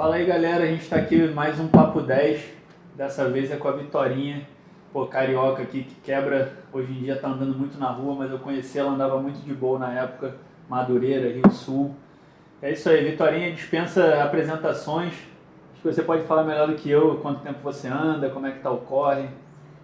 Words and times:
Fala 0.00 0.16
aí 0.16 0.24
galera, 0.24 0.64
a 0.64 0.66
gente 0.66 0.80
está 0.80 0.96
aqui 0.96 1.28
mais 1.28 1.60
um 1.60 1.68
Papo 1.68 2.00
10. 2.00 2.42
Dessa 2.96 3.28
vez 3.28 3.50
é 3.50 3.56
com 3.56 3.68
a 3.68 3.72
Vitorinha, 3.72 4.48
pô, 4.94 5.04
carioca 5.04 5.62
aqui 5.62 5.82
que 5.82 5.94
quebra, 5.96 6.54
hoje 6.72 6.90
em 6.90 7.02
dia 7.02 7.16
tá 7.16 7.28
andando 7.28 7.54
muito 7.54 7.78
na 7.78 7.90
rua, 7.90 8.14
mas 8.14 8.30
eu 8.30 8.38
conheci 8.38 8.78
ela, 8.78 8.92
andava 8.92 9.20
muito 9.20 9.40
de 9.44 9.52
boa 9.52 9.78
na 9.78 9.92
época, 9.92 10.36
Madureira, 10.70 11.28
Rio 11.30 11.50
Sul. 11.50 11.94
É 12.62 12.72
isso 12.72 12.88
aí, 12.88 13.10
Vitorinha 13.10 13.52
dispensa 13.52 14.22
apresentações. 14.24 15.12
Acho 15.12 15.82
que 15.82 15.92
você 15.92 16.02
pode 16.02 16.22
falar 16.22 16.44
melhor 16.44 16.68
do 16.68 16.76
que 16.76 16.90
eu, 16.90 17.18
quanto 17.18 17.42
tempo 17.42 17.58
você 17.62 17.86
anda, 17.86 18.30
como 18.30 18.46
é 18.46 18.52
que 18.52 18.60
tá 18.60 18.70
o 18.70 18.78
corre. 18.78 19.28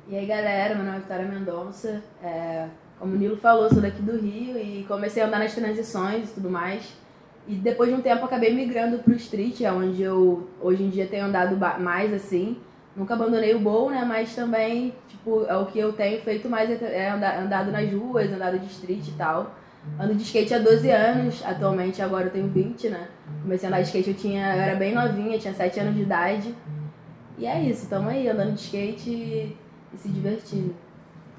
E 0.09 0.17
aí 0.17 0.25
galera, 0.25 0.77
meu 0.77 0.85
nome 0.85 0.97
é 0.97 1.01
Vitória 1.01 1.27
Mendonça, 1.27 2.03
é, 2.23 2.69
como 2.99 3.13
o 3.13 3.19
Nilo 3.19 3.37
falou, 3.37 3.69
sou 3.69 3.83
daqui 3.83 4.01
do 4.01 4.17
Rio 4.17 4.57
e 4.57 4.83
comecei 4.89 5.23
a 5.23 5.27
andar 5.27 5.41
nas 5.41 5.55
transições 5.55 6.31
e 6.31 6.33
tudo 6.33 6.49
mais. 6.49 7.05
E 7.49 7.55
depois 7.55 7.89
de 7.89 7.95
um 7.95 8.03
tempo 8.03 8.25
acabei 8.25 8.53
migrando 8.53 8.99
pro 8.99 9.15
street, 9.15 9.61
é 9.61 9.73
onde 9.73 10.03
eu 10.03 10.49
hoje 10.61 10.83
em 10.83 10.91
dia 10.91 11.07
tenho 11.07 11.27
andado 11.27 11.57
mais 11.81 12.13
assim. 12.13 12.59
Nunca 12.97 13.15
abandonei 13.15 13.55
o 13.55 13.61
bowl, 13.61 13.91
né? 13.91 14.05
Mas 14.05 14.35
também, 14.35 14.95
tipo, 15.07 15.45
é 15.45 15.57
o 15.57 15.67
que 15.67 15.79
eu 15.79 15.93
tenho 15.93 16.21
feito 16.23 16.49
mais 16.49 16.71
é 16.83 17.11
andado 17.11 17.71
nas 17.71 17.93
ruas, 17.93 18.33
andado 18.33 18.59
de 18.59 18.67
street 18.67 19.07
e 19.09 19.13
tal. 19.13 19.55
Ando 20.01 20.15
de 20.15 20.23
skate 20.25 20.53
há 20.53 20.59
12 20.59 20.91
anos, 20.91 21.43
atualmente 21.45 22.03
agora 22.03 22.27
eu 22.27 22.31
tenho 22.31 22.49
20, 22.49 22.89
né? 22.89 23.09
Comecei 23.43 23.67
a 23.67 23.71
andar 23.71 23.83
de 23.83 23.87
skate, 23.87 24.11
eu 24.11 24.17
tinha, 24.17 24.55
eu 24.55 24.61
era 24.61 24.75
bem 24.75 24.93
novinha, 24.93 25.39
tinha 25.39 25.55
7 25.55 25.79
anos 25.79 25.95
de 25.95 26.03
idade. 26.03 26.55
E 27.39 27.47
é 27.47 27.63
isso, 27.63 27.89
tamo 27.89 28.09
aí 28.09 28.29
andando 28.29 28.55
de 28.55 28.61
skate 28.61 29.11
e, 29.11 29.57
e 29.95 29.97
se 29.97 30.09
divertindo. 30.09 30.75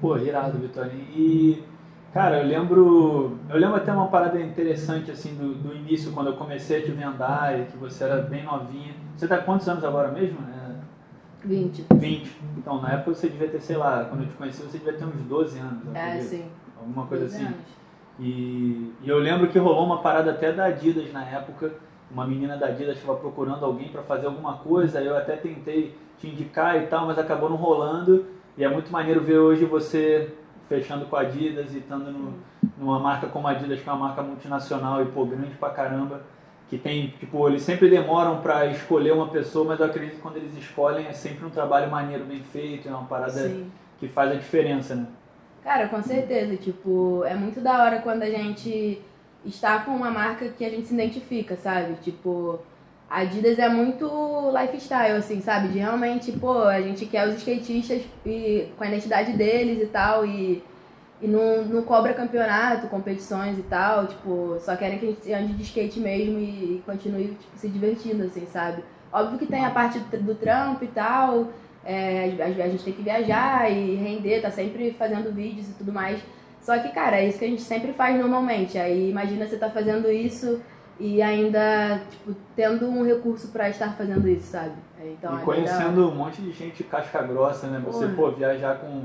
Pô, 0.00 0.16
irado, 0.16 0.58
Vitória. 0.58 0.92
E, 0.92 1.62
cara, 2.12 2.38
eu 2.38 2.46
lembro. 2.46 3.38
Eu 3.48 3.58
lembro 3.58 3.76
até 3.76 3.92
uma 3.92 4.08
parada 4.08 4.40
interessante, 4.40 5.10
assim, 5.10 5.34
do, 5.34 5.54
do 5.54 5.74
início, 5.74 6.12
quando 6.12 6.28
eu 6.28 6.36
comecei 6.36 6.78
a 6.78 6.82
te 6.82 6.90
vendar 6.90 7.58
e 7.58 7.66
que 7.66 7.76
você 7.76 8.04
era 8.04 8.22
bem 8.22 8.44
novinha. 8.44 8.94
Você 9.16 9.26
tá 9.26 9.38
quantos 9.38 9.68
anos 9.68 9.84
agora 9.84 10.10
mesmo? 10.10 10.38
É... 10.40 10.58
20. 11.44 11.86
20. 11.94 12.36
Então, 12.56 12.80
na 12.80 12.92
época 12.92 13.14
você 13.14 13.28
devia 13.28 13.48
ter, 13.48 13.60
sei 13.60 13.76
lá, 13.76 14.04
quando 14.04 14.22
eu 14.22 14.28
te 14.28 14.34
conheci, 14.34 14.62
você 14.62 14.78
devia 14.78 14.94
ter 14.94 15.04
uns 15.04 15.22
12 15.22 15.58
anos. 15.58 15.94
É, 15.94 16.20
sim. 16.20 16.44
Alguma 16.78 17.06
coisa 17.06 17.26
assim. 17.26 17.44
Anos. 17.44 17.78
E, 18.18 18.92
e, 19.02 19.08
eu 19.08 19.18
lembro 19.18 19.48
que 19.48 19.58
rolou 19.58 19.84
uma 19.84 19.98
parada 19.98 20.32
até 20.32 20.52
da 20.52 20.66
Adidas 20.66 21.12
na 21.12 21.24
época. 21.24 21.72
Uma 22.10 22.26
menina 22.26 22.56
da 22.56 22.66
Adidas 22.66 22.96
estava 22.96 23.18
procurando 23.18 23.64
alguém 23.64 23.88
para 23.88 24.02
fazer 24.02 24.26
alguma 24.26 24.54
coisa. 24.54 25.00
Eu 25.00 25.16
até 25.16 25.36
tentei 25.36 25.94
te 26.18 26.26
indicar 26.28 26.76
e 26.76 26.86
tal, 26.86 27.06
mas 27.06 27.18
acabou 27.18 27.48
não 27.48 27.56
rolando. 27.56 28.26
E 28.56 28.64
é 28.64 28.68
muito 28.68 28.90
maneiro 28.90 29.20
ver 29.20 29.38
hoje 29.38 29.64
você 29.64 30.34
fechando 30.68 31.06
com 31.06 31.16
a 31.16 31.20
Adidas 31.20 31.74
e 31.74 31.78
estando 31.78 32.10
no, 32.10 32.34
numa 32.76 32.98
marca 32.98 33.26
como 33.26 33.48
a 33.48 33.52
Adidas, 33.52 33.80
que 33.80 33.88
é 33.88 33.92
uma 33.92 34.08
marca 34.08 34.22
multinacional 34.22 35.02
e 35.02 35.06
pô, 35.06 35.24
grande 35.24 35.56
pra 35.56 35.70
caramba. 35.70 36.22
Que 36.68 36.76
tem, 36.76 37.14
tipo, 37.18 37.48
eles 37.48 37.62
sempre 37.62 37.88
demoram 37.88 38.42
para 38.42 38.66
escolher 38.66 39.12
uma 39.12 39.28
pessoa, 39.28 39.64
mas 39.64 39.80
eu 39.80 39.86
acredito 39.86 40.16
que 40.16 40.20
quando 40.20 40.36
eles 40.36 40.54
escolhem 40.54 41.06
é 41.06 41.12
sempre 41.14 41.46
um 41.46 41.50
trabalho 41.50 41.90
maneiro, 41.90 42.24
bem 42.24 42.42
feito, 42.42 42.86
é 42.86 42.90
uma 42.90 43.04
parada 43.04 43.32
Sim. 43.32 43.70
que 43.98 44.06
faz 44.06 44.32
a 44.32 44.34
diferença, 44.34 44.94
né? 44.94 45.06
Cara, 45.64 45.88
com 45.88 46.02
certeza. 46.02 46.56
Tipo, 46.56 47.24
é 47.24 47.34
muito 47.34 47.60
da 47.60 47.82
hora 47.82 48.00
quando 48.00 48.22
a 48.22 48.30
gente 48.30 49.02
está 49.44 49.78
com 49.80 49.92
uma 49.92 50.10
marca 50.10 50.48
que 50.48 50.64
a 50.64 50.68
gente 50.68 50.88
se 50.88 50.94
identifica, 50.94 51.56
sabe? 51.56 51.94
Tipo, 52.02 52.58
a 53.10 53.20
Adidas 53.20 53.58
é 53.58 53.68
muito 53.68 54.06
lifestyle, 54.50 55.16
assim, 55.16 55.40
sabe? 55.40 55.68
De 55.68 55.78
realmente, 55.78 56.32
pô, 56.32 56.62
a 56.62 56.80
gente 56.80 57.06
quer 57.06 57.26
os 57.26 57.36
skatistas 57.36 58.02
e, 58.24 58.68
com 58.76 58.84
a 58.84 58.88
identidade 58.88 59.32
deles 59.32 59.82
e 59.82 59.86
tal, 59.86 60.26
e, 60.26 60.62
e 61.20 61.26
não, 61.26 61.64
não 61.64 61.82
cobra 61.82 62.12
campeonato, 62.12 62.88
competições 62.88 63.58
e 63.58 63.62
tal, 63.62 64.06
tipo, 64.06 64.58
só 64.60 64.76
querem 64.76 64.98
que 64.98 65.06
a 65.06 65.08
gente 65.08 65.32
ande 65.32 65.54
de 65.54 65.62
skate 65.62 65.98
mesmo 66.00 66.38
e, 66.38 66.76
e 66.76 66.82
continue 66.84 67.28
tipo, 67.28 67.56
se 67.56 67.68
divertindo, 67.68 68.24
assim, 68.24 68.46
sabe? 68.46 68.84
Óbvio 69.10 69.38
que 69.38 69.46
tem 69.46 69.64
a 69.64 69.70
parte 69.70 69.98
do 69.98 70.34
trampo 70.34 70.84
e 70.84 70.88
tal, 70.88 71.48
é, 71.84 72.30
a 72.38 72.68
gente 72.68 72.84
tem 72.84 72.92
que 72.92 73.02
viajar 73.02 73.72
e 73.72 73.94
render, 73.94 74.42
tá 74.42 74.50
sempre 74.50 74.92
fazendo 74.98 75.32
vídeos 75.32 75.70
e 75.70 75.72
tudo 75.72 75.90
mais. 75.90 76.20
Só 76.60 76.78
que, 76.78 76.90
cara, 76.90 77.16
é 77.18 77.26
isso 77.26 77.38
que 77.38 77.46
a 77.46 77.48
gente 77.48 77.62
sempre 77.62 77.94
faz 77.94 78.18
normalmente. 78.18 78.76
Aí 78.76 79.08
imagina 79.08 79.46
você 79.46 79.56
tá 79.56 79.70
fazendo 79.70 80.10
isso 80.10 80.60
e 80.98 81.22
ainda, 81.22 82.00
tipo, 82.10 82.34
tendo 82.56 82.88
um 82.88 83.04
recurso 83.04 83.48
para 83.48 83.68
estar 83.68 83.92
fazendo 83.94 84.28
isso, 84.28 84.52
sabe? 84.52 84.74
É, 85.00 85.12
então, 85.12 85.38
e 85.38 85.42
conhecendo 85.42 86.08
um 86.08 86.14
monte 86.14 86.42
de 86.42 86.52
gente 86.52 86.82
casca 86.84 87.22
grossa, 87.22 87.68
né? 87.68 87.80
Você, 87.86 88.06
Porra. 88.06 88.30
pô, 88.30 88.30
viajar 88.32 88.78
com 88.80 89.04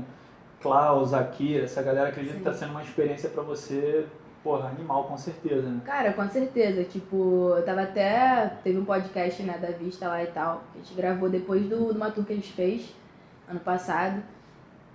Klaus, 0.60 1.14
aqui, 1.14 1.58
essa 1.58 1.82
galera 1.82 2.08
acredita 2.08 2.34
Sim. 2.34 2.38
que 2.40 2.44
tá 2.44 2.52
sendo 2.52 2.70
uma 2.70 2.82
experiência 2.82 3.28
para 3.28 3.42
você 3.42 4.06
Porra, 4.44 4.68
animal, 4.68 5.04
com 5.04 5.16
certeza, 5.16 5.62
né? 5.70 5.80
Cara, 5.86 6.12
com 6.12 6.28
certeza. 6.28 6.84
Tipo, 6.84 7.54
eu 7.56 7.64
tava 7.64 7.80
até. 7.80 8.52
Teve 8.62 8.78
um 8.78 8.84
podcast, 8.84 9.42
né, 9.42 9.56
da 9.56 9.68
Vista 9.68 10.06
lá 10.06 10.22
e 10.22 10.26
tal. 10.26 10.62
Que 10.70 10.80
a 10.80 10.82
gente 10.82 10.94
gravou 10.94 11.30
depois 11.30 11.62
do, 11.62 11.94
do 11.94 11.96
uma 11.96 12.10
tour 12.10 12.26
que 12.26 12.34
a 12.34 12.36
gente 12.36 12.52
fez 12.52 12.94
ano 13.48 13.60
passado. 13.60 14.22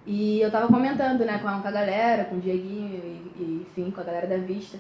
E 0.06 0.40
eu 0.40 0.52
tava 0.52 0.68
comentando, 0.68 1.26
né, 1.26 1.40
com 1.40 1.48
a, 1.48 1.60
com 1.60 1.68
a 1.68 1.72
galera, 1.72 2.26
com 2.26 2.36
o 2.36 2.40
Dieguinho 2.40 2.94
e, 2.94 3.32
e, 3.40 3.68
enfim, 3.68 3.90
com 3.90 4.00
a 4.02 4.04
galera 4.04 4.28
da 4.28 4.38
Vista. 4.38 4.78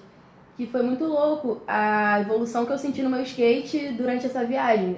Que 0.59 0.68
foi 0.68 0.84
muito 0.84 1.06
louco 1.06 1.62
a 1.66 2.20
evolução 2.20 2.66
que 2.66 2.74
eu 2.74 2.78
senti 2.78 3.02
no 3.02 3.09
meu 3.09 3.22
skate 3.22 3.94
durante 3.94 4.25
essa 4.25 4.44
viagem. 4.44 4.97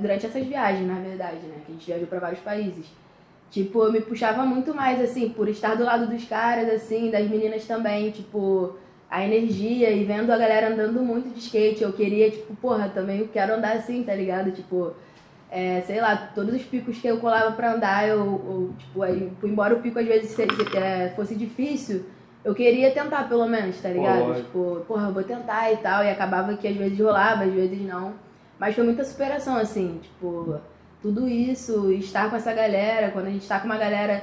Durante 0.00 0.24
essas 0.24 0.46
viagens, 0.46 0.88
na 0.88 0.94
verdade, 0.94 1.40
né? 1.46 1.56
Que 1.66 1.72
a 1.72 1.74
gente 1.74 1.86
viajou 1.86 2.06
pra 2.06 2.20
vários 2.20 2.40
países. 2.40 2.86
Tipo, 3.50 3.84
eu 3.84 3.92
me 3.92 4.00
puxava 4.00 4.46
muito 4.46 4.74
mais, 4.74 4.98
assim, 5.02 5.28
por 5.28 5.46
estar 5.46 5.74
do 5.74 5.84
lado 5.84 6.06
dos 6.06 6.24
caras, 6.24 6.70
assim, 6.70 7.10
das 7.10 7.28
meninas 7.28 7.66
também, 7.66 8.12
tipo 8.12 8.78
a 9.10 9.22
energia 9.22 9.90
e 9.90 10.04
vendo 10.04 10.30
a 10.30 10.38
galera 10.38 10.72
andando 10.72 11.02
muito 11.02 11.28
de 11.28 11.38
skate, 11.38 11.82
eu 11.82 11.92
queria, 11.92 12.30
tipo, 12.30 12.56
porra, 12.56 12.88
também 12.88 13.20
eu 13.20 13.28
quero 13.28 13.54
andar 13.54 13.76
assim, 13.76 14.02
tá 14.02 14.14
ligado? 14.14 14.52
Tipo, 14.52 14.94
é, 15.50 15.82
sei 15.82 16.00
lá, 16.00 16.16
todos 16.34 16.54
os 16.54 16.62
picos 16.62 16.98
que 16.98 17.06
eu 17.06 17.18
colava 17.18 17.52
pra 17.52 17.74
andar, 17.74 18.08
eu, 18.08 18.18
eu 18.18 18.74
tipo, 18.78 19.02
aí, 19.02 19.30
embora 19.44 19.74
o 19.74 19.82
pico 19.82 19.98
às 19.98 20.06
vezes 20.06 20.34
é, 20.74 21.10
fosse 21.10 21.34
difícil, 21.34 22.06
eu 22.44 22.54
queria 22.54 22.90
tentar 22.90 23.28
pelo 23.28 23.46
menos, 23.46 23.80
tá 23.80 23.88
ligado? 23.88 24.26
Pô, 24.26 24.34
tipo, 24.34 24.84
porra, 24.86 25.08
eu 25.08 25.14
vou 25.14 25.24
tentar 25.24 25.72
e 25.72 25.78
tal, 25.78 26.04
e 26.04 26.10
acabava 26.10 26.56
que 26.56 26.68
às 26.68 26.76
vezes 26.76 26.98
rolava, 26.98 27.44
às 27.44 27.52
vezes 27.52 27.80
não. 27.80 28.14
Mas 28.58 28.74
foi 28.74 28.84
muita 28.84 29.04
superação, 29.04 29.56
assim, 29.56 29.98
tipo, 30.02 30.60
tudo 31.02 31.28
isso, 31.28 31.90
estar 31.92 32.30
com 32.30 32.36
essa 32.36 32.52
galera, 32.52 33.10
quando 33.10 33.26
a 33.26 33.30
gente 33.30 33.48
tá 33.48 33.58
com 33.58 33.66
uma 33.66 33.78
galera 33.78 34.22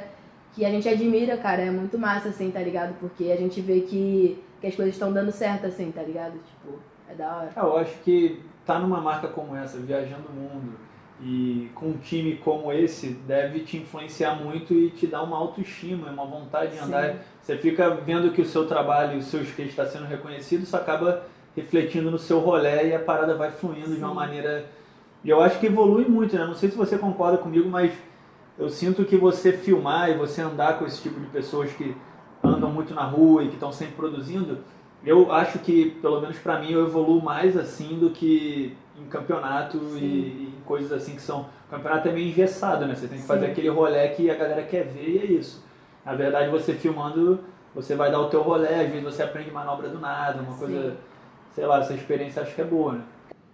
que 0.54 0.66
a 0.66 0.70
gente 0.70 0.88
admira, 0.88 1.38
cara, 1.38 1.64
é 1.64 1.72
muito 1.72 1.98
massa, 1.98 2.30
assim, 2.30 2.52
tá 2.52 2.60
ligado? 2.60 2.94
Porque 3.00 3.32
a 3.32 3.36
gente 3.38 3.60
vê 3.62 3.82
que 3.82 4.42
que 4.62 4.68
as 4.68 4.76
coisas 4.76 4.94
estão 4.94 5.12
dando 5.12 5.32
certo, 5.32 5.66
assim, 5.66 5.92
tá 5.92 6.04
ligado? 6.04 6.34
Tipo, 6.34 6.80
é 7.10 7.16
da 7.16 7.36
hora. 7.36 7.50
Eu 7.58 7.78
acho 7.78 7.98
que 8.04 8.44
tá 8.64 8.78
numa 8.78 9.02
marca 9.02 9.28
como 9.28 9.56
essa, 9.56 9.80
viajando 9.80 10.28
o 10.30 10.32
mundo, 10.32 10.78
e 11.20 11.70
com 11.74 11.88
um 11.88 11.98
time 11.98 12.38
como 12.38 12.72
esse, 12.72 13.10
deve 13.10 13.62
te 13.62 13.78
influenciar 13.78 14.36
muito 14.36 14.74
e 14.74 14.92
te 14.92 15.08
dar 15.08 15.24
uma 15.24 15.36
autoestima, 15.36 16.12
uma 16.12 16.26
vontade 16.26 16.74
de 16.74 16.78
Sim. 16.78 17.20
Você 17.42 17.58
fica 17.58 17.90
vendo 17.90 18.32
que 18.32 18.42
o 18.42 18.46
seu 18.46 18.68
trabalho, 18.68 19.18
o 19.18 19.22
seu 19.22 19.42
skate 19.42 19.70
está 19.70 19.86
sendo 19.86 20.06
reconhecido, 20.06 20.64
isso 20.64 20.78
acaba 20.78 21.24
refletindo 21.56 22.12
no 22.12 22.20
seu 22.20 22.40
rolê 22.40 22.90
e 22.90 22.96
a 22.96 23.00
parada 23.00 23.36
vai 23.36 23.52
fluindo 23.52 23.88
Sim. 23.88 23.96
de 23.96 24.04
uma 24.04 24.14
maneira. 24.14 24.66
E 25.24 25.30
eu 25.30 25.42
acho 25.42 25.60
que 25.60 25.66
evolui 25.66 26.06
muito, 26.06 26.36
né? 26.36 26.46
Não 26.46 26.56
sei 26.56 26.70
se 26.70 26.78
você 26.78 26.98
concorda 26.98 27.38
comigo, 27.38 27.68
mas 27.70 27.94
eu 28.58 28.70
sinto 28.70 29.04
que 29.06 29.18
você 29.18 29.52
filmar 29.54 30.10
e 30.10 30.14
você 30.14 30.42
andar 30.42 30.78
com 30.78 30.86
esse 30.86 31.02
tipo 31.02 31.20
de 31.20 31.28
pessoas 31.28 31.72
que 31.72 31.96
andam 32.44 32.72
muito 32.72 32.94
na 32.94 33.04
rua 33.04 33.44
e 33.44 33.48
que 33.48 33.56
estão 33.56 33.72
sempre 33.72 33.96
produzindo, 33.96 34.60
eu 35.04 35.32
acho 35.32 35.60
que, 35.60 35.92
pelo 36.02 36.22
menos 36.22 36.38
para 36.38 36.60
mim, 36.60 36.72
eu 36.72 36.86
evoluo 36.86 37.22
mais 37.22 37.58
assim 37.58 37.98
do 37.98 38.12
que 38.12 38.76
em 39.00 39.06
campeonato 39.06 39.78
e, 39.96 40.00
e, 40.00 40.56
em 40.58 40.62
coisas 40.64 40.92
assim 40.92 41.16
que 41.16 41.22
são. 41.22 41.50
O 41.68 41.72
campeonato 41.72 42.08
é 42.08 42.12
meio 42.12 42.28
engessado, 42.28 42.86
né? 42.86 42.94
Você 42.94 43.08
tem 43.08 43.18
que 43.18 43.24
Sim. 43.24 43.28
fazer 43.28 43.48
aquele 43.48 43.70
rolê 43.70 44.08
que 44.10 44.30
a 44.30 44.36
galera 44.36 44.64
quer 44.64 44.86
ver 44.86 45.10
e 45.10 45.18
é 45.18 45.26
isso. 45.26 45.64
Na 46.06 46.16
verdade, 46.16 46.50
você 46.50 46.74
filmando, 46.74 47.44
você 47.74 47.96
vai 47.96 48.12
dar 48.12 48.20
o 48.20 48.30
teu 48.30 48.42
rolê, 48.42 48.68
às 48.68 48.90
vezes 48.90 49.04
você 49.04 49.24
aprende 49.24 49.52
manobra 49.52 49.90
do 49.90 50.00
nada, 50.00 50.42
uma 50.42 50.54
Sim. 50.54 50.60
coisa. 50.60 50.98
Sei 51.54 51.66
lá, 51.66 51.80
essa 51.80 51.94
experiência 51.94 52.42
acho 52.42 52.56
que 52.56 52.62
é 52.62 52.66
boa, 52.66 52.94
né? 52.94 53.02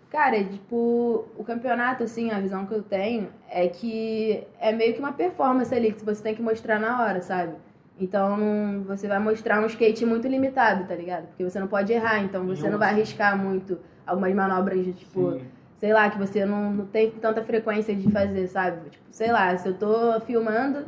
Cara, 0.10 0.42
tipo, 0.42 1.26
o 1.36 1.44
campeonato, 1.44 2.04
assim, 2.04 2.32
a 2.32 2.40
visão 2.40 2.66
que 2.66 2.74
eu 2.74 2.82
tenho 2.82 3.30
é 3.50 3.68
que 3.68 4.44
é 4.60 4.72
meio 4.72 4.94
que 4.94 5.00
uma 5.00 5.12
performance 5.12 5.74
ali 5.74 5.92
que 5.92 6.06
você 6.06 6.24
tem 6.24 6.34
que 6.36 6.42
mostrar 6.42 6.80
na 6.80 7.04
hora, 7.04 7.22
sabe? 7.22 7.56
Então, 8.00 8.84
você 8.86 9.08
vai 9.08 9.20
mostrar 9.20 9.60
um 9.60 9.66
skate 9.66 10.06
muito 10.06 10.28
limitado, 10.28 10.86
tá 10.88 10.96
ligado? 10.96 11.28
Porque 11.28 11.44
você 11.44 11.60
não 11.60 11.68
pode 11.68 11.92
errar, 11.92 12.20
então 12.24 12.46
você 12.46 12.70
não 12.70 12.78
vai 12.78 12.90
arriscar 12.90 13.38
muito 13.38 13.80
algumas 14.06 14.34
manobras 14.34 14.86
de, 14.86 14.94
tipo, 14.94 15.34
Sim. 15.34 15.42
sei 15.78 15.92
lá, 15.92 16.10
que 16.10 16.18
você 16.18 16.46
não, 16.46 16.72
não 16.72 16.86
tem 16.86 17.12
tanta 17.12 17.44
frequência 17.44 17.94
de 17.94 18.10
fazer, 18.10 18.48
sabe? 18.48 18.92
Tipo, 18.92 19.04
sei 19.12 19.32
lá, 19.32 19.58
se 19.58 19.68
eu 19.68 19.74
tô 19.74 20.20
filmando, 20.22 20.86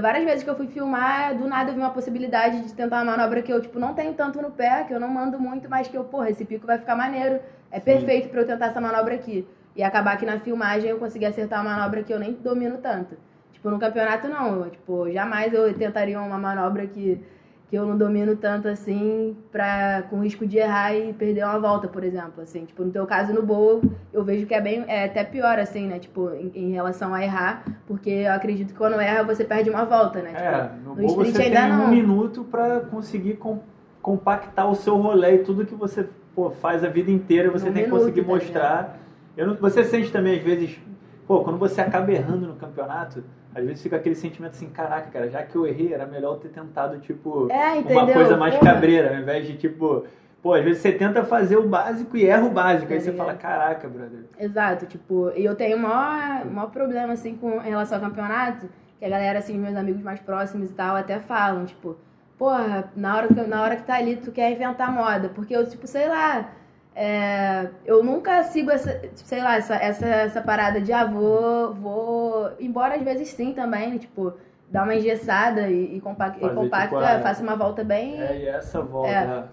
várias 0.00 0.24
vezes 0.24 0.42
que 0.44 0.50
eu 0.50 0.56
fui 0.56 0.66
filmar, 0.66 1.34
do 1.34 1.46
nada 1.46 1.70
eu 1.70 1.74
vi 1.74 1.80
uma 1.80 1.90
possibilidade 1.90 2.62
de 2.62 2.74
tentar 2.74 3.02
uma 3.02 3.16
manobra 3.16 3.40
que 3.40 3.50
eu, 3.50 3.60
tipo, 3.60 3.78
não 3.78 3.94
tenho 3.94 4.12
tanto 4.12 4.42
no 4.42 4.50
pé, 4.50 4.84
que 4.84 4.92
eu 4.92 5.00
não 5.00 5.08
mando 5.08 5.38
muito, 5.38 5.68
mas 5.68 5.88
que 5.88 5.96
eu, 5.96 6.04
porra, 6.04 6.28
esse 6.28 6.44
pico 6.44 6.66
vai 6.66 6.78
ficar 6.78 6.94
maneiro, 6.94 7.40
é 7.70 7.78
Sim. 7.78 7.84
perfeito 7.84 8.28
para 8.28 8.42
eu 8.42 8.46
tentar 8.46 8.66
essa 8.66 8.80
manobra 8.80 9.14
aqui. 9.14 9.46
E 9.74 9.82
acabar 9.82 10.18
que 10.18 10.26
na 10.26 10.40
filmagem 10.40 10.90
eu 10.90 10.98
consegui 10.98 11.24
acertar 11.24 11.62
uma 11.62 11.76
manobra 11.76 12.02
que 12.02 12.12
eu 12.12 12.18
nem 12.18 12.32
domino 12.34 12.78
tanto. 12.78 13.16
Tipo, 13.52 13.70
no 13.70 13.78
campeonato 13.78 14.28
não. 14.28 14.64
Eu, 14.64 14.70
tipo, 14.70 15.10
jamais 15.10 15.52
eu 15.54 15.72
tentaria 15.74 16.20
uma 16.20 16.38
manobra 16.38 16.86
que, 16.86 17.20
que 17.68 17.76
eu 17.76 17.84
não 17.84 17.98
domino 17.98 18.34
tanto 18.34 18.66
assim 18.66 19.36
pra, 19.52 20.02
com 20.08 20.20
risco 20.22 20.46
de 20.46 20.56
errar 20.56 20.94
e 20.94 21.12
perder 21.12 21.44
uma 21.44 21.58
volta, 21.58 21.86
por 21.86 22.02
exemplo, 22.02 22.42
assim, 22.42 22.64
tipo, 22.64 22.82
no 22.82 22.90
teu 22.90 23.06
caso 23.06 23.32
no 23.34 23.42
bowl, 23.42 23.82
eu 24.12 24.24
vejo 24.24 24.46
que 24.46 24.54
é 24.54 24.60
bem, 24.60 24.84
é 24.88 25.04
até 25.04 25.22
pior, 25.22 25.58
assim, 25.58 25.86
né, 25.86 25.98
tipo, 25.98 26.30
em, 26.30 26.50
em 26.54 26.72
relação 26.72 27.12
a 27.12 27.22
errar, 27.22 27.62
porque 27.86 28.08
eu 28.08 28.32
acredito 28.32 28.68
que 28.72 28.78
quando 28.78 28.98
erra 28.98 29.22
você 29.22 29.44
perde 29.44 29.68
uma 29.68 29.84
volta, 29.84 30.22
né, 30.22 30.32
É, 30.34 30.62
tipo, 30.62 30.74
no, 30.88 30.94
no 30.94 31.02
bowl 31.02 31.16
você 31.16 31.42
ainda 31.42 31.60
tem 31.62 31.72
um 31.72 31.76
não. 31.78 31.88
minuto 31.88 32.42
pra 32.44 32.80
conseguir 32.80 33.34
com- 33.36 33.60
compactar 34.00 34.70
o 34.70 34.74
seu 34.74 34.96
rolê 34.96 35.34
e 35.34 35.38
tudo 35.38 35.66
que 35.66 35.74
você 35.74 36.08
pô, 36.34 36.50
faz 36.50 36.82
a 36.82 36.88
vida 36.88 37.10
inteira 37.10 37.50
você 37.50 37.68
Um 37.68 37.72
tem 37.72 37.84
que 37.84 37.90
conseguir 37.90 38.22
tá 38.22 38.26
mostrar. 38.28 38.98
Eu 39.36 39.46
não- 39.48 39.54
você 39.56 39.84
sente 39.84 40.10
também 40.10 40.38
às 40.38 40.42
vezes, 40.42 40.78
pô, 41.26 41.40
quando 41.44 41.58
você 41.58 41.80
acaba 41.82 42.10
errando 42.12 42.46
no 42.46 42.54
campeonato, 42.54 43.22
às 43.58 43.66
vezes 43.66 43.82
fica 43.82 43.96
aquele 43.96 44.14
sentimento 44.14 44.52
assim, 44.52 44.68
caraca, 44.70 45.10
cara, 45.10 45.28
já 45.28 45.42
que 45.42 45.54
eu 45.56 45.66
errei, 45.66 45.92
era 45.92 46.06
melhor 46.06 46.34
eu 46.34 46.40
ter 46.40 46.48
tentado, 46.48 46.98
tipo, 47.00 47.48
É, 47.50 47.74
uma 47.92 48.06
coisa 48.06 48.36
mais 48.36 48.54
Porra. 48.56 48.72
cabreira, 48.74 49.10
ao 49.14 49.20
invés 49.20 49.46
de, 49.46 49.56
tipo, 49.56 50.04
pô, 50.42 50.54
às 50.54 50.64
vezes 50.64 50.80
você 50.82 50.92
tenta 50.92 51.24
fazer 51.24 51.56
o 51.56 51.68
básico 51.68 52.16
e 52.16 52.26
erra 52.26 52.44
o 52.46 52.50
básico, 52.50 52.92
aí 52.92 52.98
Tá 52.98 53.04
você 53.04 53.10
ligado? 53.10 53.26
fala, 53.26 53.38
caraca, 53.38 53.88
brother. 53.88 54.20
Exato, 54.38 54.86
tipo, 54.86 55.30
e 55.36 55.44
eu 55.44 55.54
tenho 55.54 55.76
o 55.76 55.80
maior, 55.80 56.44
maior 56.46 56.70
problema, 56.70 57.12
assim, 57.12 57.36
com 57.36 57.60
em 57.62 57.68
relação 57.70 57.98
ao 57.98 58.04
campeonato, 58.04 58.68
que 58.98 59.04
a 59.04 59.08
galera, 59.08 59.38
assim, 59.38 59.56
meus 59.58 59.76
amigos 59.76 60.02
mais 60.02 60.20
próximos 60.20 60.70
e 60.70 60.74
tal, 60.74 60.96
até 60.96 61.18
falam, 61.20 61.64
tipo, 61.64 61.96
porra, 62.38 62.90
na 62.96 63.16
hora 63.16 63.28
que, 63.28 63.34
na 63.42 63.62
hora 63.62 63.76
que 63.76 63.82
tá 63.82 63.94
ali, 63.96 64.16
tu 64.16 64.30
quer 64.30 64.52
inventar 64.52 64.92
moda, 64.92 65.28
porque 65.34 65.54
eu, 65.56 65.68
tipo, 65.68 65.86
sei 65.86 66.08
lá, 66.08 66.48
é, 67.00 67.68
eu 67.86 68.02
nunca 68.02 68.42
sigo 68.42 68.72
essa, 68.72 68.92
tipo, 68.92 69.20
sei 69.28 69.40
lá, 69.40 69.56
essa, 69.56 69.76
essa, 69.76 70.04
essa 70.04 70.42
parada 70.42 70.80
de, 70.80 70.92
ah, 70.92 71.04
vou, 71.04 71.72
vou, 71.72 72.50
embora 72.58 72.96
às 72.96 73.02
vezes 73.02 73.28
sim 73.28 73.52
também, 73.52 73.96
tipo, 73.98 74.32
dar 74.68 74.82
uma 74.82 74.96
engessada 74.96 75.68
e, 75.68 75.96
e, 75.96 76.00
compac, 76.00 76.36
e 76.36 76.40
Fazer, 76.40 76.54
compacta, 76.56 76.96
tipo, 76.96 76.98
ah, 76.98 77.20
faço 77.20 77.44
uma 77.44 77.54
volta 77.54 77.84
bem... 77.84 78.20
É, 78.20 78.38
e 78.38 78.48
essa 78.48 78.80
volta. 78.82 79.10
É. 79.10 79.44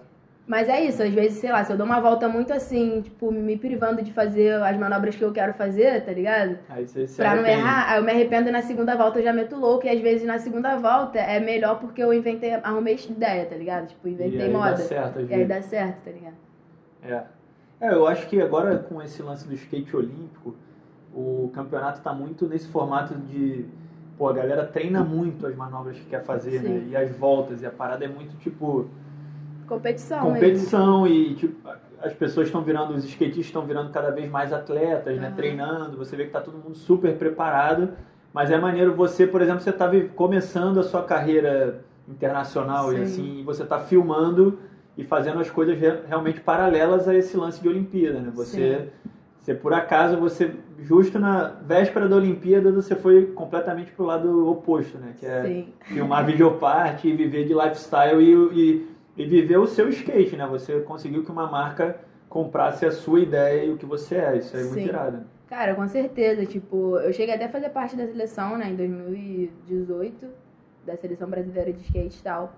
Mas 0.44 0.68
é 0.68 0.80
isso, 0.80 1.00
às 1.00 1.14
vezes, 1.14 1.38
sei 1.38 1.52
lá, 1.52 1.62
se 1.62 1.72
eu 1.72 1.76
dou 1.76 1.86
uma 1.86 2.00
volta 2.00 2.28
muito 2.28 2.52
assim, 2.52 3.00
tipo, 3.00 3.30
me 3.30 3.56
privando 3.56 4.02
de 4.02 4.12
fazer 4.12 4.60
as 4.60 4.76
manobras 4.76 5.14
que 5.14 5.22
eu 5.22 5.32
quero 5.32 5.54
fazer, 5.54 6.04
tá 6.04 6.10
ligado? 6.10 6.58
Aí 6.68 6.84
você 6.84 7.06
se 7.06 7.16
Pra 7.16 7.36
não 7.36 7.46
errar, 7.46 7.92
aí 7.92 7.98
eu 8.00 8.02
me 8.02 8.10
arrependo 8.10 8.48
e 8.48 8.52
na 8.52 8.62
segunda 8.62 8.96
volta 8.96 9.20
eu 9.20 9.24
já 9.24 9.32
meto 9.32 9.54
louco, 9.54 9.86
e 9.86 9.88
às 9.88 10.00
vezes 10.00 10.26
na 10.26 10.40
segunda 10.40 10.74
volta 10.76 11.20
é 11.20 11.38
melhor 11.38 11.78
porque 11.78 12.02
eu 12.02 12.12
inventei, 12.12 12.54
arrumei 12.54 12.98
ideia, 13.08 13.46
tá 13.46 13.54
ligado? 13.54 13.86
Tipo, 13.86 14.08
E 14.08 14.12
inventei 14.12 14.42
aí 14.42 14.52
moda. 14.52 14.70
Dá 14.70 14.76
certo, 14.78 15.20
E 15.20 15.32
aí 15.32 15.44
dá 15.44 15.62
certo, 15.62 16.04
tá 16.04 16.10
ligado? 16.10 16.46
É. 17.02 17.22
É, 17.80 17.92
eu 17.92 18.06
acho 18.06 18.26
que 18.28 18.40
agora 18.40 18.78
com 18.78 19.02
esse 19.02 19.22
lance 19.22 19.46
do 19.46 19.54
skate 19.54 19.94
olímpico, 19.94 20.54
o 21.14 21.50
campeonato 21.54 22.00
tá 22.00 22.12
muito 22.12 22.46
nesse 22.46 22.68
formato 22.68 23.14
de. 23.14 23.64
Pô, 24.16 24.28
a 24.28 24.32
galera 24.32 24.64
treina 24.64 25.04
muito 25.04 25.46
as 25.46 25.54
manobras 25.54 25.96
que 25.98 26.06
quer 26.06 26.22
fazer, 26.24 26.62
né? 26.62 26.86
E 26.88 26.96
as 26.96 27.10
voltas, 27.10 27.60
e 27.60 27.66
a 27.66 27.70
parada 27.70 28.04
é 28.04 28.08
muito 28.08 28.36
tipo. 28.38 28.88
Competição. 29.66 30.18
mesmo. 30.18 30.34
competição 30.34 31.06
e 31.06 31.34
tipo, 31.34 31.68
as 32.00 32.12
pessoas 32.12 32.46
estão 32.46 32.62
virando, 32.62 32.94
os 32.94 33.04
skatistas 33.04 33.46
estão 33.46 33.66
virando 33.66 33.90
cada 33.90 34.10
vez 34.10 34.30
mais 34.30 34.52
atletas, 34.52 35.18
né? 35.18 35.26
Aham. 35.26 35.36
Treinando, 35.36 35.96
você 35.96 36.16
vê 36.16 36.24
que 36.24 36.30
tá 36.30 36.40
todo 36.40 36.56
mundo 36.56 36.74
super 36.76 37.16
preparado, 37.18 37.90
mas 38.32 38.50
é 38.50 38.58
maneiro 38.58 38.94
você, 38.94 39.26
por 39.26 39.42
exemplo, 39.42 39.60
você 39.60 39.72
tá 39.72 39.86
vi- 39.86 40.08
começando 40.08 40.78
a 40.78 40.82
sua 40.82 41.02
carreira 41.02 41.80
internacional 42.08 42.92
e 42.92 42.96
Sim. 42.98 43.02
assim, 43.02 43.40
e 43.40 43.42
você 43.42 43.64
tá 43.64 43.80
filmando 43.80 44.58
e 44.96 45.04
fazendo 45.04 45.38
as 45.40 45.50
coisas 45.50 45.78
re- 45.78 46.00
realmente 46.08 46.40
paralelas 46.40 47.06
a 47.08 47.14
esse 47.14 47.36
lance 47.36 47.60
de 47.60 47.68
Olimpíada, 47.68 48.20
né? 48.20 48.30
Você, 48.34 48.88
você 49.40 49.54
por 49.54 49.72
acaso, 49.74 50.16
você 50.18 50.52
justo 50.78 51.18
na 51.18 51.48
véspera 51.48 52.08
da 52.08 52.16
Olimpíada, 52.16 52.72
você 52.72 52.94
foi 52.94 53.26
completamente 53.26 53.92
pro 53.92 54.04
lado 54.04 54.48
oposto, 54.48 54.98
né? 54.98 55.14
Que 55.18 55.26
é 55.26 55.42
Sim. 55.42 55.68
filmar 55.82 56.24
videoparte 56.24 57.08
e 57.08 57.12
viver 57.14 57.44
de 57.46 57.54
lifestyle 57.54 58.22
e, 58.22 58.60
e, 58.60 58.88
e 59.16 59.26
viver 59.26 59.58
o 59.58 59.66
seu 59.66 59.88
skate, 59.88 60.36
né? 60.36 60.46
Você 60.46 60.80
conseguiu 60.80 61.24
que 61.24 61.30
uma 61.30 61.46
marca 61.46 62.00
comprasse 62.28 62.84
a 62.84 62.90
sua 62.90 63.20
ideia 63.20 63.64
e 63.64 63.70
o 63.72 63.76
que 63.76 63.86
você 63.86 64.16
é. 64.16 64.36
Isso 64.38 64.56
aí 64.56 64.62
é 64.62 64.64
muito 64.66 64.80
Sim. 64.80 64.88
irado. 64.88 65.20
Cara, 65.48 65.74
com 65.74 65.86
certeza. 65.86 66.44
Tipo, 66.44 66.98
eu 66.98 67.12
cheguei 67.12 67.34
até 67.34 67.44
a 67.44 67.48
fazer 67.48 67.68
parte 67.68 67.96
da 67.96 68.06
seleção, 68.06 68.58
né, 68.58 68.70
em 68.70 68.76
2018, 68.76 70.26
da 70.84 70.96
seleção 70.96 71.28
brasileira 71.28 71.72
de 71.72 71.80
skate 71.82 72.18
e 72.18 72.22
tal. 72.22 72.52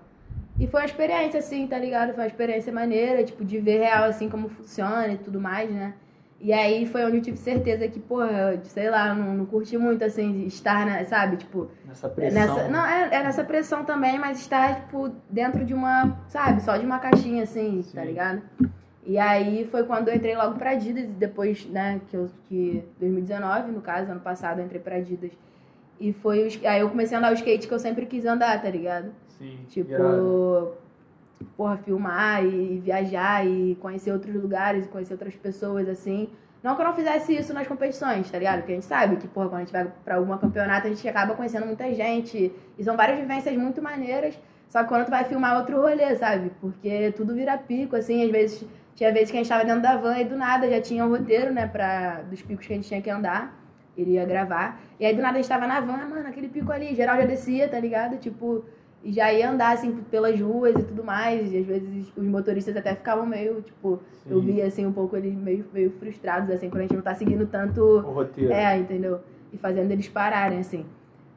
E 0.59 0.67
foi 0.67 0.81
uma 0.81 0.85
experiência, 0.85 1.39
assim, 1.39 1.65
tá 1.67 1.77
ligado? 1.77 2.09
Foi 2.13 2.23
uma 2.23 2.27
experiência 2.27 2.71
maneira, 2.73 3.23
tipo, 3.23 3.45
de 3.45 3.59
ver 3.59 3.79
real, 3.79 4.03
assim, 4.05 4.27
como 4.29 4.49
funciona 4.49 5.07
e 5.07 5.17
tudo 5.17 5.39
mais, 5.39 5.71
né? 5.71 5.93
E 6.41 6.53
aí 6.53 6.85
foi 6.85 7.03
onde 7.05 7.17
eu 7.17 7.21
tive 7.21 7.37
certeza 7.37 7.87
que, 7.87 7.99
porra, 7.99 8.53
eu, 8.53 8.59
sei 8.63 8.89
lá, 8.89 9.13
não, 9.13 9.33
não 9.33 9.45
curti 9.45 9.77
muito, 9.77 10.03
assim, 10.03 10.45
estar, 10.45 10.85
na, 10.85 11.03
sabe? 11.05 11.37
Tipo, 11.37 11.69
Nessa 11.85 12.07
pressão. 12.09 12.39
nessa, 12.55 12.67
não, 12.69 12.85
é, 12.85 13.09
é 13.11 13.23
nessa 13.23 13.43
pressão 13.43 13.83
também, 13.83 14.17
mas 14.17 14.39
estar, 14.39 14.81
tipo, 14.81 15.11
dentro 15.29 15.65
de 15.65 15.73
uma, 15.73 16.17
sabe, 16.27 16.61
só 16.61 16.77
de 16.77 16.85
uma 16.85 16.99
caixinha, 16.99 17.43
assim, 17.43 17.81
tá 17.93 18.01
Sim. 18.01 18.07
ligado? 18.07 18.41
E 19.05 19.17
aí 19.17 19.67
foi 19.71 19.83
quando 19.83 20.09
eu 20.09 20.15
entrei 20.15 20.35
logo 20.35 20.55
pra 20.55 20.71
Adidas, 20.71 21.09
depois, 21.13 21.65
né, 21.65 21.99
que 22.07 22.15
eu, 22.15 22.29
que 22.47 22.83
2019, 22.99 23.71
no 23.71 23.81
caso, 23.81 24.11
ano 24.11 24.21
passado, 24.21 24.59
eu 24.59 24.65
entrei 24.65 24.79
pra 24.79 24.95
Adidas. 24.97 25.31
E 25.99 26.13
foi, 26.13 26.43
o 26.45 26.47
sk- 26.49 26.65
aí 26.65 26.79
eu 26.81 26.89
comecei 26.89 27.15
a 27.15 27.19
andar 27.19 27.31
o 27.31 27.35
skate 27.35 27.67
que 27.67 27.73
eu 27.73 27.79
sempre 27.79 28.05
quis 28.05 28.25
andar, 28.25 28.61
tá 28.61 28.69
ligado? 28.69 29.11
Sim, 29.37 29.59
Tipo, 29.67 29.91
irado. 29.91 30.73
porra, 31.57 31.77
filmar 31.77 32.43
e 32.45 32.79
viajar 32.79 33.45
e 33.45 33.75
conhecer 33.81 34.11
outros 34.11 34.33
lugares, 34.35 34.85
e 34.85 34.89
conhecer 34.89 35.13
outras 35.13 35.35
pessoas, 35.35 35.87
assim. 35.89 36.29
Não 36.61 36.75
que 36.75 36.81
eu 36.81 36.85
não 36.85 36.93
fizesse 36.93 37.33
isso 37.35 37.53
nas 37.53 37.67
competições, 37.67 38.29
tá 38.29 38.37
ligado? 38.37 38.59
Porque 38.59 38.73
a 38.73 38.75
gente 38.75 38.85
sabe 38.85 39.15
que, 39.15 39.27
porra, 39.27 39.47
quando 39.47 39.55
a 39.61 39.63
gente 39.65 39.71
vai 39.71 39.87
pra 40.03 40.15
alguma 40.15 40.37
campeonato, 40.37 40.87
a 40.87 40.89
gente 40.89 41.07
acaba 41.07 41.33
conhecendo 41.33 41.65
muita 41.65 41.93
gente. 41.93 42.51
E 42.77 42.83
são 42.83 42.97
várias 42.97 43.17
vivências 43.19 43.55
muito 43.55 43.81
maneiras. 43.81 44.37
Só 44.67 44.83
que 44.83 44.89
quando 44.89 45.05
tu 45.05 45.09
vai 45.11 45.23
filmar 45.23 45.57
outro 45.57 45.77
rolê, 45.81 46.15
sabe? 46.17 46.51
Porque 46.59 47.11
tudo 47.13 47.33
vira 47.33 47.57
pico, 47.57 47.95
assim, 47.95 48.23
às 48.25 48.29
vezes. 48.31 48.65
Tinha 48.93 49.13
vezes 49.13 49.31
que 49.31 49.37
a 49.37 49.39
gente 49.39 49.47
tava 49.49 49.63
dentro 49.63 49.81
da 49.81 49.95
van 49.95 50.17
e 50.17 50.25
do 50.25 50.35
nada 50.35 50.69
já 50.69 50.81
tinha 50.81 51.05
um 51.05 51.09
roteiro, 51.09 51.53
né, 51.53 51.65
pra, 51.65 52.21
dos 52.23 52.41
picos 52.41 52.67
que 52.67 52.73
a 52.73 52.75
gente 52.75 52.89
tinha 52.89 53.01
que 53.01 53.09
andar. 53.09 53.57
Iria 53.97 54.25
gravar. 54.25 54.81
E 54.99 55.05
aí 55.05 55.15
do 55.15 55.21
nada 55.21 55.37
a 55.37 55.41
gente 55.41 55.49
tava 55.49 55.67
na 55.67 55.79
van, 55.79 56.07
mano, 56.07 56.27
aquele 56.27 56.47
pico 56.47 56.71
ali, 56.71 56.95
geral 56.95 57.17
já 57.17 57.25
descia, 57.25 57.67
tá 57.67 57.79
ligado? 57.79 58.17
Tipo, 58.17 58.63
e 59.03 59.13
já 59.13 59.31
ia 59.31 59.49
andar, 59.49 59.73
assim, 59.73 59.93
pelas 60.11 60.39
ruas 60.39 60.75
e 60.75 60.83
tudo 60.83 61.03
mais. 61.03 61.51
E 61.51 61.57
às 61.57 61.65
vezes 61.65 62.11
os 62.15 62.25
motoristas 62.25 62.75
até 62.75 62.93
ficavam 62.95 63.25
meio, 63.25 63.61
tipo, 63.61 63.99
eu 64.29 64.39
Sim. 64.39 64.45
via, 64.45 64.65
assim, 64.65 64.85
um 64.85 64.91
pouco 64.91 65.15
eles 65.15 65.33
meio, 65.33 65.65
meio 65.73 65.91
frustrados, 65.91 66.49
assim, 66.49 66.69
quando 66.69 66.79
a 66.79 66.83
gente 66.83 66.95
não 66.95 67.01
tá 67.01 67.15
seguindo 67.15 67.45
tanto. 67.47 67.81
O 67.81 68.11
roteiro. 68.11 68.51
É, 68.51 68.77
entendeu? 68.77 69.19
E 69.53 69.57
fazendo 69.57 69.91
eles 69.91 70.07
pararem, 70.07 70.59
assim. 70.59 70.85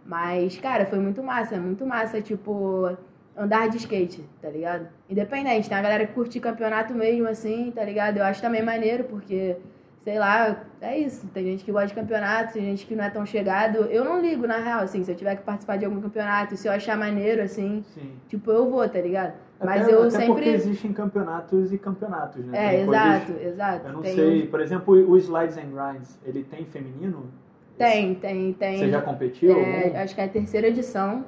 Mas, 0.04 0.58
cara, 0.58 0.86
foi 0.86 0.98
muito 0.98 1.22
massa, 1.22 1.56
muito 1.56 1.86
massa, 1.86 2.20
tipo, 2.20 2.96
andar 3.36 3.68
de 3.68 3.76
skate, 3.76 4.24
tá 4.40 4.50
ligado? 4.50 4.88
Independente, 5.08 5.68
tem 5.68 5.78
a 5.78 5.82
galera 5.82 6.06
que 6.06 6.12
curte 6.12 6.40
campeonato 6.40 6.92
mesmo, 6.92 7.28
assim, 7.28 7.70
tá 7.70 7.84
ligado? 7.84 8.18
Eu 8.18 8.24
acho 8.24 8.42
também 8.42 8.62
maneiro, 8.62 9.04
porque, 9.04 9.56
sei 10.02 10.18
lá, 10.18 10.64
é 10.80 10.98
isso. 10.98 11.26
Tem 11.28 11.44
gente 11.44 11.64
que 11.64 11.72
gosta 11.72 11.88
de 11.88 11.94
campeonato, 11.94 12.52
tem 12.52 12.62
gente 12.62 12.84
que 12.86 12.94
não 12.94 13.04
é 13.04 13.10
tão 13.10 13.24
chegado. 13.24 13.78
Eu 13.86 14.04
não 14.04 14.20
ligo, 14.20 14.46
na 14.46 14.58
real, 14.58 14.80
assim, 14.80 15.02
se 15.04 15.10
eu 15.10 15.16
tiver 15.16 15.36
que 15.36 15.42
participar 15.42 15.76
de 15.78 15.84
algum 15.84 16.00
campeonato, 16.00 16.56
se 16.56 16.66
eu 16.68 16.72
achar 16.72 16.96
maneiro, 16.98 17.40
assim, 17.42 17.82
Sim. 17.94 18.12
tipo, 18.28 18.50
eu 18.50 18.68
vou, 18.68 18.86
tá 18.88 19.00
ligado? 19.00 19.34
Mas 19.64 19.82
até, 19.82 19.94
eu 19.94 20.00
até 20.00 20.10
sempre. 20.10 20.26
porque 20.26 20.48
existem 20.48 20.92
campeonatos 20.92 21.72
e 21.72 21.78
campeonatos, 21.78 22.44
né? 22.44 22.58
É, 22.58 22.76
Tem 22.78 22.86
coisas- 22.86 23.04
exato, 23.06 23.32
exato. 23.40 23.86
Eu 23.86 23.92
não 23.92 24.02
Tem 24.02 24.14
sei, 24.16 24.46
por 24.48 24.60
exemplo, 24.60 24.92
o 25.10 25.16
Slides 25.16 25.56
and 25.56 25.70
Grinds, 25.72 26.18
ele 26.26 26.42
tem 26.42 26.64
feminino? 26.66 27.30
Tem, 27.78 28.14
tem, 28.16 28.52
tem. 28.52 28.78
Você 28.78 28.90
já 28.90 29.00
competiu? 29.00 29.56
É, 29.56 30.02
acho 30.02 30.14
que 30.16 30.20
é 30.20 30.24
a 30.24 30.28
terceira 30.28 30.66
edição 30.66 31.24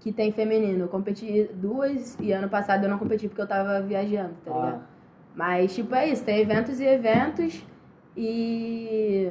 que 0.00 0.12
tem 0.12 0.32
feminino. 0.32 0.84
Eu 0.84 0.88
competi 0.88 1.48
duas 1.54 2.16
e 2.20 2.32
ano 2.32 2.48
passado 2.48 2.84
eu 2.84 2.90
não 2.90 2.98
competi 2.98 3.28
porque 3.28 3.40
eu 3.40 3.46
tava 3.46 3.80
viajando, 3.80 4.34
tá 4.44 4.50
ligado? 4.52 4.74
Ah, 4.82 4.86
Mas, 5.34 5.74
tipo, 5.74 5.94
é 5.94 6.08
isso. 6.08 6.24
Tem 6.24 6.40
eventos 6.40 6.78
e 6.80 6.84
eventos 6.84 7.64
e... 8.16 9.30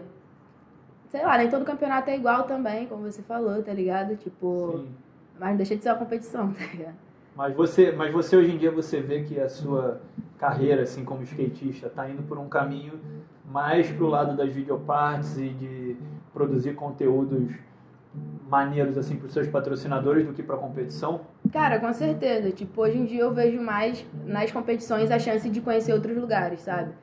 Sei 1.10 1.24
lá, 1.24 1.38
nem 1.38 1.50
todo 1.50 1.64
campeonato 1.64 2.10
é 2.10 2.16
igual 2.16 2.44
também, 2.44 2.88
como 2.88 3.04
você 3.04 3.22
falou, 3.22 3.62
tá 3.62 3.72
ligado? 3.72 4.16
Tipo, 4.16 4.80
sim. 4.80 4.90
mas 5.40 5.50
não 5.50 5.58
deixa 5.58 5.76
de 5.76 5.84
ser 5.84 5.90
uma 5.90 5.98
competição, 5.98 6.52
tá 6.54 6.66
ligado? 6.66 6.96
Mas 7.36 7.56
você, 7.56 7.92
mas 7.92 8.12
você 8.12 8.36
hoje 8.36 8.52
em 8.52 8.58
dia 8.58 8.72
você 8.72 9.02
vê 9.02 9.24
que 9.24 9.40
a 9.40 9.50
sua 9.50 10.02
carreira, 10.38 10.84
assim 10.84 11.04
como 11.04 11.24
skatista, 11.24 11.88
está 11.88 12.10
indo 12.10 12.24
por 12.24 12.38
um 12.38 12.48
caminho 12.48 13.00
mais 13.46 13.90
pro 13.92 14.08
lado 14.08 14.36
das 14.36 14.52
videopartes 14.52 15.38
e 15.38 15.50
de 15.50 15.98
produzir 16.34 16.74
conteúdos 16.76 17.54
maneiros 18.48 18.98
assim 18.98 19.16
para 19.16 19.26
os 19.26 19.34
seus 19.34 19.48
patrocinadores 19.48 20.26
do 20.26 20.34
que 20.34 20.44
para 20.44 20.58
competição. 20.58 21.22
Cara, 21.52 21.80
com 21.80 21.92
certeza. 21.92 22.52
Tipo, 22.52 22.82
hoje 22.82 22.98
em 22.98 23.06
dia 23.06 23.22
eu 23.22 23.34
vejo 23.34 23.60
mais 23.60 24.06
nas 24.26 24.52
competições 24.52 25.10
a 25.10 25.18
chance 25.18 25.50
de 25.50 25.60
conhecer 25.62 25.94
outros 25.94 26.16
lugares, 26.16 26.62
sabe? 26.62 26.94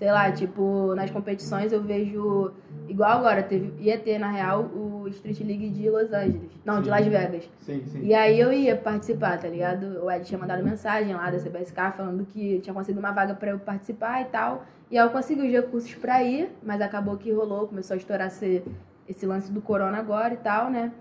Sei 0.00 0.10
lá, 0.10 0.32
tipo, 0.32 0.94
nas 0.94 1.10
competições 1.10 1.74
eu 1.74 1.82
vejo. 1.82 2.52
Igual 2.88 3.18
agora, 3.18 3.42
teve, 3.42 3.74
ia 3.78 3.98
ter, 3.98 4.18
na 4.18 4.30
real, 4.30 4.62
o 4.62 5.06
Street 5.08 5.40
League 5.40 5.68
de 5.68 5.90
Los 5.90 6.10
Angeles. 6.10 6.50
Não, 6.64 6.78
de 6.78 6.84
Sim. 6.84 6.90
Las 6.90 7.06
Vegas. 7.06 7.50
Sim, 7.58 7.82
sim. 7.84 8.00
E 8.02 8.14
aí 8.14 8.40
eu 8.40 8.50
ia 8.50 8.74
participar, 8.74 9.38
tá 9.38 9.46
ligado? 9.46 10.02
O 10.02 10.10
Ed 10.10 10.24
tinha 10.24 10.38
mandado 10.38 10.64
mensagem 10.64 11.14
lá 11.14 11.30
da 11.30 11.38
CBSK 11.38 11.92
falando 11.98 12.24
que 12.24 12.60
tinha 12.60 12.72
conseguido 12.72 12.98
uma 12.98 13.12
vaga 13.12 13.34
pra 13.34 13.50
eu 13.50 13.58
participar 13.58 14.22
e 14.22 14.24
tal. 14.24 14.64
E 14.90 14.96
aí 14.96 15.04
eu 15.04 15.10
consegui 15.10 15.42
os 15.42 15.52
recursos 15.52 15.94
pra 15.96 16.22
ir, 16.22 16.48
mas 16.62 16.80
acabou 16.80 17.18
que 17.18 17.30
rolou, 17.30 17.68
começou 17.68 17.92
a 17.92 17.98
estourar 17.98 18.28
esse, 18.28 18.64
esse 19.06 19.26
lance 19.26 19.52
do 19.52 19.60
corona 19.60 19.98
agora 19.98 20.32
e 20.32 20.38
tal, 20.38 20.70
né? 20.70 20.92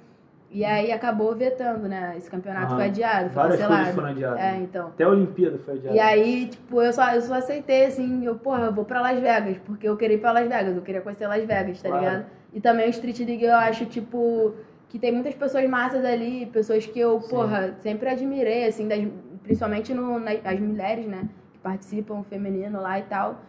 E 0.51 0.65
aí 0.65 0.91
acabou 0.91 1.36
vetando, 1.36 1.88
né? 1.88 2.15
Esse 2.18 2.29
campeonato 2.29 2.74
foi 2.74 2.86
adiado, 2.86 3.25
foi 3.29 3.36
Várias 3.36 3.58
cancelado. 3.60 3.75
coisas 3.84 3.96
foram 3.96 4.10
adiadas. 4.10 4.39
É, 4.39 4.58
então. 4.58 4.88
Até 4.88 5.03
a 5.03 5.10
Olimpíada 5.10 5.60
foi 5.60 5.75
adiada. 5.75 5.96
E 5.96 6.00
aí, 6.00 6.48
tipo, 6.48 6.82
eu 6.82 6.91
só, 6.91 7.13
eu 7.13 7.22
só 7.22 7.36
aceitei, 7.36 7.86
assim, 7.86 8.25
eu, 8.25 8.34
porra, 8.36 8.63
eu 8.65 8.74
vou 8.74 8.84
pra 8.84 9.00
Las 9.00 9.20
Vegas, 9.20 9.58
porque 9.65 9.88
eu 9.88 9.96
queria 9.96 10.15
ir 10.15 10.20
pra 10.20 10.32
Las 10.32 10.48
Vegas, 10.48 10.75
eu 10.75 10.82
queria 10.82 11.01
conhecer 11.01 11.27
Las 11.27 11.46
Vegas, 11.46 11.79
tá 11.82 11.89
Claro. 11.89 12.03
ligado? 12.03 12.25
E 12.51 12.60
também 12.60 12.88
o 12.88 12.89
Street 12.89 13.20
League 13.20 13.44
eu 13.44 13.56
acho, 13.56 13.86
tipo, 13.86 14.56
que 14.88 14.98
tem 14.98 15.12
muitas 15.12 15.36
pessoas 15.36 15.70
massas 15.70 16.03
ali, 16.03 16.48
pessoas 16.48 16.84
que 16.84 17.00
eu, 17.00 17.22
Sim. 17.22 17.29
porra, 17.29 17.75
sempre 17.82 18.10
admirei, 18.10 18.65
assim, 18.65 18.88
das, 18.88 19.08
principalmente 19.44 19.94
no, 19.94 20.20
nas, 20.20 20.39
as 20.44 20.60
mulheres, 20.60 21.06
né, 21.06 21.29
que 21.53 21.60
participam 21.60 22.24
feminino 22.24 22.82
lá 22.82 22.98
e 22.98 23.03
tal. 23.03 23.41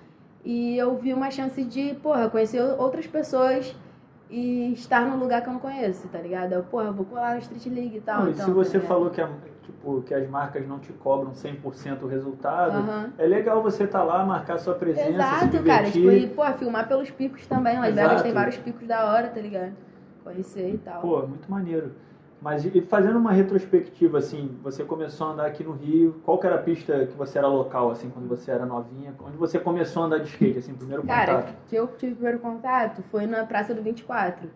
E 0.44 0.76
eu 0.76 0.94
vi 0.98 1.14
uma 1.14 1.30
chance 1.30 1.64
de, 1.64 1.94
porra, 2.02 2.28
conhecer 2.28 2.60
outras 2.78 3.06
pessoas 3.06 3.74
e 4.30 4.72
estar 4.72 5.04
num 5.04 5.16
lugar 5.18 5.42
que 5.42 5.48
eu 5.48 5.52
não 5.52 5.60
conheço, 5.60 6.06
tá 6.08 6.18
ligado? 6.18 6.52
Eu, 6.52 6.62
porra, 6.62 6.92
vou 6.92 7.04
colar 7.04 7.34
no 7.34 7.40
Street 7.40 7.66
League 7.66 7.96
e 7.96 8.00
tal. 8.00 8.20
Não, 8.20 8.28
e 8.28 8.32
então, 8.32 8.46
se 8.46 8.52
você 8.52 8.78
tá 8.78 8.86
falou 8.86 9.10
que, 9.10 9.20
a- 9.20 9.28
tipo, 9.62 10.02
que 10.02 10.14
as 10.14 10.28
marcas 10.30 10.66
não 10.68 10.78
te 10.78 10.92
cobram 10.92 11.32
100% 11.34 12.02
o 12.02 12.06
resultado, 12.06 12.76
Aham. 12.76 13.12
é 13.18 13.26
legal 13.26 13.60
você 13.62 13.84
estar 13.84 14.02
lá, 14.04 14.24
marcar 14.24 14.58
sua 14.58 14.74
presença, 14.74 15.08
se 15.10 15.46
Exato, 15.46 15.62
cara. 15.64 15.90
Tipo, 15.90 16.10
e, 16.10 16.28
pô, 16.28 16.44
filmar 16.52 16.86
pelos 16.86 17.10
picos 17.10 17.46
também. 17.46 17.78
Las 17.80 17.94
Vegas 17.94 18.22
tem 18.22 18.32
vários 18.32 18.56
picos 18.56 18.86
da 18.86 19.04
hora, 19.12 19.28
tá 19.28 19.40
ligado? 19.40 19.72
Conhecer 20.22 20.74
e 20.74 20.78
tal. 20.78 21.00
Pô, 21.00 21.26
muito 21.26 21.50
maneiro. 21.50 21.92
Mas 22.40 22.64
e 22.64 22.80
fazendo 22.80 23.18
uma 23.18 23.32
retrospectiva, 23.32 24.18
assim, 24.18 24.56
você 24.62 24.82
começou 24.82 25.26
a 25.26 25.30
andar 25.32 25.46
aqui 25.46 25.62
no 25.62 25.72
Rio, 25.72 26.20
qual 26.24 26.38
que 26.38 26.46
era 26.46 26.56
a 26.56 26.62
pista 26.62 27.06
que 27.06 27.16
você 27.16 27.36
era 27.36 27.46
local, 27.46 27.90
assim, 27.90 28.08
quando 28.08 28.26
você 28.28 28.50
era 28.50 28.64
novinha? 28.64 29.14
Onde 29.22 29.36
você 29.36 29.58
começou 29.58 30.02
a 30.02 30.06
andar 30.06 30.18
de 30.20 30.28
skate, 30.28 30.58
assim, 30.58 30.72
primeiro 30.72 31.02
Cara, 31.02 31.34
contato? 31.34 31.54
que 31.68 31.76
eu 31.76 31.86
tive 31.98 32.12
o 32.12 32.16
primeiro 32.16 32.38
contato 32.38 33.02
foi 33.10 33.26
na 33.26 33.44
Praça 33.44 33.74
do 33.74 33.82
24. 33.82 34.48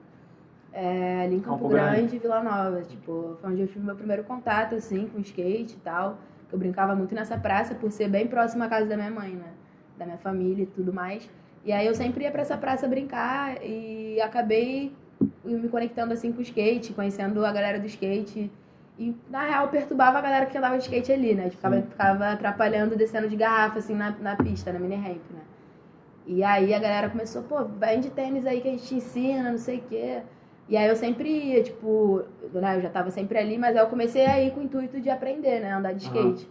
É, 0.72 1.24
ali 1.24 1.36
em 1.36 1.40
Campo, 1.40 1.58
Campo 1.58 1.68
Grande, 1.68 1.96
Grande. 1.96 2.18
Vila 2.18 2.42
Nova. 2.42 2.82
Tipo, 2.82 3.36
foi 3.40 3.50
onde 3.50 3.60
eu 3.60 3.68
tive 3.68 3.84
meu 3.84 3.94
primeiro 3.94 4.24
contato, 4.24 4.74
assim, 4.74 5.06
com 5.06 5.20
skate 5.20 5.74
e 5.74 5.80
tal. 5.80 6.16
Eu 6.50 6.58
brincava 6.58 6.96
muito 6.96 7.14
nessa 7.14 7.36
praça 7.36 7.74
por 7.74 7.92
ser 7.92 8.08
bem 8.08 8.26
próxima 8.26 8.64
à 8.64 8.68
casa 8.68 8.86
da 8.86 8.96
minha 8.96 9.10
mãe, 9.10 9.32
né? 9.34 9.52
Da 9.98 10.06
minha 10.06 10.18
família 10.18 10.62
e 10.62 10.66
tudo 10.66 10.92
mais. 10.92 11.28
E 11.64 11.70
aí 11.72 11.86
eu 11.86 11.94
sempre 11.94 12.24
ia 12.24 12.30
pra 12.30 12.42
essa 12.42 12.56
praça 12.56 12.88
brincar 12.88 13.62
e 13.62 14.20
acabei 14.20 14.92
me 15.44 15.68
conectando 15.68 16.12
assim 16.12 16.32
com 16.32 16.38
o 16.38 16.42
skate, 16.42 16.92
conhecendo 16.92 17.44
a 17.44 17.52
galera 17.52 17.78
do 17.78 17.86
skate. 17.86 18.50
E 18.98 19.14
na 19.28 19.44
real 19.44 19.68
perturbava 19.68 20.18
a 20.18 20.20
galera 20.20 20.46
que 20.46 20.56
andava 20.56 20.76
de 20.78 20.84
skate 20.84 21.12
ali, 21.12 21.34
né? 21.34 21.50
Ficava, 21.50 21.76
Sim. 21.76 21.82
ficava 21.82 22.32
atrapalhando, 22.32 22.96
descendo 22.96 23.28
de 23.28 23.36
garrafa 23.36 23.78
assim 23.78 23.94
na, 23.94 24.10
na 24.10 24.36
pista, 24.36 24.72
na 24.72 24.78
mini 24.78 24.94
ramp, 24.94 25.22
né? 25.32 25.40
E 26.26 26.42
aí 26.42 26.72
a 26.72 26.78
galera 26.78 27.10
começou, 27.10 27.42
pô, 27.42 27.64
vende 27.64 28.10
tênis 28.10 28.46
aí 28.46 28.60
que 28.60 28.68
a 28.68 28.70
gente 28.70 28.86
te 28.86 28.94
ensina, 28.94 29.50
não 29.50 29.58
sei 29.58 29.78
o 29.78 29.82
quê. 29.82 30.22
E 30.68 30.76
aí 30.76 30.88
eu 30.88 30.96
sempre 30.96 31.28
ia, 31.28 31.62
tipo, 31.62 32.22
né, 32.52 32.76
eu 32.76 32.80
já 32.80 32.88
tava 32.88 33.10
sempre 33.10 33.36
ali, 33.36 33.58
mas 33.58 33.76
aí 33.76 33.82
eu 33.82 33.88
comecei 33.88 34.24
a 34.24 34.40
ir 34.40 34.52
com 34.52 34.60
o 34.60 34.62
intuito 34.62 34.98
de 35.00 35.10
aprender, 35.10 35.60
né, 35.60 35.72
andar 35.72 35.92
de 35.92 36.04
skate. 36.04 36.48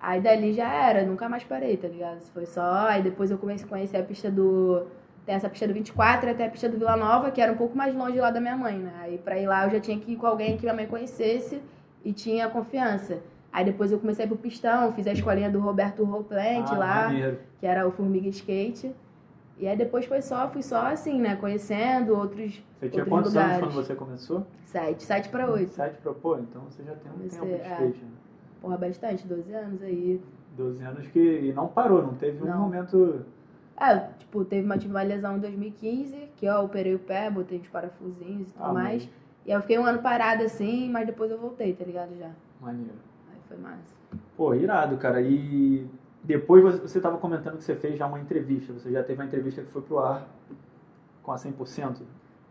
Aí 0.00 0.20
dali 0.20 0.52
já 0.54 0.72
era, 0.72 1.04
nunca 1.04 1.28
mais 1.28 1.44
parei, 1.44 1.76
tá 1.76 1.86
ligado? 1.86 2.20
Foi 2.32 2.46
só, 2.46 2.88
aí 2.88 3.02
depois 3.02 3.30
eu 3.30 3.36
comecei 3.36 3.66
a 3.66 3.68
conhecer 3.68 3.96
a 3.98 4.02
pista 4.02 4.30
do 4.30 4.86
tem 5.24 5.34
essa 5.34 5.48
pista 5.48 5.66
do 5.68 5.74
24 5.74 6.30
até 6.30 6.46
a 6.46 6.50
pista 6.50 6.68
do 6.68 6.76
Vila 6.78 6.96
Nova, 6.96 7.30
que 7.30 7.40
era 7.40 7.52
um 7.52 7.56
pouco 7.56 7.76
mais 7.76 7.94
longe 7.94 8.18
lá 8.18 8.30
da 8.30 8.40
minha 8.40 8.56
mãe, 8.56 8.78
né? 8.78 8.92
Aí 9.00 9.18
pra 9.18 9.38
ir 9.38 9.46
lá 9.46 9.64
eu 9.66 9.70
já 9.70 9.80
tinha 9.80 9.98
que 9.98 10.12
ir 10.12 10.16
com 10.16 10.26
alguém 10.26 10.56
que 10.56 10.62
minha 10.62 10.74
mãe 10.74 10.86
conhecesse 10.86 11.60
e 12.04 12.12
tinha 12.12 12.48
confiança. 12.48 13.18
Aí 13.52 13.64
depois 13.64 13.92
eu 13.92 13.98
comecei 13.98 14.26
pro 14.26 14.36
pistão, 14.36 14.92
fiz 14.92 15.06
a 15.06 15.12
escolinha 15.12 15.50
do 15.50 15.60
Roberto 15.60 16.02
Rouplant 16.04 16.66
Ah, 16.70 16.76
lá 16.76 17.04
maneiro. 17.08 17.38
que 17.60 17.66
era 17.66 17.86
o 17.86 17.92
Formiga 17.92 18.28
Skate. 18.28 18.92
E 19.58 19.68
aí 19.68 19.76
depois 19.76 20.06
foi 20.06 20.20
só, 20.22 20.48
fui 20.48 20.62
só 20.62 20.86
assim, 20.86 21.20
né? 21.20 21.36
Conhecendo 21.36 22.16
outros 22.16 22.60
Você 22.80 22.88
tinha 22.88 23.02
outros 23.02 23.08
quantos 23.08 23.34
lugares. 23.34 23.58
anos 23.62 23.74
quando 23.74 23.86
você 23.86 23.94
começou? 23.94 24.46
sete, 24.64 25.02
sete 25.04 25.28
pra 25.28 25.48
oito. 25.50 25.70
Sete 25.74 25.98
pra 26.02 26.14
pô, 26.14 26.38
então 26.38 26.62
você 26.62 26.82
já 26.82 26.94
tem 26.94 27.12
um 27.12 27.14
Comecei, 27.16 27.38
tempo 27.38 27.62
de 27.62 27.68
é. 27.68 27.72
skate, 27.74 27.98
né? 28.04 28.10
Porra, 28.60 28.76
bastante, 28.78 29.26
12 29.26 29.52
anos 29.52 29.82
aí. 29.82 30.20
12 30.56 30.82
anos 30.82 31.06
que 31.08 31.18
e 31.20 31.52
não 31.52 31.68
parou, 31.68 32.02
não 32.02 32.14
teve 32.14 32.42
um 32.42 32.46
Não. 32.46 32.58
momento. 32.62 33.24
É, 33.80 33.98
tipo, 34.18 34.44
teve 34.44 34.64
uma, 34.64 34.78
tive 34.78 34.92
uma 34.92 35.02
lesão 35.02 35.36
em 35.36 35.40
2015, 35.40 36.28
que 36.36 36.46
eu 36.46 36.54
operei 36.62 36.94
o 36.94 36.98
pé, 36.98 37.30
botei 37.30 37.58
uns 37.58 37.68
parafusinhos 37.68 38.50
e 38.50 38.52
tudo 38.52 38.64
Ah, 38.64 38.72
mais. 38.72 39.02
E 39.44 39.50
aí 39.50 39.56
eu 39.56 39.60
fiquei 39.60 39.78
um 39.78 39.84
ano 39.84 40.00
parado 40.00 40.44
assim, 40.44 40.88
mas 40.90 41.06
depois 41.06 41.30
eu 41.30 41.38
voltei, 41.38 41.72
tá 41.72 41.84
ligado? 41.84 42.16
Já. 42.18 42.30
Maneiro. 42.60 42.92
Aí 43.30 43.38
foi 43.48 43.56
massa. 43.56 43.94
Pô, 44.36 44.54
irado, 44.54 44.96
cara. 44.98 45.20
E 45.20 45.86
depois 46.22 46.62
você- 46.62 46.78
você 46.80 46.98
estava 46.98 47.18
comentando 47.18 47.56
que 47.56 47.64
você 47.64 47.74
fez 47.74 47.98
já 47.98 48.06
uma 48.06 48.20
entrevista. 48.20 48.72
Você 48.72 48.92
já 48.92 49.02
teve 49.02 49.20
uma 49.20 49.26
entrevista 49.26 49.62
que 49.62 49.70
foi 49.72 49.82
pro 49.82 49.98
ar 49.98 50.28
com 51.22 51.32
a 51.32 51.36
100%? 51.38 52.02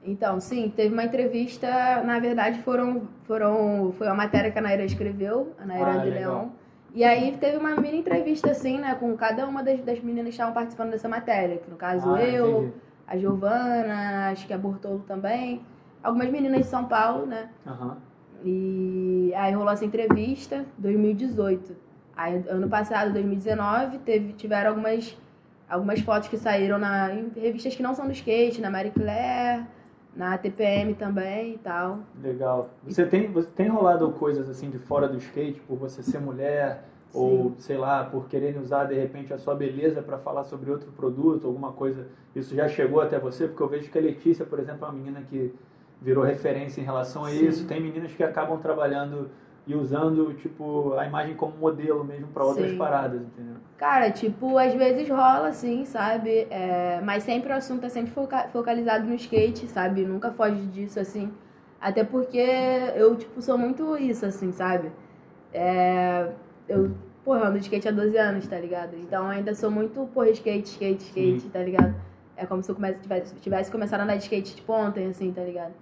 Então, 0.04 0.40
sim, 0.40 0.74
teve 0.76 0.92
uma 0.92 1.04
entrevista, 1.06 1.68
na 2.04 2.20
verdade 2.20 2.60
foram, 2.64 3.04
foram, 3.24 3.94
foi 3.98 4.08
uma 4.08 4.16
matéria 4.16 4.52
que 4.52 4.58
a 4.58 4.62
Naira 4.62 4.84
escreveu, 4.84 5.54
a 5.60 5.66
Naira 5.66 5.92
Ah, 5.94 5.98
de 5.98 6.10
legal. 6.10 6.34
Leão. 6.34 6.52
E 6.94 7.04
aí 7.04 7.38
teve 7.38 7.58
uma 7.58 7.76
mini 7.76 8.00
entrevista, 8.00 8.52
assim, 8.52 8.78
né, 8.78 8.96
com 8.96 9.16
cada 9.16 9.48
uma 9.48 9.64
das, 9.64 9.80
das 9.82 10.00
meninas 10.02 10.26
que 10.26 10.32
estavam 10.32 10.54
participando 10.54 10.92
dessa 10.92 11.08
matéria. 11.08 11.58
Que 11.58 11.70
no 11.70 11.78
caso 11.78 12.14
Ah, 12.14 12.22
eu, 12.22 12.64
entendi. 12.64 12.74
a 13.08 13.18
Giovana, 13.18 14.30
acho 14.32 14.46
que 14.46 14.54
a 14.54 14.58
Bortolo 14.58 15.00
também. 15.08 15.62
Algumas 16.04 16.30
meninas 16.30 16.62
de 16.62 16.68
São 16.68 16.86
Paulo, 16.86 17.26
né? 17.26 17.50
Aham. 17.66 17.98
E 18.44 19.32
aí 19.36 19.54
rolou 19.54 19.72
essa 19.72 19.86
entrevista, 19.86 20.66
2018. 20.78 21.76
Aí 22.16 22.44
ano 22.50 22.68
passado, 22.68 23.14
2019, 23.14 24.00
teve, 24.00 24.34
tiveram 24.34 24.72
algumas, 24.72 25.18
algumas 25.70 26.00
fotos 26.02 26.28
que 26.28 26.38
saíram 26.38 26.78
na, 26.78 27.14
em 27.14 27.32
revistas 27.36 27.76
que 27.76 27.84
não 27.84 27.94
são 27.94 28.06
do 28.06 28.12
skate, 28.12 28.60
na 28.60 28.70
Marie 28.70 28.92
Claire, 28.92 29.64
na 30.16 30.38
TPM 30.38 30.94
também 30.94 31.54
e 31.54 31.58
tal. 31.58 32.00
Legal. 32.22 32.70
Você 32.86 33.06
tem, 33.06 33.32
você 33.32 33.50
tem 33.50 33.68
rolado 33.68 34.10
coisas 34.12 34.50
assim 34.50 34.70
de 34.70 34.78
fora 34.80 35.08
do 35.08 35.18
skate 35.18 35.60
por 35.62 35.78
você 35.78 36.04
ser 36.04 36.20
mulher 36.20 36.84
ou 37.14 37.54
sei 37.58 37.78
lá, 37.78 38.06
por 38.06 38.28
quererem 38.28 38.62
usar 38.62 38.86
de 38.86 38.96
repente 38.96 39.34
a 39.34 39.38
sua 39.38 39.54
beleza 39.54 40.02
para 40.02 40.18
falar 40.18 40.44
sobre 40.46 40.72
outro 40.72 40.92
produto, 40.92 41.48
alguma 41.48 41.72
coisa. 41.74 42.08
Isso 42.34 42.56
já 42.56 42.68
chegou 42.68 43.02
até 43.02 43.20
você? 43.20 43.48
Porque 43.48 43.62
eu 43.62 43.68
vejo 43.68 43.92
que 43.92 43.98
a 43.98 44.02
Letícia, 44.02 44.46
por 44.46 44.60
exemplo, 44.60 44.86
é 44.86 44.88
uma 44.88 44.94
menina 44.94 45.22
que 45.22 45.54
virou 46.02 46.24
referência 46.24 46.82
em 46.82 46.84
relação 46.86 47.26
a 47.26 47.30
Sim. 47.30 47.46
isso. 47.46 47.68
Tem 47.68 47.82
meninas 47.82 48.14
que 48.14 48.24
acabam 48.24 48.58
trabalhando 48.60 49.30
e 49.72 49.76
usando 49.76 50.34
tipo 50.36 50.94
a 50.94 51.06
imagem 51.06 51.36
como 51.36 51.58
modelo 51.58 52.04
mesmo 52.04 52.28
para 52.28 52.44
outras 52.44 52.70
Sim. 52.72 52.78
paradas, 52.78 53.22
entendeu? 53.22 53.56
Cara, 53.78 54.12
tipo, 54.12 54.58
às 54.58 54.74
vezes 54.76 55.10
rola, 55.10 55.48
assim, 55.48 55.86
sabe? 55.86 56.48
É, 56.52 57.02
mas 57.04 57.24
sempre 57.24 57.52
o 57.52 57.56
assunto 57.56 57.86
é 57.86 57.90
sempre 57.90 58.12
foca- 58.12 58.48
focalizado 58.54 59.06
no 59.08 59.16
skate, 59.16 59.68
sabe? 59.68 60.06
Nunca 60.06 60.32
foge 60.32 60.62
disso, 60.68 61.00
assim. 61.00 61.32
Até 61.80 62.04
porque 62.04 62.38
eu, 62.96 63.16
tipo, 63.16 63.42
sou 63.42 63.58
muito 63.58 63.98
isso, 63.98 64.24
assim, 64.26 64.52
sabe? 64.52 64.92
É, 65.52 66.28
eu, 66.70 66.92
porra, 67.26 67.48
ando 67.48 67.58
de 67.58 67.64
skate 67.64 67.88
há 67.88 67.92
12 67.92 68.16
anos, 68.18 68.48
tá 68.48 68.60
ligado? 68.60 68.96
Então 68.96 69.28
ainda 69.28 69.56
sou 69.56 69.72
muito, 69.72 70.08
porra, 70.14 70.30
skate, 70.30 70.70
skate, 70.70 71.04
skate, 71.06 71.40
Sim. 71.42 71.50
tá 71.50 71.60
ligado? 71.64 71.96
É 72.38 72.46
como 72.46 72.64
se 72.64 72.72
eu 72.72 72.76
comece, 72.76 73.00
tivesse, 73.02 73.36
tivesse 73.36 73.72
começado 73.72 74.00
a 74.00 74.04
andar 74.04 74.16
de 74.16 74.24
skate, 74.24 74.56
tipo, 74.56 74.74
ontem, 74.74 75.08
assim, 75.08 75.32
tá 75.32 75.44
ligado? 75.44 75.74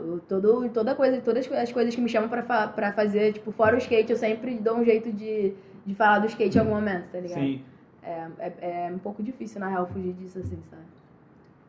Eu- 0.00 0.20
Todo, 0.28 0.68
toda 0.70 0.94
coisa, 0.94 1.20
todas 1.20 1.50
as 1.52 1.72
coisas 1.72 1.94
que 1.94 2.00
me 2.00 2.08
chamam 2.08 2.28
pra, 2.28 2.42
fa- 2.42 2.68
pra 2.68 2.92
fazer, 2.92 3.32
tipo, 3.32 3.50
fora 3.52 3.74
o 3.74 3.78
skate, 3.78 4.12
eu 4.12 4.18
sempre 4.18 4.54
dou 4.58 4.76
um 4.76 4.84
jeito 4.84 5.10
de, 5.12 5.54
de 5.84 5.94
falar 5.94 6.20
do 6.20 6.26
skate 6.26 6.56
em 6.56 6.60
algum 6.60 6.74
momento, 6.74 7.06
tá 7.10 7.18
ligado? 7.18 7.40
Sim. 7.40 7.62
É, 8.02 8.26
é, 8.38 8.86
é 8.88 8.92
um 8.94 8.98
pouco 8.98 9.22
difícil, 9.22 9.58
na 9.60 9.68
real, 9.68 9.86
fugir 9.86 10.12
disso, 10.12 10.38
assim, 10.38 10.58
sabe? 10.70 10.82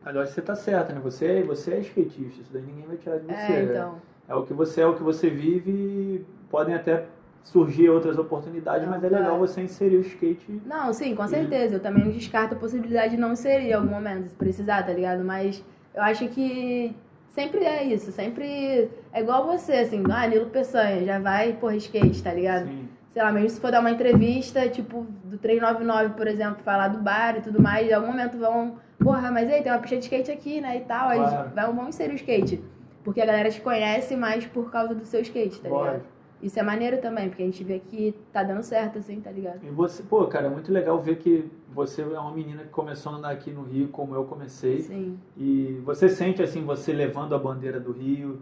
Agora 0.04 0.26
você 0.28 0.42
tá 0.42 0.54
certa, 0.56 0.94
né? 0.94 1.00
Você, 1.04 1.42
você 1.44 1.74
é 1.76 1.80
skatista, 1.80 2.42
isso 2.42 2.54
daí 2.54 2.62
ninguém 2.62 2.86
vai 2.86 2.98
tirar 2.98 3.18
de 3.18 3.26
você. 3.26 3.34
É, 3.54 3.64
então. 3.64 3.96
É 4.28 4.36
o 4.36 4.44
que 4.44 4.54
você 4.54 4.82
é, 4.82 4.86
o 4.86 4.96
que 4.96 5.02
você 5.04 5.30
vive 5.30 6.26
podem 6.50 6.76
até 6.76 7.06
surgir 7.46 7.90
outras 7.90 8.18
oportunidades, 8.18 8.88
mas 8.90 9.04
é 9.04 9.08
legal 9.08 9.38
você 9.38 9.62
inserir 9.62 9.98
o 9.98 10.02
skate. 10.02 10.62
Não, 10.66 10.92
sim, 10.92 11.16
com 11.16 11.28
certeza. 11.28 11.76
Eu 11.76 11.80
também 11.80 12.04
não 12.04 12.12
descarto 12.12 12.56
a 12.56 12.58
possibilidade 12.58 13.12
de 13.16 13.22
não 13.22 13.32
inserir 13.34 13.70
em 13.70 13.74
algum 13.74 13.88
momento, 13.90 14.28
se 14.28 14.36
precisar, 14.36 14.84
tá 14.84 14.92
ligado? 14.92 15.24
Mas 15.24 15.64
eu 15.94 16.02
acho 16.02 16.28
que 16.30 16.94
sempre 17.30 17.64
é 17.64 17.84
isso, 17.84 18.12
sempre 18.12 18.90
é 19.14 19.22
igual 19.22 19.46
você, 19.46 19.74
assim, 19.74 20.04
ah, 20.12 20.28
Nilo 20.28 20.48
Peçanha, 20.48 21.06
já 21.06 21.20
vai, 21.20 21.54
porra, 21.54 21.76
skate, 21.76 22.22
tá 22.24 22.34
ligado? 22.34 22.66
Sim. 22.68 22.90
sei 23.12 23.24
lá, 23.24 23.32
mesmo 23.32 23.50
se 23.50 23.62
for 23.62 23.72
dar 23.72 23.80
uma 23.80 23.92
entrevista, 23.92 24.68
tipo, 24.68 25.06
do 25.24 25.38
399, 25.38 26.16
por 26.18 26.28
exemplo, 26.28 26.62
falar 26.66 26.90
do 26.90 26.98
bar 26.98 27.38
e 27.38 27.42
tudo 27.42 27.62
mais, 27.62 27.88
em 27.88 27.94
algum 27.94 28.08
momento 28.08 28.38
vão, 28.38 28.76
porra, 29.00 29.32
mas 29.32 29.50
aí 29.50 29.62
tem 29.64 29.72
uma 29.72 29.78
pista 29.80 29.96
de 29.96 30.04
skate 30.04 30.32
aqui, 30.32 30.60
né, 30.60 30.78
e 30.78 30.82
tal, 30.82 31.08
aí 31.10 31.20
Claro. 31.20 31.52
vão, 31.56 31.76
vão 31.76 31.90
inserir 31.90 32.12
o 32.12 32.16
skate. 32.16 32.62
Porque 33.06 33.22
a 33.22 33.26
galera 33.26 33.50
te 33.50 33.62
conhece 33.62 34.16
mais 34.18 34.46
por 34.48 34.70
causa 34.70 34.94
do 34.96 35.06
seu 35.06 35.22
skate, 35.22 35.62
tá 35.62 35.70
ligado? 35.70 36.02
Isso 36.42 36.60
é 36.60 36.64
maneiro 36.64 37.00
também, 37.02 37.30
porque 37.30 37.42
a 37.42 37.46
gente 37.46 37.64
vê 37.64 37.80
que 37.80 38.14
tá 38.32 38.44
dando 38.44 38.62
certo, 38.62 39.00
assim, 39.00 39.20
tá 39.20 39.32
ligado? 39.32 39.60
E 39.64 39.70
você, 39.70 40.04
pô, 40.04 40.26
cara, 40.28 40.48
é 40.48 40.50
muito 40.50 40.72
legal 40.72 41.02
ver 41.02 41.18
que 41.18 41.50
você 41.74 42.02
é 42.02 42.20
uma 42.20 42.32
menina 42.32 42.64
que 42.64 42.70
começou 42.70 43.14
a 43.14 43.16
andar 43.16 43.32
aqui 43.32 43.52
no 43.52 43.64
Rio, 43.64 43.88
como 43.88 44.14
eu 44.16 44.26
comecei. 44.26 44.82
Sim. 44.82 45.18
E 45.38 45.82
você 45.84 46.08
sente, 46.10 46.44
assim, 46.44 46.64
você 46.64 46.94
levando 46.94 47.34
a 47.34 47.40
bandeira 47.40 47.80
do 47.80 47.92
Rio 47.92 48.42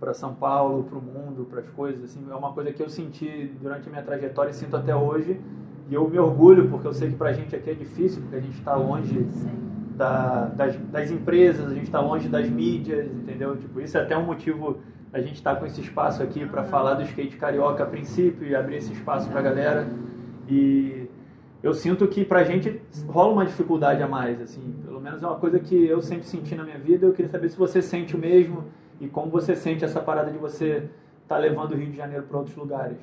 para 0.00 0.12
São 0.12 0.34
Paulo, 0.34 0.84
para 0.84 0.98
o 0.98 1.02
mundo, 1.02 1.44
para 1.48 1.60
as 1.60 1.68
coisas, 1.70 2.04
assim, 2.04 2.20
é 2.28 2.34
uma 2.34 2.52
coisa 2.52 2.72
que 2.72 2.82
eu 2.82 2.88
senti 2.88 3.52
durante 3.60 3.88
a 3.88 3.90
minha 3.90 4.02
trajetória 4.02 4.50
e 4.50 4.54
sinto 4.54 4.76
até 4.76 4.94
hoje. 4.94 5.40
E 5.88 5.94
eu 5.94 6.08
me 6.08 6.18
orgulho, 6.18 6.68
porque 6.70 6.86
eu 6.88 6.92
sei 6.94 7.10
que 7.10 7.16
pra 7.16 7.32
gente 7.32 7.54
aqui 7.54 7.70
é 7.70 7.74
difícil, 7.74 8.22
porque 8.22 8.36
a 8.36 8.40
gente 8.40 8.58
está 8.58 8.74
longe 8.74 9.26
da- 9.96 10.46
das, 10.46 10.76
das 10.90 11.10
empresas, 11.10 11.66
a 11.70 11.74
gente 11.74 11.84
está 11.84 12.00
longe 12.00 12.28
das 12.28 12.48
mídias, 12.48 13.06
entendeu? 13.06 13.56
Tipo, 13.56 13.80
isso 13.80 13.96
é 13.96 14.02
até 14.02 14.16
um 14.16 14.24
motivo 14.24 14.78
a 15.14 15.20
gente 15.20 15.36
estar 15.36 15.54
tá 15.54 15.60
com 15.60 15.64
esse 15.64 15.80
espaço 15.80 16.22
aqui 16.22 16.44
para 16.44 16.64
falar 16.64 16.94
do 16.94 17.02
skate 17.04 17.36
carioca 17.36 17.84
a 17.84 17.86
princípio 17.86 18.48
e 18.48 18.54
abrir 18.54 18.76
esse 18.76 18.92
espaço 18.92 19.30
para 19.30 19.38
a 19.38 19.42
galera. 19.42 19.86
E 20.48 21.08
eu 21.62 21.72
sinto 21.72 22.06
que 22.08 22.24
pra 22.24 22.42
gente 22.42 22.82
rola 23.06 23.32
uma 23.32 23.46
dificuldade 23.46 24.02
a 24.02 24.08
mais, 24.08 24.40
assim, 24.40 24.74
pelo 24.84 25.00
menos 25.00 25.22
é 25.22 25.26
uma 25.26 25.36
coisa 25.36 25.60
que 25.60 25.86
eu 25.86 26.02
sempre 26.02 26.26
senti 26.26 26.56
na 26.56 26.64
minha 26.64 26.78
vida. 26.78 27.06
Eu 27.06 27.12
queria 27.12 27.30
saber 27.30 27.48
se 27.48 27.56
você 27.56 27.80
sente 27.80 28.16
o 28.16 28.18
mesmo 28.18 28.64
e 29.00 29.06
como 29.06 29.30
você 29.30 29.54
sente 29.54 29.84
essa 29.84 30.00
parada 30.00 30.32
de 30.32 30.36
você 30.36 30.90
tá 31.28 31.38
levando 31.38 31.72
o 31.72 31.76
Rio 31.76 31.92
de 31.92 31.96
Janeiro 31.96 32.24
para 32.24 32.36
outros 32.36 32.56
lugares. 32.56 32.98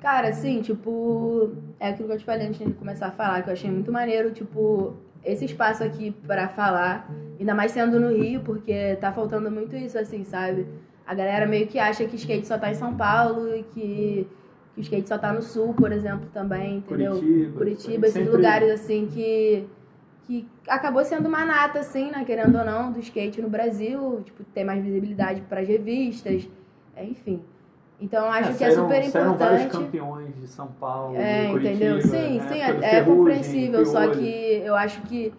Cara, 0.00 0.28
assim, 0.28 0.62
tipo, 0.62 1.50
é 1.80 1.88
aquilo 1.88 2.06
que 2.08 2.14
eu 2.14 2.18
te 2.18 2.24
falei 2.24 2.46
antes 2.46 2.64
de 2.64 2.72
começar 2.74 3.08
a 3.08 3.10
falar, 3.10 3.42
que 3.42 3.48
eu 3.48 3.54
achei 3.54 3.70
muito 3.70 3.90
maneiro, 3.90 4.30
tipo, 4.30 4.94
esse 5.24 5.46
espaço 5.46 5.82
aqui 5.82 6.12
para 6.26 6.46
falar, 6.48 7.10
ainda 7.40 7.54
mais 7.54 7.72
sendo 7.72 7.98
no 7.98 8.10
Rio, 8.10 8.40
porque 8.42 8.96
tá 8.96 9.10
faltando 9.10 9.50
muito 9.50 9.74
isso, 9.74 9.98
assim, 9.98 10.22
sabe? 10.22 10.66
A 11.06 11.14
galera 11.14 11.46
meio 11.46 11.66
que 11.66 11.78
acha 11.78 12.04
que 12.06 12.16
skate 12.16 12.46
só 12.46 12.58
tá 12.58 12.70
em 12.70 12.74
São 12.74 12.94
Paulo 12.96 13.54
e 13.54 13.62
que 13.62 14.28
que 14.74 14.80
o 14.80 14.82
skate 14.82 15.08
só 15.08 15.16
tá 15.16 15.32
no 15.32 15.40
sul, 15.40 15.72
por 15.72 15.92
exemplo, 15.92 16.28
também, 16.32 16.78
entendeu? 16.78 17.12
Curitiba. 17.12 17.58
Curitiba, 17.58 18.06
esses 18.06 18.18
sempre... 18.18 18.36
lugares 18.36 18.70
assim 18.72 19.06
que 19.06 19.66
que 20.26 20.48
acabou 20.66 21.04
sendo 21.04 21.28
uma 21.28 21.44
nata 21.44 21.80
assim, 21.80 22.10
né, 22.10 22.24
querendo 22.24 22.56
ou 22.56 22.64
não, 22.64 22.90
do 22.90 22.98
skate 22.98 23.42
no 23.42 23.48
Brasil, 23.48 24.22
tipo, 24.24 24.42
ter 24.42 24.64
mais 24.64 24.82
visibilidade 24.82 25.42
para 25.42 25.60
as 25.60 25.68
revistas, 25.68 26.48
é, 26.96 27.04
enfim. 27.04 27.42
Então 28.00 28.26
acho 28.30 28.50
é, 28.50 28.54
que 28.54 28.64
é 28.64 28.70
super 28.70 29.04
importante. 29.04 29.38
vários 29.38 29.66
campeões 29.72 30.34
de 30.40 30.48
São 30.48 30.68
Paulo, 30.68 31.14
é, 31.16 31.50
Curitiba, 31.50 31.74
entendeu? 31.74 32.00
Sim, 32.00 32.38
né? 32.38 32.48
sim, 32.48 32.60
é, 32.60 32.96
é 32.96 33.04
compreensível, 33.04 33.84
só 33.84 34.08
que 34.08 34.62
eu 34.64 34.74
acho 34.74 35.02
que 35.02 35.32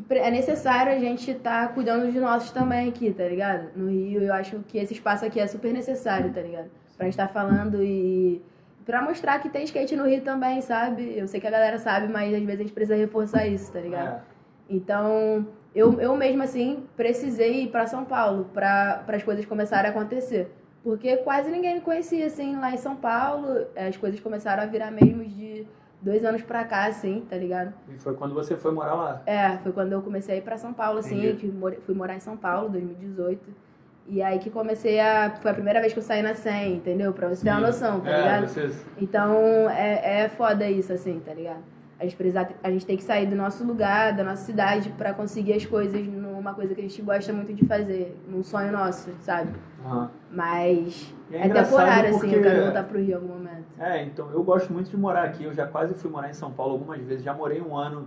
que 0.00 0.14
é 0.14 0.30
necessário 0.30 0.92
a 0.92 0.98
gente 0.98 1.30
estar 1.30 1.68
tá 1.68 1.72
cuidando 1.72 2.10
de 2.10 2.18
nossos 2.18 2.50
também 2.50 2.88
aqui, 2.88 3.12
tá 3.12 3.24
ligado? 3.24 3.70
No 3.76 3.90
Rio, 3.90 4.22
eu 4.22 4.32
acho 4.34 4.58
que 4.68 4.78
esse 4.78 4.94
espaço 4.94 5.24
aqui 5.24 5.40
é 5.40 5.46
super 5.46 5.72
necessário, 5.72 6.32
tá 6.32 6.40
ligado? 6.40 6.70
pra 6.98 7.06
gente 7.06 7.14
estar 7.14 7.28
tá 7.28 7.32
falando 7.32 7.82
e 7.82 8.42
pra 8.84 9.00
mostrar 9.00 9.38
que 9.38 9.48
tem 9.48 9.64
skate 9.64 9.94
no 9.94 10.06
Rio 10.06 10.20
também, 10.22 10.60
sabe? 10.60 11.16
Eu 11.16 11.28
sei 11.28 11.40
que 11.40 11.46
a 11.46 11.50
galera 11.50 11.78
sabe, 11.78 12.12
mas 12.12 12.34
às 12.34 12.40
vezes 12.40 12.60
a 12.60 12.62
gente 12.64 12.72
precisa 12.72 12.96
reforçar 12.96 13.46
isso, 13.46 13.72
tá 13.72 13.80
ligado? 13.80 14.16
É. 14.16 14.20
Então, 14.68 15.46
eu, 15.74 16.00
eu 16.00 16.16
mesmo 16.16 16.42
assim 16.42 16.84
precisei 16.96 17.64
ir 17.64 17.68
para 17.68 17.86
São 17.86 18.04
Paulo 18.04 18.50
para 18.52 19.04
as 19.06 19.22
coisas 19.22 19.46
começarem 19.46 19.88
a 19.88 19.94
acontecer. 19.94 20.50
Porque 20.82 21.18
quase 21.18 21.50
ninguém 21.50 21.76
me 21.76 21.80
conhecia, 21.80 22.26
assim, 22.26 22.56
lá 22.56 22.72
em 22.72 22.76
São 22.76 22.96
Paulo. 22.96 23.66
As 23.76 23.96
coisas 23.96 24.18
começaram 24.20 24.62
a 24.62 24.66
virar 24.66 24.90
mesmo 24.90 25.24
de 25.24 25.66
dois 26.00 26.24
anos 26.24 26.42
pra 26.42 26.64
cá, 26.64 26.86
assim, 26.86 27.26
tá 27.28 27.36
ligado? 27.36 27.72
E 27.88 27.98
foi 27.98 28.14
quando 28.14 28.34
você 28.34 28.56
foi 28.56 28.72
morar 28.72 28.94
lá? 28.94 29.22
É, 29.26 29.56
foi 29.58 29.72
quando 29.72 29.92
eu 29.92 30.02
comecei 30.02 30.36
a 30.36 30.38
ir 30.38 30.42
pra 30.42 30.56
São 30.56 30.72
Paulo, 30.72 30.98
assim, 30.98 31.36
fui 31.84 31.94
morar 31.94 32.16
em 32.16 32.20
São 32.20 32.36
Paulo, 32.36 32.68
2018. 32.70 33.68
E 34.10 34.22
aí 34.22 34.38
que 34.38 34.48
comecei 34.48 34.98
a. 34.98 35.36
Foi 35.42 35.50
a 35.50 35.54
primeira 35.54 35.80
vez 35.80 35.92
que 35.92 35.98
eu 35.98 36.02
saí 36.02 36.22
na 36.22 36.34
100, 36.34 36.76
entendeu? 36.76 37.12
Pra 37.12 37.28
você 37.28 37.44
ter 37.44 37.50
uma 37.50 37.60
noção, 37.60 38.00
tá 38.00 38.10
é, 38.10 38.16
ligado? 38.16 38.48
Vocês... 38.48 38.86
Então 38.98 39.68
é, 39.68 40.22
é 40.22 40.28
foda 40.30 40.68
isso, 40.68 40.92
assim, 40.92 41.20
tá 41.20 41.34
ligado? 41.34 41.62
A 42.00 42.04
gente, 42.04 42.16
precisa, 42.16 42.48
a 42.62 42.70
gente 42.70 42.86
tem 42.86 42.96
que 42.96 43.02
sair 43.02 43.26
do 43.26 43.36
nosso 43.36 43.64
lugar, 43.64 44.16
da 44.16 44.22
nossa 44.22 44.44
cidade, 44.44 44.88
para 44.90 45.12
conseguir 45.12 45.54
as 45.54 45.66
coisas 45.66 46.00
numa 46.38 46.54
coisa 46.54 46.74
que 46.74 46.80
a 46.80 46.84
gente 46.84 47.02
gosta 47.02 47.32
muito 47.32 47.52
de 47.52 47.66
fazer, 47.66 48.16
num 48.28 48.42
sonho 48.42 48.72
nosso, 48.72 49.10
sabe? 49.20 49.52
Uhum. 49.84 50.08
Mas 50.30 51.14
é, 51.30 51.46
é 51.46 51.48
temporário, 51.48 52.10
porque... 52.12 52.26
assim, 52.26 52.36
eu 52.36 52.42
quero 52.42 52.62
voltar 52.62 52.84
pro 52.84 52.98
Rio 52.98 53.10
em 53.10 53.14
algum 53.14 53.28
momento. 53.28 53.66
É, 53.78 54.02
então 54.04 54.30
eu 54.30 54.42
gosto 54.42 54.72
muito 54.72 54.90
de 54.90 54.96
morar 54.96 55.24
aqui. 55.24 55.44
Eu 55.44 55.52
já 55.52 55.66
quase 55.66 55.94
fui 55.94 56.10
morar 56.10 56.30
em 56.30 56.34
São 56.34 56.50
Paulo 56.52 56.72
algumas 56.72 57.00
vezes, 57.00 57.24
já 57.24 57.34
morei 57.34 57.60
um 57.60 57.76
ano 57.76 58.06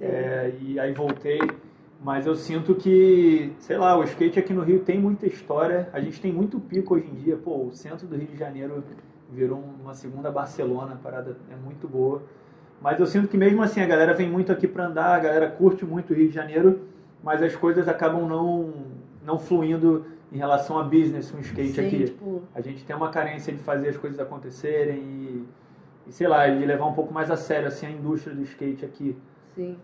é, 0.00 0.52
e 0.60 0.78
aí 0.78 0.92
voltei. 0.92 1.40
Mas 2.02 2.26
eu 2.26 2.34
sinto 2.34 2.74
que, 2.74 3.52
sei 3.58 3.76
lá, 3.76 3.96
o 3.96 4.02
skate 4.04 4.38
aqui 4.38 4.54
no 4.54 4.62
Rio 4.62 4.80
tem 4.80 4.98
muita 4.98 5.26
história. 5.26 5.88
A 5.92 6.00
gente 6.00 6.18
tem 6.18 6.32
muito 6.32 6.58
pico 6.58 6.94
hoje 6.94 7.06
em 7.06 7.14
dia. 7.14 7.36
Pô, 7.36 7.66
o 7.66 7.72
centro 7.72 8.06
do 8.06 8.16
Rio 8.16 8.26
de 8.26 8.38
Janeiro 8.38 8.82
virou 9.30 9.62
uma 9.80 9.92
segunda 9.92 10.30
Barcelona, 10.30 10.94
a 10.94 10.96
parada 10.96 11.36
é 11.50 11.56
muito 11.56 11.86
boa. 11.86 12.22
Mas 12.80 12.98
eu 12.98 13.04
sinto 13.04 13.28
que 13.28 13.36
mesmo 13.36 13.62
assim 13.62 13.82
a 13.82 13.86
galera 13.86 14.14
vem 14.14 14.30
muito 14.30 14.50
aqui 14.50 14.66
para 14.66 14.86
andar, 14.86 15.14
a 15.14 15.18
galera 15.18 15.50
curte 15.50 15.84
muito 15.84 16.14
o 16.14 16.16
Rio 16.16 16.28
de 16.28 16.34
Janeiro, 16.34 16.80
mas 17.22 17.42
as 17.42 17.54
coisas 17.54 17.88
acabam 17.88 18.26
não, 18.26 18.72
não 19.24 19.38
fluindo 19.38 20.06
em 20.32 20.38
relação 20.38 20.78
a 20.78 20.84
business, 20.84 21.32
um 21.34 21.40
skate 21.40 21.72
Sim, 21.72 21.86
aqui. 21.86 22.04
Tipo... 22.04 22.42
A 22.54 22.60
gente 22.60 22.84
tem 22.84 22.94
uma 22.94 23.10
carência 23.10 23.52
de 23.52 23.58
fazer 23.58 23.88
as 23.88 23.96
coisas 23.96 24.18
acontecerem 24.20 24.98
e, 24.98 25.48
e, 26.06 26.12
sei 26.12 26.28
lá, 26.28 26.46
de 26.48 26.64
levar 26.64 26.86
um 26.86 26.94
pouco 26.94 27.12
mais 27.12 27.30
a 27.30 27.36
sério 27.36 27.68
assim, 27.68 27.86
a 27.86 27.90
indústria 27.90 28.34
do 28.34 28.42
skate 28.42 28.84
aqui. 28.84 29.16
Sim. 29.54 29.76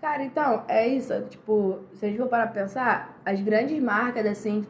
Cara, 0.00 0.22
então, 0.22 0.64
é 0.68 0.86
isso. 0.86 1.14
Tipo, 1.30 1.78
se 1.94 2.04
a 2.04 2.08
gente 2.08 2.18
for 2.18 2.28
parar 2.28 2.48
pra 2.48 2.62
pensar, 2.62 3.18
as 3.24 3.40
grandes 3.40 3.80
marcas, 3.82 4.26
assim, 4.26 4.66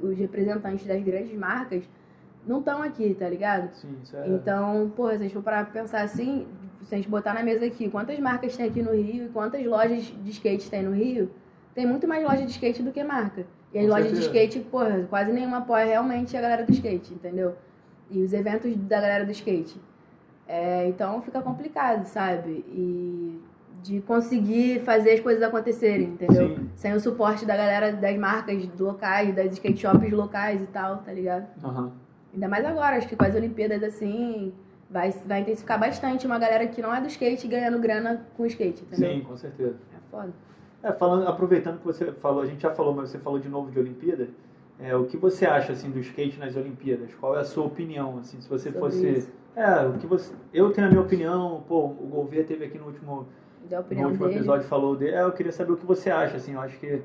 os 0.00 0.16
representantes 0.16 0.86
das 0.86 1.02
grandes 1.02 1.36
marcas 1.36 1.88
não 2.46 2.60
estão 2.60 2.82
aqui, 2.82 3.14
tá 3.14 3.28
ligado? 3.28 3.74
Sim, 3.74 3.96
isso 4.02 4.16
é. 4.16 4.28
Então, 4.28 4.92
porra, 4.94 5.12
se 5.12 5.16
a 5.16 5.22
gente 5.22 5.34
for 5.34 5.42
parar 5.42 5.64
pra 5.64 5.80
pensar 5.80 6.02
assim, 6.02 6.46
se 6.82 6.94
a 6.94 6.98
gente 6.98 7.08
botar 7.08 7.34
na 7.34 7.42
mesa 7.42 7.66
aqui, 7.66 7.90
quantas 7.90 8.18
marcas 8.20 8.56
tem 8.56 8.66
aqui 8.66 8.80
no 8.82 8.92
Rio 8.92 9.26
e 9.26 9.28
quantas 9.30 9.64
lojas 9.66 10.04
de 10.04 10.30
skate 10.30 10.70
tem 10.70 10.82
no 10.82 10.92
Rio, 10.92 11.30
tem 11.76 11.84
muito 11.84 12.08
mais 12.08 12.24
loja 12.24 12.42
de 12.42 12.50
skate 12.52 12.82
do 12.82 12.90
que 12.90 13.04
marca. 13.04 13.44
E 13.72 13.78
as 13.78 13.86
lojas 13.86 14.10
de 14.10 14.20
skate, 14.20 14.60
porra, 14.60 15.06
quase 15.10 15.30
nenhuma 15.30 15.58
apoia 15.58 15.84
realmente 15.84 16.34
a 16.34 16.40
galera 16.40 16.64
do 16.64 16.72
skate, 16.72 17.12
entendeu? 17.12 17.54
E 18.10 18.22
os 18.22 18.32
eventos 18.32 18.74
da 18.74 18.98
galera 18.98 19.26
do 19.26 19.30
skate. 19.30 19.78
É, 20.48 20.88
então 20.88 21.20
fica 21.20 21.42
complicado, 21.42 22.06
sabe? 22.06 22.64
E 22.68 23.38
de 23.82 24.00
conseguir 24.00 24.80
fazer 24.80 25.12
as 25.12 25.20
coisas 25.20 25.42
acontecerem, 25.42 26.06
entendeu? 26.06 26.56
Sim. 26.56 26.70
Sem 26.74 26.94
o 26.94 27.00
suporte 27.00 27.44
da 27.44 27.54
galera 27.54 27.92
das 27.92 28.16
marcas 28.16 28.66
locais, 28.80 29.34
das 29.34 29.52
skate 29.52 29.80
shops 29.80 30.10
locais 30.10 30.62
e 30.62 30.66
tal, 30.68 30.98
tá 30.98 31.12
ligado? 31.12 31.46
Uhum. 31.62 31.90
Ainda 32.32 32.48
mais 32.48 32.64
agora, 32.64 32.96
acho 32.96 33.06
que 33.06 33.14
com 33.14 33.24
as 33.24 33.34
Olimpíadas 33.34 33.82
assim, 33.82 34.54
vai, 34.90 35.10
vai 35.26 35.42
intensificar 35.42 35.78
bastante 35.78 36.26
uma 36.26 36.38
galera 36.38 36.66
que 36.66 36.80
não 36.80 36.94
é 36.94 37.02
do 37.02 37.06
skate 37.06 37.46
ganhando 37.46 37.78
grana 37.78 38.26
com 38.34 38.46
skate, 38.46 38.82
entendeu? 38.82 39.12
Sim, 39.12 39.20
com 39.20 39.36
certeza. 39.36 39.76
É 39.94 39.98
foda. 40.10 40.32
É, 40.82 40.92
falando, 40.92 41.26
aproveitando 41.26 41.78
que 41.78 41.84
você 41.84 42.12
falou, 42.12 42.42
a 42.42 42.46
gente 42.46 42.62
já 42.62 42.70
falou, 42.70 42.94
mas 42.94 43.10
você 43.10 43.18
falou 43.18 43.38
de 43.38 43.48
novo 43.48 43.70
de 43.70 43.78
Olimpíada. 43.78 44.28
É, 44.78 44.94
o 44.94 45.04
que 45.06 45.16
você 45.16 45.46
acha 45.46 45.72
assim 45.72 45.90
do 45.90 45.98
skate 46.00 46.38
nas 46.38 46.54
Olimpíadas? 46.54 47.14
Qual 47.14 47.34
é 47.36 47.40
a 47.40 47.44
sua 47.44 47.64
opinião 47.64 48.18
assim, 48.18 48.40
se 48.40 48.48
você 48.48 48.70
Sobre 48.70 48.78
fosse 48.80 49.08
isso. 49.08 49.30
É, 49.54 49.86
o 49.86 49.94
que 49.94 50.06
você 50.06 50.34
eu 50.52 50.70
tenho 50.70 50.86
a 50.86 50.90
minha 50.90 51.00
opinião, 51.00 51.64
pô, 51.66 51.86
o 51.86 52.08
Gouveia 52.10 52.44
teve 52.44 52.66
aqui 52.66 52.78
no 52.78 52.86
último 52.86 53.26
no 53.70 54.06
último 54.08 54.26
dele. 54.26 54.36
episódio 54.36 54.66
falou 54.68 54.94
dele. 54.94 55.16
É, 55.16 55.22
eu 55.22 55.32
queria 55.32 55.50
saber 55.50 55.72
o 55.72 55.76
que 55.76 55.86
você 55.86 56.10
acha, 56.10 56.36
assim, 56.36 56.52
eu 56.52 56.60
acho 56.60 56.78
que 56.78 57.02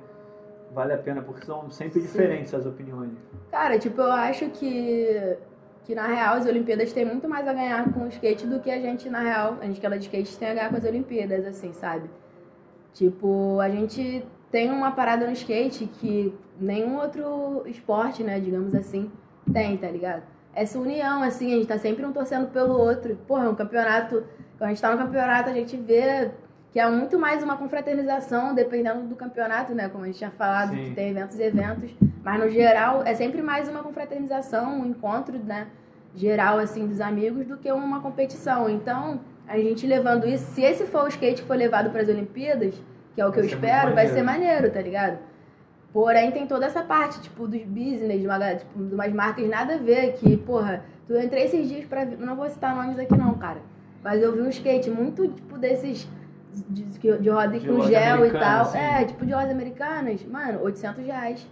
vale 0.73 0.93
a 0.93 0.97
pena, 0.97 1.21
porque 1.21 1.45
são 1.45 1.69
sempre 1.69 2.01
Sim. 2.01 2.07
diferentes 2.07 2.53
as 2.53 2.65
opiniões. 2.65 3.11
Cara, 3.49 3.79
tipo, 3.79 4.01
eu 4.01 4.11
acho 4.11 4.49
que, 4.49 5.37
que 5.85 5.95
na 5.95 6.07
real 6.07 6.35
as 6.35 6.45
Olimpíadas 6.45 6.93
têm 6.93 7.05
muito 7.05 7.27
mais 7.27 7.47
a 7.47 7.53
ganhar 7.53 7.91
com 7.93 8.01
o 8.01 8.07
skate 8.07 8.45
do 8.45 8.59
que 8.59 8.69
a 8.69 8.79
gente, 8.79 9.09
na 9.09 9.19
real, 9.19 9.57
a 9.61 9.65
gente 9.65 9.79
que 9.79 9.85
ela 9.85 9.97
de 9.97 10.05
skate 10.05 10.37
tem 10.37 10.49
a 10.49 10.53
ganhar 10.53 10.69
com 10.69 10.77
as 10.77 10.85
Olimpíadas, 10.85 11.45
assim, 11.45 11.73
sabe? 11.73 12.09
Tipo, 12.93 13.59
a 13.59 13.69
gente 13.69 14.25
tem 14.51 14.69
uma 14.69 14.91
parada 14.91 15.25
no 15.25 15.31
skate 15.31 15.85
que 15.85 16.33
nenhum 16.59 16.97
outro 16.97 17.63
esporte, 17.65 18.23
né, 18.23 18.39
digamos 18.39 18.75
assim, 18.75 19.09
tem, 19.51 19.77
tá 19.77 19.87
ligado? 19.87 20.23
Essa 20.53 20.77
união, 20.77 21.23
assim, 21.23 21.53
a 21.53 21.55
gente 21.55 21.67
tá 21.67 21.77
sempre 21.77 22.05
um 22.05 22.11
torcendo 22.11 22.47
pelo 22.51 22.77
outro. 22.77 23.17
Porra, 23.27 23.49
um 23.49 23.55
campeonato, 23.55 24.23
quando 24.57 24.69
a 24.69 24.73
gente 24.73 24.81
tá 24.81 24.91
no 24.91 24.97
campeonato, 24.97 25.49
a 25.49 25.53
gente 25.53 25.77
vê 25.77 26.29
que 26.71 26.79
é 26.79 26.89
muito 26.89 27.17
mais 27.17 27.41
uma 27.43 27.57
confraternização, 27.57 28.53
dependendo 28.53 29.03
do 29.03 29.15
campeonato, 29.15 29.73
né? 29.73 29.89
Como 29.89 30.03
a 30.03 30.07
gente 30.07 30.17
tinha 30.17 30.31
falado, 30.31 30.71
Sim. 30.71 30.85
que 30.85 30.91
tem 30.91 31.09
eventos 31.09 31.39
e 31.39 31.43
eventos. 31.43 31.91
Mas 32.23 32.39
no 32.39 32.49
geral, 32.49 33.03
é 33.03 33.13
sempre 33.13 33.41
mais 33.41 33.67
uma 33.67 33.81
confraternização, 33.81 34.79
um 34.79 34.85
encontro, 34.85 35.37
né? 35.39 35.67
Geral, 36.15 36.59
assim, 36.59 36.87
dos 36.87 36.99
amigos, 36.99 37.45
do 37.47 37.57
que 37.57 37.71
uma 37.71 38.01
competição. 38.01 38.69
Então, 38.69 39.21
a 39.51 39.57
gente 39.57 39.85
levando 39.85 40.25
isso, 40.27 40.45
se 40.53 40.61
esse 40.61 40.85
for 40.85 41.03
o 41.03 41.07
skate 41.07 41.41
que 41.41 41.47
for 41.47 41.57
levado 41.57 41.89
para 41.89 42.01
as 42.01 42.07
Olimpíadas, 42.07 42.73
que 43.13 43.21
é 43.21 43.25
o 43.25 43.31
que 43.31 43.37
vai 43.37 43.45
eu 43.45 43.49
espero, 43.53 43.93
vai 43.93 44.07
ser 44.07 44.23
maneiro, 44.23 44.71
tá 44.71 44.81
ligado? 44.81 45.19
Porém, 45.91 46.31
tem 46.31 46.47
toda 46.47 46.65
essa 46.65 46.81
parte, 46.81 47.19
tipo, 47.21 47.45
dos 47.47 47.63
business, 47.63 48.21
de, 48.21 48.25
uma, 48.25 48.55
tipo, 48.55 48.81
de 48.81 48.93
umas 48.93 49.11
marcas 49.11 49.47
nada 49.49 49.75
a 49.75 49.77
ver, 49.77 50.13
que, 50.13 50.37
porra, 50.37 50.85
tu 51.05 51.17
entrei 51.17 51.43
esses 51.43 51.67
dias 51.67 51.85
pra. 51.85 52.05
Não 52.05 52.35
vou 52.35 52.49
citar 52.49 52.73
nomes 52.73 52.97
aqui, 52.97 53.17
não, 53.17 53.33
cara. 53.33 53.59
Mas 54.01 54.21
eu 54.21 54.31
vi 54.31 54.41
um 54.41 54.49
skate 54.49 54.89
muito, 54.89 55.27
tipo, 55.27 55.57
desses 55.57 56.07
de, 56.69 56.83
de 56.83 57.29
roda 57.29 57.59
de 57.59 57.67
com 57.67 57.81
gel 57.81 58.25
e 58.25 58.31
tal. 58.31 58.61
Assim. 58.61 58.77
É, 58.77 59.03
tipo 59.03 59.25
de 59.25 59.33
rodas 59.33 59.51
americanas, 59.51 60.23
mano, 60.25 60.61
800 60.63 61.05
reais. 61.05 61.47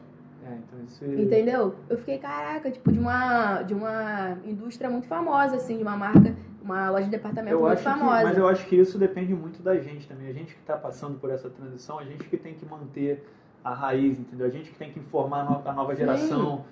É, 0.45 0.53
então 0.53 0.79
isso 0.85 1.05
Entendeu? 1.05 1.75
Eu 1.89 1.97
fiquei, 1.97 2.17
caraca, 2.17 2.71
tipo, 2.71 2.91
de 2.91 2.97
uma, 2.97 3.61
de 3.63 3.73
uma 3.73 4.37
indústria 4.45 4.89
muito 4.89 5.07
famosa, 5.07 5.57
assim, 5.57 5.75
de 5.75 5.83
uma 5.83 5.97
marca, 5.97 6.33
uma 6.73 6.89
loja 6.89 7.05
de 7.05 7.11
departamento 7.11 7.55
eu 7.55 7.61
muito 7.61 7.79
famosa. 7.79 8.17
Que, 8.17 8.23
mas 8.23 8.37
eu 8.37 8.47
acho 8.47 8.65
que 8.65 8.75
isso 8.75 8.97
depende 8.97 9.33
muito 9.33 9.61
da 9.61 9.77
gente 9.77 10.07
também. 10.07 10.27
A 10.27 10.33
gente 10.33 10.53
que 10.53 10.61
está 10.61 10.77
passando 10.77 11.19
por 11.19 11.29
essa 11.29 11.49
transição, 11.49 11.99
a 11.99 12.03
gente 12.03 12.23
que 12.25 12.37
tem 12.37 12.53
que 12.53 12.65
manter 12.65 13.23
a 13.63 13.73
raiz, 13.73 14.19
entendeu? 14.19 14.47
A 14.47 14.49
gente 14.49 14.71
que 14.71 14.77
tem 14.77 14.91
que 14.91 14.99
informar 14.99 15.61
a 15.65 15.73
nova 15.73 15.95
geração. 15.95 16.57
Sim. 16.57 16.63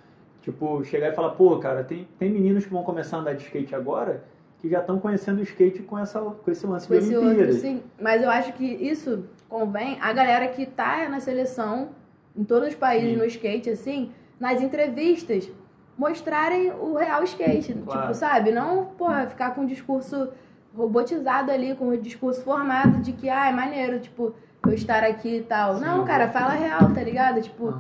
Tipo, 0.42 0.84
chegar 0.86 1.10
e 1.10 1.12
falar, 1.14 1.32
pô, 1.32 1.58
cara, 1.60 1.84
tem, 1.84 2.08
tem 2.18 2.32
meninos 2.32 2.66
que 2.66 2.72
vão 2.72 2.84
começar 2.84 3.18
a 3.18 3.20
andar 3.20 3.34
de 3.34 3.44
skate 3.44 3.76
agora 3.76 4.24
que 4.60 4.70
já 4.70 4.80
estão 4.80 5.00
conhecendo 5.00 5.40
o 5.40 5.44
skate 5.44 5.84
com, 5.84 5.98
essa, 5.98 6.20
com 6.20 6.52
esse 6.52 6.66
lance 6.66 6.88
com 6.88 6.94
de 6.94 7.00
esse 7.00 7.16
Olimpíadas. 7.16 7.56
Outro, 7.56 7.62
sim. 7.62 7.84
Mas 8.00 8.24
eu 8.24 8.30
acho 8.30 8.54
que 8.54 8.66
isso 8.66 9.26
convém 9.48 9.98
a 10.02 10.12
galera 10.14 10.48
que 10.48 10.66
tá 10.66 11.08
na 11.10 11.20
seleção, 11.20 11.90
em 12.36 12.44
todos 12.44 12.70
os 12.70 12.76
países 12.76 13.12
sim. 13.12 13.16
no 13.18 13.26
skate, 13.26 13.70
assim, 13.70 14.12
nas 14.40 14.62
entrevistas, 14.62 15.52
mostrarem 15.98 16.72
o 16.72 16.96
real 16.96 17.24
skate. 17.24 17.74
Claro. 17.74 18.02
Tipo, 18.02 18.14
sabe? 18.14 18.52
Não, 18.52 18.86
porra, 18.86 19.28
ficar 19.28 19.52
com 19.52 19.62
um 19.62 19.66
discurso 19.66 20.30
robotizado 20.76 21.52
ali, 21.52 21.76
com 21.76 21.90
um 21.90 21.98
discurso 21.98 22.42
formado 22.42 23.02
de 23.02 23.12
que, 23.14 23.30
ah, 23.30 23.48
é 23.48 23.52
maneiro, 23.52 24.00
tipo, 24.00 24.36
eu 24.66 24.74
estar 24.74 25.04
aqui 25.04 25.38
e 25.38 25.42
tal. 25.42 25.76
Sim, 25.76 25.86
não, 25.86 26.06
cara, 26.06 26.28
fala 26.28 26.54
real, 26.54 26.94
tá 26.94 27.02
ligado? 27.02 27.42
Tipo. 27.42 27.74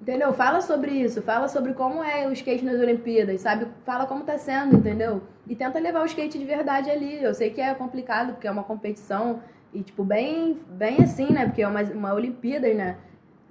Entendeu? 0.00 0.32
Fala 0.32 0.60
sobre 0.60 0.92
isso, 0.92 1.20
fala 1.20 1.48
sobre 1.48 1.74
como 1.74 2.02
é 2.02 2.26
o 2.26 2.32
skate 2.32 2.64
nas 2.64 2.80
Olimpíadas, 2.80 3.40
sabe? 3.40 3.66
Fala 3.84 4.06
como 4.06 4.22
tá 4.22 4.38
sendo, 4.38 4.76
entendeu? 4.76 5.22
E 5.46 5.56
tenta 5.56 5.78
levar 5.78 6.02
o 6.02 6.06
skate 6.06 6.38
de 6.38 6.44
verdade 6.44 6.88
ali. 6.88 7.22
Eu 7.22 7.34
sei 7.34 7.50
que 7.50 7.60
é 7.60 7.74
complicado, 7.74 8.32
porque 8.32 8.46
é 8.46 8.50
uma 8.50 8.62
competição 8.62 9.40
e, 9.74 9.82
tipo, 9.82 10.04
bem, 10.04 10.56
bem 10.70 10.98
assim, 11.02 11.32
né? 11.32 11.46
Porque 11.46 11.62
é 11.62 11.68
uma, 11.68 11.82
uma 11.82 12.14
Olimpíadas, 12.14 12.74
né? 12.76 12.96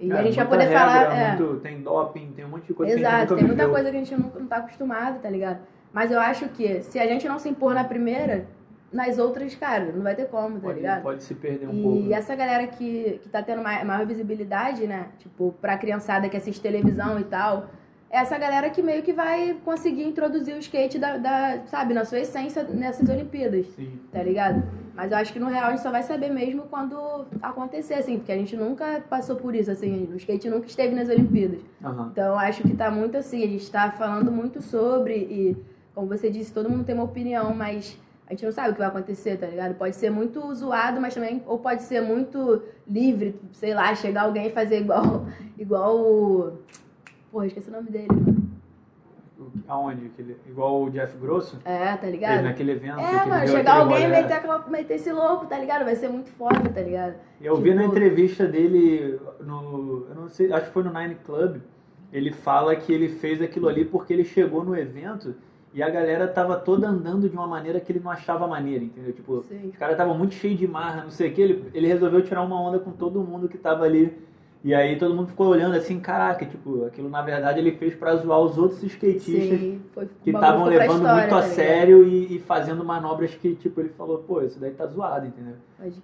E 0.00 0.10
É, 0.12 0.14
a 0.18 0.22
gente 0.22 0.36
vai 0.36 0.46
poder 0.46 0.64
regra, 0.64 0.78
falar. 0.80 1.16
é. 1.16 1.28
muito- 1.36 1.60
tem 1.60 1.82
doping, 1.82 2.32
tem 2.34 2.44
um 2.44 2.48
monte 2.48 2.66
de 2.66 2.74
coisa 2.74 2.96
que 2.96 3.04
a 3.04 3.08
Exato, 3.08 3.34
tem 3.34 3.44
muita 3.44 3.62
viveu. 3.64 3.70
coisa 3.74 3.90
que 3.90 3.96
a 3.96 3.98
gente 3.98 4.14
não, 4.16 4.30
não 4.40 4.46
tá 4.46 4.56
acostumado, 4.58 5.20
tá 5.20 5.28
ligado? 5.28 5.58
Mas 5.92 6.12
eu 6.12 6.20
acho 6.20 6.48
que 6.50 6.82
se 6.82 6.98
a 7.00 7.06
gente 7.06 7.26
não 7.28 7.38
se 7.38 7.48
impor 7.48 7.74
na 7.74 7.82
primeira, 7.82 8.46
nas 8.92 9.18
outras, 9.18 9.54
cara, 9.56 9.86
não 9.92 10.02
vai 10.02 10.14
ter 10.14 10.26
como, 10.28 10.56
tá 10.56 10.60
Pode, 10.68 10.76
ligado? 10.76 11.02
pode 11.02 11.22
se 11.24 11.34
perder 11.34 11.66
um 11.68 11.72
E 11.74 11.82
pouco. 11.82 12.02
né? 12.08 12.16
essa 12.16 12.34
galera 12.36 12.66
que, 12.68 13.18
que 13.22 13.28
tá 13.28 13.42
tendo 13.42 13.60
mai- 13.62 13.84
maior 13.84 14.06
visibilidade, 14.06 14.86
né? 14.86 15.06
Tipo, 15.18 15.52
pra 15.60 15.76
criançada 15.76 16.28
que 16.28 16.36
assiste 16.36 16.60
televisão 16.60 17.18
e 17.18 17.24
tal, 17.24 17.66
essa 18.10 18.38
galera 18.38 18.70
que 18.70 18.80
meio 18.82 19.02
que 19.02 19.12
vai 19.12 19.56
conseguir 19.64 20.04
introduzir 20.04 20.54
o 20.54 20.58
skate 20.58 20.98
da, 20.98 21.18
da, 21.18 21.60
sabe, 21.66 21.92
na 21.92 22.04
sua 22.04 22.20
essência 22.20 22.62
nessas 22.64 23.08
Olimpíadas, 23.08 23.66
Sim. 23.76 24.00
tá 24.10 24.22
ligado? 24.22 24.62
Mas 24.94 25.12
eu 25.12 25.18
acho 25.18 25.32
que 25.32 25.38
no 25.38 25.46
real 25.46 25.66
a 25.66 25.70
gente 25.70 25.82
só 25.82 25.90
vai 25.90 26.02
saber 26.02 26.30
mesmo 26.30 26.62
quando 26.62 27.26
acontecer, 27.40 27.94
assim, 27.94 28.16
porque 28.16 28.32
a 28.32 28.36
gente 28.36 28.56
nunca 28.56 29.00
passou 29.08 29.36
por 29.36 29.54
isso, 29.54 29.70
assim, 29.70 30.08
o 30.12 30.16
skate 30.16 30.48
nunca 30.48 30.66
esteve 30.66 30.94
nas 30.94 31.08
Olimpíadas. 31.08 31.60
Aham. 31.84 32.08
Então 32.10 32.32
eu 32.32 32.38
acho 32.38 32.62
que 32.62 32.74
tá 32.74 32.90
muito 32.90 33.16
assim, 33.16 33.44
a 33.44 33.46
gente 33.46 33.70
tá 33.70 33.90
falando 33.92 34.32
muito 34.32 34.60
sobre 34.62 35.14
e, 35.14 35.56
como 35.94 36.08
você 36.08 36.30
disse, 36.30 36.52
todo 36.52 36.68
mundo 36.68 36.84
tem 36.84 36.94
uma 36.94 37.04
opinião, 37.04 37.54
mas 37.54 37.96
a 38.26 38.32
gente 38.32 38.44
não 38.44 38.52
sabe 38.52 38.70
o 38.70 38.72
que 38.72 38.78
vai 38.78 38.88
acontecer, 38.88 39.38
tá 39.38 39.46
ligado? 39.46 39.74
Pode 39.74 39.96
ser 39.96 40.10
muito 40.10 40.52
zoado, 40.54 41.00
mas 41.00 41.14
também, 41.14 41.42
ou 41.46 41.58
pode 41.58 41.82
ser 41.82 42.02
muito 42.02 42.62
livre, 42.86 43.40
sei 43.52 43.72
lá, 43.72 43.94
chegar 43.94 44.22
alguém 44.22 44.48
e 44.48 44.50
fazer 44.50 44.80
igual, 44.80 45.26
igual 45.56 45.96
o... 45.96 46.58
Porra, 47.30 47.46
esqueci 47.46 47.68
o 47.68 47.72
nome 47.72 47.90
dele, 47.90 48.08
mano. 48.10 48.48
Aonde? 49.68 50.10
Igual 50.48 50.82
o 50.84 50.90
Jeff 50.90 51.16
Grosso? 51.18 51.58
É, 51.64 51.92
tá 51.92 51.98
Fez 51.98 52.12
ligado? 52.12 52.42
naquele 52.42 52.72
evento. 52.72 52.98
É, 52.98 53.24
mano, 53.24 53.46
chegar 53.46 53.80
alguém 53.80 54.04
e 54.04 54.08
meter, 54.08 54.32
aquela, 54.32 54.66
meter 54.68 54.94
esse 54.94 55.12
louco, 55.12 55.46
tá 55.46 55.58
ligado? 55.58 55.84
Vai 55.84 55.94
ser 55.94 56.08
muito 56.08 56.30
foda, 56.30 56.68
tá 56.70 56.80
ligado? 56.80 57.14
Eu 57.40 57.56
vi 57.56 57.72
na 57.72 57.82
Tipo- 57.82 57.94
entrevista 57.94 58.46
dele 58.46 59.20
no. 59.40 60.06
Eu 60.08 60.14
não 60.16 60.28
sei, 60.28 60.52
acho 60.52 60.66
que 60.66 60.72
foi 60.72 60.82
no 60.82 60.92
Nine 60.92 61.14
Club. 61.24 61.58
Ele 62.12 62.32
fala 62.32 62.74
que 62.74 62.92
ele 62.92 63.08
fez 63.08 63.40
aquilo 63.40 63.68
ali 63.68 63.84
porque 63.84 64.12
ele 64.12 64.24
chegou 64.24 64.64
no 64.64 64.74
evento 64.74 65.34
e 65.74 65.82
a 65.82 65.90
galera 65.90 66.26
tava 66.26 66.56
toda 66.56 66.88
andando 66.88 67.28
de 67.28 67.36
uma 67.36 67.46
maneira 67.46 67.78
que 67.78 67.92
ele 67.92 68.00
não 68.00 68.10
achava 68.10 68.46
maneira, 68.48 68.82
entendeu? 68.82 69.12
Tipo, 69.12 69.42
Sim. 69.42 69.68
os 69.68 69.76
caras 69.76 69.92
estavam 69.94 70.16
muito 70.16 70.34
cheios 70.34 70.58
de 70.58 70.66
marra, 70.66 71.02
não 71.04 71.10
sei 71.10 71.30
o 71.30 71.34
que. 71.34 71.40
Ele, 71.42 71.70
ele 71.74 71.86
resolveu 71.86 72.22
tirar 72.22 72.42
uma 72.42 72.60
onda 72.60 72.78
com 72.80 72.90
todo 72.90 73.20
mundo 73.22 73.48
que 73.48 73.58
tava 73.58 73.84
ali. 73.84 74.16
E 74.64 74.74
aí 74.74 74.98
todo 74.98 75.14
mundo 75.14 75.28
ficou 75.28 75.46
olhando 75.48 75.76
assim, 75.76 76.00
caraca, 76.00 76.44
tipo, 76.44 76.84
aquilo 76.84 77.08
na 77.08 77.22
verdade 77.22 77.60
ele 77.60 77.72
fez 77.72 77.94
pra 77.94 78.16
zoar 78.16 78.40
os 78.40 78.58
outros 78.58 78.82
skatistas 78.82 79.60
Sim, 79.60 79.80
foi, 79.94 80.08
que 80.22 80.30
estavam 80.30 80.64
levando 80.64 80.96
história, 80.96 81.20
muito 81.20 81.34
a 81.34 81.40
ligado? 81.40 81.54
sério 81.54 82.04
e, 82.04 82.36
e 82.36 82.38
fazendo 82.40 82.84
manobras 82.84 83.34
que, 83.34 83.54
tipo, 83.54 83.80
ele 83.80 83.90
falou, 83.90 84.18
pô, 84.18 84.42
isso 84.42 84.58
daí 84.58 84.72
tá 84.72 84.86
zoado, 84.86 85.26
entendeu? 85.26 85.54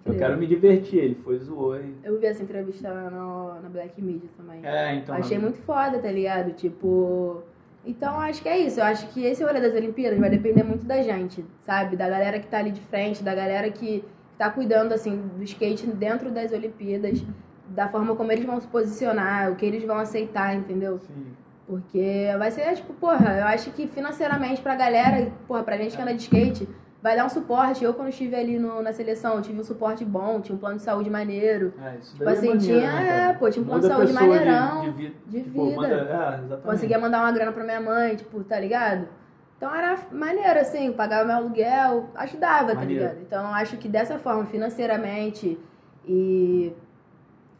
Eu 0.06 0.14
quero 0.14 0.36
me 0.36 0.46
divertir, 0.46 1.00
ele 1.00 1.16
foi 1.16 1.38
zoou 1.38 1.76
e... 1.76 1.94
Eu 2.04 2.18
vi 2.20 2.26
essa 2.26 2.42
entrevista 2.44 2.88
no, 3.10 3.60
na 3.60 3.68
Black 3.68 4.00
Media 4.00 4.28
também. 4.36 4.60
É, 4.64 4.94
então... 4.94 5.16
Achei 5.16 5.38
muito 5.38 5.58
foda, 5.58 5.98
tá 5.98 6.10
ligado? 6.10 6.52
Tipo. 6.52 7.42
Então 7.84 8.18
acho 8.18 8.42
que 8.42 8.48
é 8.48 8.58
isso. 8.58 8.80
Eu 8.80 8.84
acho 8.84 9.08
que 9.08 9.24
esse 9.24 9.44
rolê 9.44 9.60
das 9.60 9.74
Olimpíadas 9.74 10.18
vai 10.18 10.30
depender 10.30 10.62
muito 10.62 10.86
da 10.86 11.02
gente, 11.02 11.44
sabe? 11.60 11.96
Da 11.96 12.08
galera 12.08 12.38
que 12.38 12.46
tá 12.46 12.58
ali 12.58 12.70
de 12.70 12.80
frente, 12.80 13.22
da 13.22 13.34
galera 13.34 13.68
que 13.70 14.02
tá 14.38 14.48
cuidando, 14.48 14.92
assim, 14.92 15.16
do 15.36 15.42
skate 15.42 15.86
dentro 15.88 16.30
das 16.30 16.52
Olimpíadas, 16.52 17.22
da 17.68 17.88
forma 17.88 18.14
como 18.16 18.30
eles 18.32 18.44
vão 18.44 18.60
se 18.60 18.66
posicionar, 18.66 19.50
o 19.50 19.56
que 19.56 19.64
eles 19.66 19.84
vão 19.84 19.96
aceitar, 19.98 20.54
entendeu? 20.54 20.98
Sim. 20.98 21.26
Porque 21.66 22.26
vai 22.38 22.50
ser, 22.50 22.74
tipo, 22.74 22.92
porra, 22.94 23.38
eu 23.38 23.46
acho 23.46 23.70
que 23.70 23.86
financeiramente 23.86 24.60
pra 24.60 24.74
galera, 24.76 25.32
porra, 25.48 25.62
pra 25.62 25.76
gente 25.78 25.96
que 25.96 26.02
anda 26.02 26.12
de 26.12 26.20
skate, 26.22 26.68
vai 27.02 27.16
dar 27.16 27.24
um 27.24 27.28
suporte. 27.30 27.82
Eu, 27.82 27.94
quando 27.94 28.08
estive 28.10 28.36
ali 28.36 28.58
no, 28.58 28.82
na 28.82 28.92
seleção, 28.92 29.40
tive 29.40 29.58
um 29.58 29.64
suporte 29.64 30.04
bom, 30.04 30.40
tinha 30.42 30.54
um 30.54 30.58
plano 30.58 30.76
de 30.76 30.82
saúde 30.82 31.08
maneiro. 31.08 31.72
É, 31.82 31.96
isso 31.96 32.12
Tipo 32.12 32.24
daí 32.24 32.34
assim, 32.34 32.48
é 32.48 32.54
maneiro, 32.54 32.80
tinha- 32.80 32.92
né, 33.00 33.30
é, 33.30 33.32
pô, 33.32 33.50
tinha 33.50 33.62
um 33.62 33.66
plano 33.66 33.80
de 33.80 33.86
Muda 33.88 33.94
a 33.94 34.06
saúde 34.06 34.12
maneirão, 34.12 34.80
de, 34.82 34.90
vida. 34.90 35.14
de 35.26 35.42
Tipo, 35.42 35.64
vida. 35.64 35.76
manda- 35.80 36.54
é. 36.54 36.56
Conseguia 36.58 36.98
mandar 36.98 37.20
uma 37.20 37.32
grana 37.32 37.52
pra 37.52 37.64
minha 37.64 37.80
mãe, 37.80 38.14
tipo, 38.16 38.44
tá 38.44 38.60
ligado? 38.60 39.08
Então 39.56 39.74
era 39.74 39.96
maneiro, 40.12 40.60
assim, 40.60 40.92
pagava 40.92 41.24
meu 41.24 41.36
aluguel, 41.36 42.10
ajudava, 42.14 42.68
tá 42.68 42.74
Maneiro. 42.74 43.02
ligado? 43.04 43.18
Então 43.22 43.40
eu 43.48 43.54
acho 43.54 43.78
que 43.78 43.88
dessa 43.88 44.18
forma, 44.18 44.44
financeiramente 44.46 45.58
e. 46.06 46.72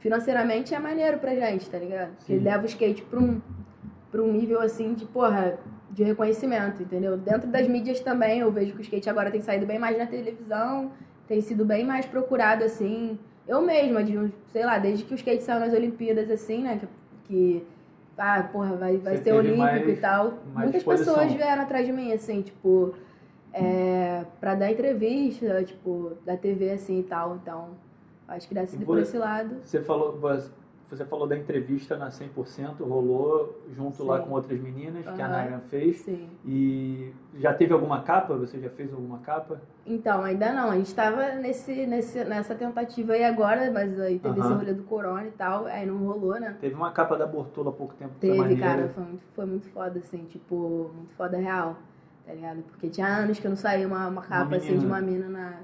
Financeiramente 0.05 0.75
é 0.75 0.79
maneiro 0.79 1.17
pra 1.17 1.35
gente, 1.35 1.71
tá 1.71 1.79
ligado? 1.79 2.11
Porque 2.19 2.37
Sim. 2.37 2.45
leva 2.45 2.63
o 2.63 2.67
skate 2.67 3.01
pra 3.05 3.19
um, 3.19 3.41
pra 4.13 4.21
um 4.21 4.31
nível 4.31 4.61
assim 4.61 4.93
de, 4.93 5.07
porra, 5.07 5.59
de 5.91 6.05
reconhecimento, 6.05 6.83
entendeu? 6.83 7.17
Dentro 7.17 7.49
das 7.49 7.67
mídias 7.67 8.01
também, 8.01 8.41
eu 8.41 8.53
vejo 8.53 8.75
que 8.75 8.81
o 8.81 8.83
skate 8.83 9.09
agora 9.09 9.31
tem 9.31 9.41
saído 9.41 9.65
bem 9.65 9.79
mais 9.79 9.97
na 9.97 10.05
televisão, 10.05 10.93
tem 11.27 11.41
sido 11.41 11.65
bem 11.65 11.87
mais 11.87 12.05
procurado, 12.05 12.63
assim. 12.65 13.19
Eu 13.49 13.63
mesma, 13.63 14.05
de, 14.05 14.31
sei 14.49 14.67
lá, 14.67 14.77
desde 14.77 15.05
que 15.05 15.15
o 15.15 15.17
skate 15.17 15.43
saiu 15.43 15.61
nas 15.61 15.73
Olimpíadas, 15.73 16.31
assim, 16.31 16.63
né? 16.63 16.79
Que, 16.79 16.87
que 17.25 17.67
ah, 18.19 18.47
porra, 18.53 18.77
vai, 18.77 18.99
vai 18.99 19.17
Você 19.17 19.23
ser 19.23 19.33
olímpico 19.33 19.63
mais- 19.63 19.89
e 19.89 19.97
tal. 19.97 20.35
Muitas 20.55 20.75
exposição. 20.75 21.15
pessoas 21.15 21.33
vieram 21.33 21.63
atrás 21.63 21.87
de 21.87 21.93
mim, 21.95 22.13
assim, 22.13 22.43
tipo, 22.43 22.93
é, 23.55 24.23
pra 24.39 24.55
dar 24.55 24.71
entrevista, 24.71 25.65
tipo, 25.65 26.19
da 26.27 26.37
TV, 26.37 26.73
assim 26.73 27.01
e 27.01 27.05
tal. 27.05 27.37
Então, 27.37 27.71
acho 28.29 28.49
que 28.49 28.55
deve 28.55 28.67
ser 28.69 28.85
por 28.85 28.99
esse 28.99 29.17
lado. 29.17 29.57
Você 29.63 29.81
falou, 29.83 30.19
você 30.89 31.05
falou 31.05 31.27
da 31.27 31.37
entrevista 31.37 31.97
na 31.97 32.11
100%, 32.11 32.81
rolou 32.87 33.61
junto 33.75 34.05
lá 34.05 34.19
Sim. 34.21 34.25
com 34.27 34.31
outras 34.35 34.61
meninas, 34.61 35.03
que 35.03 35.09
a 35.23 35.25
Aham. 35.27 35.29
Naira 35.33 35.61
fez. 35.69 35.97
Sim. 35.99 36.29
E 36.45 37.13
já 37.39 37.53
teve 37.55 37.73
alguma 37.73 38.03
capa? 38.03 38.37
Você 38.37 38.61
já 38.61 38.71
fez 38.71 38.93
alguma 38.93 39.19
capa? 39.19 39.61
Então, 39.87 40.23
ainda 40.23 40.53
não. 40.53 40.71
A 40.71 40.77
gente 40.77 40.95
tava 40.95 41.33
nesse, 41.37 41.87
nesse, 41.87 42.23
nessa 42.25 42.55
tentativa 42.55 43.15
aí 43.15 43.25
agora, 43.25 43.71
mas 43.73 43.99
aí 43.99 44.19
teve 44.19 44.39
esse 44.41 44.49
Aham. 44.49 44.59
rolê 44.59 44.75
do 44.75 44.83
corona 44.85 45.27
e 45.27 45.33
tal, 45.33 45.67
aí 45.67 45.87
não 45.87 45.97
rolou, 45.99 46.39
né? 46.39 46.57
Teve 46.61 46.75
uma 46.75 46.93
capa 46.93 47.17
da 47.17 47.27
Bortola 47.27 47.71
há 47.71 47.73
pouco 47.73 47.95
tempo. 47.95 48.13
foi 48.21 48.29
Teve, 48.29 48.39
maneira. 48.39 48.63
cara, 48.63 48.89
foi 48.89 49.05
muito, 49.05 49.23
foi 49.35 49.47
muito 49.47 49.69
foda, 49.71 49.99
assim, 49.99 50.25
tipo, 50.27 50.91
muito 50.95 51.13
foda 51.15 51.37
real, 51.39 51.77
tá 52.27 52.33
ligado? 52.33 52.63
Porque 52.63 52.89
tinha 52.89 53.07
anos 53.07 53.39
que 53.39 53.47
eu 53.47 53.51
não 53.51 53.57
saía 53.57 53.87
uma, 53.87 54.07
uma 54.09 54.23
capa, 54.23 54.57
assim, 54.57 54.79
de 54.79 54.87
uma 54.87 55.01
mina 55.01 55.29
na, 55.29 55.55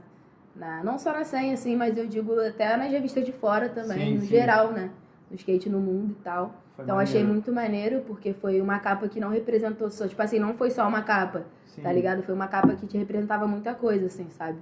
na... 0.55 0.83
Não 0.85 0.99
só 0.99 1.13
na 1.13 1.25
senha, 1.25 1.55
assim, 1.55 1.77
mas 1.77 1.97
eu 1.97 2.07
digo 2.07 2.39
até 2.41 2.77
nas 2.77 2.91
revistas 2.91 3.25
de 3.25 3.33
fora 3.33 3.69
também, 3.69 3.99
Sim, 3.99 4.15
no 4.15 4.21
sim. 4.21 4.27
geral, 4.27 4.73
né? 4.73 4.91
No 5.31 5.37
skate 5.37 5.69
no 5.69 5.81
mundo 5.81 6.13
e 6.13 6.23
tal. 6.23 6.55
Foi 6.77 6.85
então 6.85 6.97
maneiro. 6.97 7.19
achei 7.19 7.25
muito 7.25 7.53
maneiro, 7.53 8.03
porque 8.07 8.33
foi 8.33 8.61
uma 8.61 8.79
capa 8.79 9.09
que 9.09 9.21
não 9.21 9.31
representou 9.31 9.91
só, 9.91 10.09
tipo 10.09 10.21
assim, 10.23 10.39
não 10.39 10.55
foi 10.55 10.71
só 10.71 10.87
uma 10.89 11.03
capa, 11.03 11.45
Sim. 11.67 11.83
tá 11.83 11.93
ligado? 11.93 12.23
Foi 12.23 12.35
uma 12.35 12.49
capa 12.49 12.75
que 12.75 12.87
te 12.87 12.97
representava 12.99 13.47
muita 13.47 13.75
coisa, 13.75 14.07
assim, 14.07 14.29
sabe? 14.31 14.59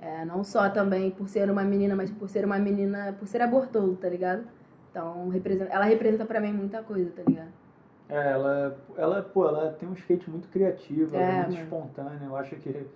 É, 0.00 0.24
não 0.24 0.44
só 0.44 0.68
também 0.70 1.10
por 1.10 1.28
ser 1.28 1.50
uma 1.50 1.64
menina, 1.64 1.96
mas 1.96 2.10
por 2.10 2.28
ser 2.28 2.44
uma 2.44 2.58
menina, 2.58 3.14
por 3.18 3.26
ser 3.26 3.42
abortolo, 3.42 3.96
tá 3.96 4.08
ligado? 4.08 4.44
Então, 4.90 5.28
representa, 5.28 5.72
ela 5.72 5.84
representa 5.84 6.24
pra 6.24 6.40
mim 6.40 6.52
muita 6.52 6.82
coisa, 6.82 7.10
tá 7.10 7.22
ligado? 7.26 7.48
É, 8.08 8.30
ela, 8.32 8.78
ela, 8.96 9.22
pô, 9.22 9.46
ela 9.48 9.72
tem 9.72 9.88
um 9.88 9.92
skate 9.94 10.30
muito 10.30 10.48
criativo, 10.48 11.14
ela 11.16 11.24
é 11.24 11.30
É, 11.30 11.34
muito 11.38 11.50
mano. 11.52 11.62
espontânea. 11.64 12.20
Eu 12.24 12.36
acho 12.36 12.56
que, 12.56 12.86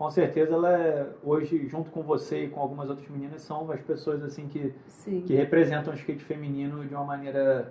com 0.00 0.10
certeza, 0.10 0.54
ela 0.54 0.72
é, 0.72 1.06
hoje, 1.22 1.68
junto 1.68 1.90
com 1.90 2.02
você 2.02 2.44
e 2.44 2.48
com 2.48 2.58
algumas 2.58 2.88
outras 2.88 3.06
meninas, 3.10 3.42
são 3.42 3.70
as 3.70 3.82
pessoas, 3.82 4.22
assim, 4.22 4.48
que, 4.48 4.72
Sim. 4.88 5.20
que 5.26 5.34
representam 5.34 5.92
o 5.92 5.96
skate 5.96 6.24
feminino 6.24 6.82
de 6.86 6.94
uma 6.94 7.04
maneira 7.04 7.70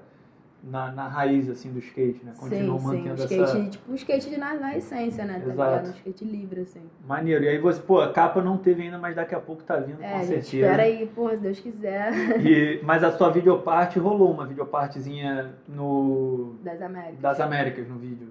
na, 0.64 0.92
na 0.92 1.08
raiz, 1.08 1.50
assim, 1.50 1.72
do 1.72 1.80
skate, 1.80 2.24
né? 2.24 2.34
Continuam 2.38 2.78
sim, 2.78 2.86
sim. 2.86 2.98
Mantendo 2.98 3.24
skate, 3.24 3.42
essa... 3.42 3.70
tipo, 3.72 3.92
o 3.92 3.96
skate 3.96 4.30
de 4.30 4.38
na, 4.38 4.54
na 4.54 4.78
essência, 4.78 5.26
né? 5.26 5.40
Tá 5.40 5.52
Exato. 5.52 5.52
ligado? 5.72 5.88
Um 5.88 5.98
skate 5.98 6.26
livre, 6.26 6.62
assim. 6.62 6.82
Maneiro. 7.04 7.46
E 7.46 7.48
aí 7.48 7.58
você, 7.58 7.82
pô, 7.82 8.00
a 8.00 8.14
capa 8.14 8.44
não 8.44 8.60
teve 8.60 8.84
ainda, 8.84 9.00
mas 9.00 9.16
daqui 9.16 9.34
a 9.34 9.40
pouco 9.40 9.64
tá 9.64 9.78
vindo, 9.78 10.00
É, 10.00 10.20
com 10.20 10.24
certeza. 10.26 10.56
espera 10.58 10.84
aí, 10.84 11.08
porra, 11.08 11.32
se 11.32 11.42
Deus 11.42 11.60
quiser, 11.60 12.14
E, 12.46 12.80
mas 12.84 13.04
a 13.04 13.12
sua 13.12 13.32
videoparte 13.32 13.98
rolou 13.98 14.32
uma 14.32 14.46
videopartezinha 14.46 15.56
no... 15.68 16.58
das 16.64 16.80
Américas. 16.80 17.20
das 17.22 17.40
Américas 17.40 17.88
no 17.88 17.98
vídeo. 17.98 18.28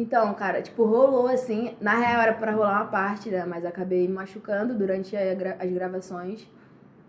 Então, 0.00 0.32
cara, 0.34 0.62
tipo, 0.62 0.84
rolou 0.84 1.26
assim. 1.26 1.74
Na 1.80 1.96
real 1.96 2.20
era 2.22 2.32
pra 2.32 2.52
rolar 2.52 2.82
uma 2.82 2.84
parte, 2.84 3.30
né? 3.30 3.44
Mas 3.44 3.64
acabei 3.64 4.06
me 4.06 4.14
machucando 4.14 4.72
durante 4.74 5.16
gra- 5.36 5.56
as 5.58 5.70
gravações. 5.72 6.48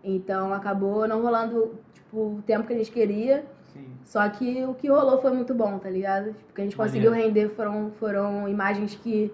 Então 0.02 0.52
acabou 0.52 1.06
não 1.06 1.22
rolando, 1.22 1.74
tipo, 1.92 2.16
o 2.38 2.42
tempo 2.44 2.66
que 2.66 2.72
a 2.72 2.76
gente 2.76 2.90
queria. 2.90 3.44
Sim. 3.72 3.86
Só 4.04 4.28
que 4.28 4.64
o 4.64 4.74
que 4.74 4.88
rolou 4.88 5.20
foi 5.22 5.30
muito 5.30 5.54
bom, 5.54 5.78
tá 5.78 5.88
ligado? 5.88 6.32
Tipo, 6.32 6.50
o 6.50 6.54
que 6.54 6.60
a 6.62 6.64
gente 6.64 6.76
conseguiu 6.76 7.10
Maneiro. 7.12 7.28
render 7.34 7.48
foram, 7.50 7.92
foram 8.00 8.48
imagens 8.48 8.96
que. 8.96 9.32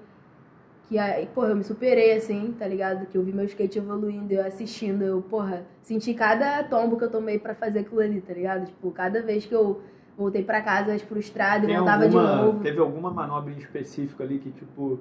Que, 0.89 0.99
aí, 0.99 1.27
porra, 1.35 1.49
eu 1.49 1.57
me 1.57 1.65
superei, 1.65 2.13
assim, 2.13 2.55
tá 2.59 2.65
ligado? 2.69 3.07
Que 3.07 3.17
eu 3.19 3.23
vi 3.25 3.33
meu 3.33 3.45
skate 3.47 3.79
evoluindo, 3.79 4.33
eu 4.33 4.47
assistindo, 4.47 5.03
eu, 5.03 5.21
porra, 5.21 5.65
senti 5.83 6.15
cada 6.15 6.63
tombo 6.63 6.97
que 6.97 7.03
eu 7.03 7.11
tomei 7.11 7.41
pra 7.41 7.57
fazer 7.57 7.81
aquilo 7.81 8.01
ali, 8.01 8.21
tá 8.21 8.33
ligado? 8.33 8.67
Tipo, 8.67 8.93
cada 8.93 9.21
vez 9.21 9.45
que 9.45 9.53
eu 9.53 9.81
voltei 10.17 10.43
pra 10.43 10.61
casa 10.63 10.99
frustrada 11.01 11.71
e 11.71 11.75
voltava 11.77 12.05
alguma, 12.05 12.27
de 12.27 12.37
novo. 12.43 12.61
Teve 12.61 12.79
alguma 12.81 13.11
manobra 13.11 13.53
em 13.53 13.59
específico 13.59 14.23
ali 14.23 14.39
que, 14.39 14.51
tipo. 14.51 14.99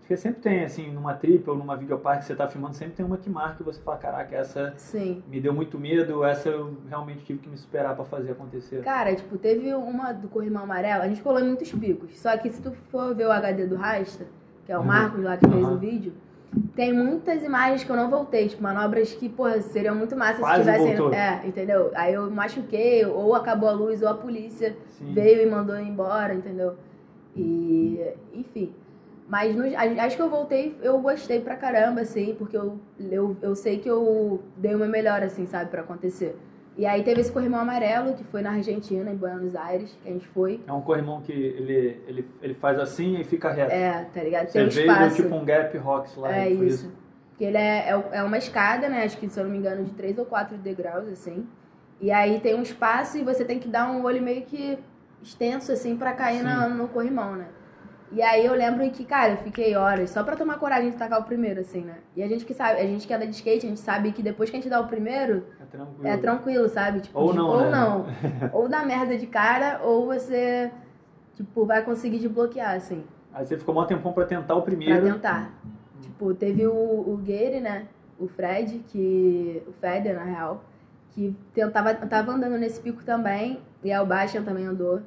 Porque 0.00 0.16
sempre 0.16 0.40
tem, 0.42 0.64
assim, 0.64 0.90
numa 0.90 1.14
trip 1.14 1.48
ou 1.48 1.56
numa 1.56 1.76
videoparte 1.76 2.20
que 2.20 2.24
você 2.26 2.34
tá 2.34 2.48
filmando, 2.48 2.74
sempre 2.74 2.94
tem 2.94 3.06
uma 3.06 3.16
que 3.16 3.30
marca 3.30 3.58
e 3.62 3.64
você 3.64 3.80
fala, 3.80 3.96
caraca, 3.96 4.34
essa 4.34 4.74
Sim. 4.76 5.22
me 5.28 5.40
deu 5.40 5.54
muito 5.54 5.78
medo, 5.78 6.24
essa 6.24 6.48
eu 6.48 6.76
realmente 6.88 7.24
tive 7.24 7.38
que 7.38 7.48
me 7.48 7.56
superar 7.56 7.94
pra 7.94 8.04
fazer 8.04 8.32
acontecer. 8.32 8.82
Cara, 8.82 9.14
tipo, 9.14 9.38
teve 9.38 9.72
uma 9.72 10.12
do 10.12 10.26
Corrimão 10.28 10.64
Amarelo, 10.64 11.02
a 11.04 11.08
gente 11.08 11.22
colou 11.22 11.38
em 11.40 11.44
muitos 11.46 11.70
picos. 11.72 12.18
Só 12.18 12.36
que 12.36 12.50
se 12.50 12.60
tu 12.60 12.72
for 12.90 13.14
ver 13.14 13.26
o 13.26 13.30
HD 13.32 13.64
do 13.66 13.76
Rasta, 13.76 14.26
que 14.66 14.72
é 14.72 14.78
o. 14.78 14.84
Marcos 14.84 15.22
lá 15.22 15.36
que 15.36 15.48
fez 15.48 15.64
Uhum. 15.64 15.74
o 15.74 15.78
vídeo, 15.78 16.12
tem 16.74 16.92
muitas 16.92 17.42
imagens 17.42 17.84
que 17.84 17.90
eu 17.90 17.96
não 17.96 18.10
voltei, 18.10 18.48
tipo, 18.48 18.62
manobras 18.62 19.12
que, 19.12 19.28
porra, 19.28 19.60
seriam 19.60 19.94
muito 19.94 20.16
massas 20.16 20.36
se 20.36 20.42
Quase 20.42 20.60
tivessem. 20.60 20.96
voltou. 20.96 21.14
É, 21.14 21.42
entendeu? 21.44 21.90
Aí 21.94 22.14
eu 22.14 22.30
machuquei, 22.30 23.04
ou 23.06 23.34
acabou 23.34 23.68
a 23.68 23.72
luz, 23.72 24.02
ou 24.02 24.08
a 24.08 24.14
polícia 24.14 24.76
Sim. 24.90 25.12
veio 25.12 25.42
e 25.42 25.50
mandou 25.50 25.78
embora, 25.78 26.34
entendeu? 26.34 26.74
E, 27.36 28.00
enfim. 28.34 28.74
Mas 29.28 29.56
as, 29.58 29.98
as 29.98 30.14
que 30.16 30.20
eu 30.20 30.28
voltei, 30.28 30.76
eu 30.82 30.98
gostei 30.98 31.40
pra 31.40 31.56
caramba, 31.56 32.02
assim, 32.02 32.34
porque 32.38 32.56
eu, 32.56 32.78
eu, 32.98 33.36
eu 33.40 33.54
sei 33.54 33.78
que 33.78 33.88
eu 33.88 34.42
dei 34.56 34.74
o 34.74 34.78
meu 34.78 34.88
melhor, 34.88 35.22
assim, 35.22 35.46
sabe, 35.46 35.70
pra 35.70 35.80
acontecer. 35.80 36.36
E 36.82 36.86
aí 36.86 37.04
teve 37.04 37.20
esse 37.20 37.30
corrimão 37.30 37.60
amarelo, 37.60 38.12
que 38.14 38.24
foi 38.24 38.42
na 38.42 38.50
Argentina, 38.54 39.08
em 39.08 39.14
Buenos 39.14 39.54
Aires, 39.54 39.96
que 40.02 40.08
a 40.08 40.12
gente 40.12 40.26
foi. 40.26 40.60
É 40.66 40.72
um 40.72 40.80
corrimão 40.80 41.20
que 41.20 41.30
ele, 41.30 42.02
ele, 42.08 42.28
ele 42.42 42.54
faz 42.54 42.76
assim 42.76 43.20
e 43.20 43.22
fica 43.22 43.52
reto. 43.52 43.70
É, 43.72 44.04
tá 44.12 44.20
ligado? 44.20 44.48
Você 44.48 44.58
Tem 44.58 44.66
um 44.66 44.68
veio 44.68 44.90
espaço. 44.90 45.22
tipo 45.22 45.32
um 45.36 45.44
gap 45.44 45.78
rocks 45.78 46.16
lá. 46.16 46.34
É 46.36 46.46
foi 46.52 46.66
isso. 46.66 46.92
Porque 47.30 47.44
ele 47.44 47.56
é, 47.56 47.88
é, 47.90 48.02
é 48.14 48.22
uma 48.24 48.36
escada, 48.36 48.88
né? 48.88 49.04
Acho 49.04 49.16
que, 49.16 49.28
se 49.28 49.38
eu 49.38 49.44
não 49.44 49.52
me 49.52 49.58
engano, 49.58 49.84
de 49.84 49.92
três 49.92 50.18
ou 50.18 50.24
quatro 50.24 50.56
degraus, 50.58 51.06
assim. 51.06 51.46
E 52.00 52.10
aí 52.10 52.40
tem 52.40 52.56
um 52.56 52.62
espaço 52.62 53.16
e 53.16 53.22
você 53.22 53.44
tem 53.44 53.60
que 53.60 53.68
dar 53.68 53.88
um 53.88 54.02
olho 54.02 54.20
meio 54.20 54.42
que 54.42 54.76
extenso, 55.22 55.70
assim, 55.70 55.96
pra 55.96 56.12
cair 56.12 56.42
na- 56.42 56.68
no 56.68 56.88
corrimão, 56.88 57.36
né? 57.36 57.46
E 58.12 58.20
aí 58.20 58.44
eu 58.44 58.54
lembro 58.54 58.88
que, 58.90 59.04
cara, 59.04 59.32
eu 59.32 59.36
fiquei 59.38 59.74
horas 59.74 60.10
só 60.10 60.22
pra 60.22 60.36
tomar 60.36 60.58
coragem 60.58 60.90
de 60.90 60.96
tacar 60.96 61.20
o 61.20 61.24
primeiro, 61.24 61.60
assim, 61.60 61.80
né? 61.80 61.96
E 62.14 62.22
a 62.22 62.28
gente 62.28 62.44
que 62.44 62.52
sabe, 62.52 62.78
a 62.80 62.84
gente 62.84 63.06
que 63.06 63.14
anda 63.14 63.26
de 63.26 63.34
skate, 63.34 63.64
a 63.64 63.68
gente 63.68 63.80
sabe 63.80 64.12
que 64.12 64.22
depois 64.22 64.50
que 64.50 64.56
a 64.56 64.60
gente 64.60 64.68
dá 64.68 64.80
o 64.80 64.86
primeiro, 64.86 65.44
É 65.60 65.64
tranquilo. 65.64 66.06
é 66.08 66.16
tranquilo, 66.18 66.68
sabe? 66.68 67.00
Tipo, 67.00 67.18
Ou 67.18 67.30
de- 67.32 67.38
não, 67.38 67.48
ou 67.48 67.60
né? 67.62 67.70
não. 67.70 68.06
ou 68.52 68.68
dá 68.68 68.84
merda 68.84 69.16
de 69.16 69.26
cara, 69.26 69.80
ou 69.82 70.04
você, 70.06 70.70
tipo, 71.34 71.64
vai 71.64 71.82
conseguir 71.82 72.18
desbloquear, 72.18 72.74
assim. 72.76 73.02
Aí 73.32 73.46
você 73.46 73.56
ficou 73.56 73.80
um 73.80 73.86
tempão 73.86 74.12
pra 74.12 74.26
tentar 74.26 74.54
o 74.54 74.62
Pra 74.62 74.66
primeiro. 74.74 75.10
tentar. 75.14 75.50
Tipo, 76.02 76.34
teve 76.34 76.66
o, 76.66 76.72
o 76.74 77.18
Gary, 77.26 77.60
né? 77.60 77.86
O 78.18 78.28
Fred, 78.28 78.80
que. 78.88 79.62
O 79.66 79.72
Feder, 79.72 80.14
na 80.16 80.24
real, 80.24 80.62
que 81.12 81.34
tentava, 81.54 81.94
tava 81.94 82.32
andando 82.32 82.58
nesse 82.58 82.78
pico 82.80 83.02
também. 83.04 83.60
E 83.82 83.90
aí 83.90 83.98
o 84.02 84.06
Bastian 84.06 84.42
também 84.42 84.66
andou. 84.66 85.00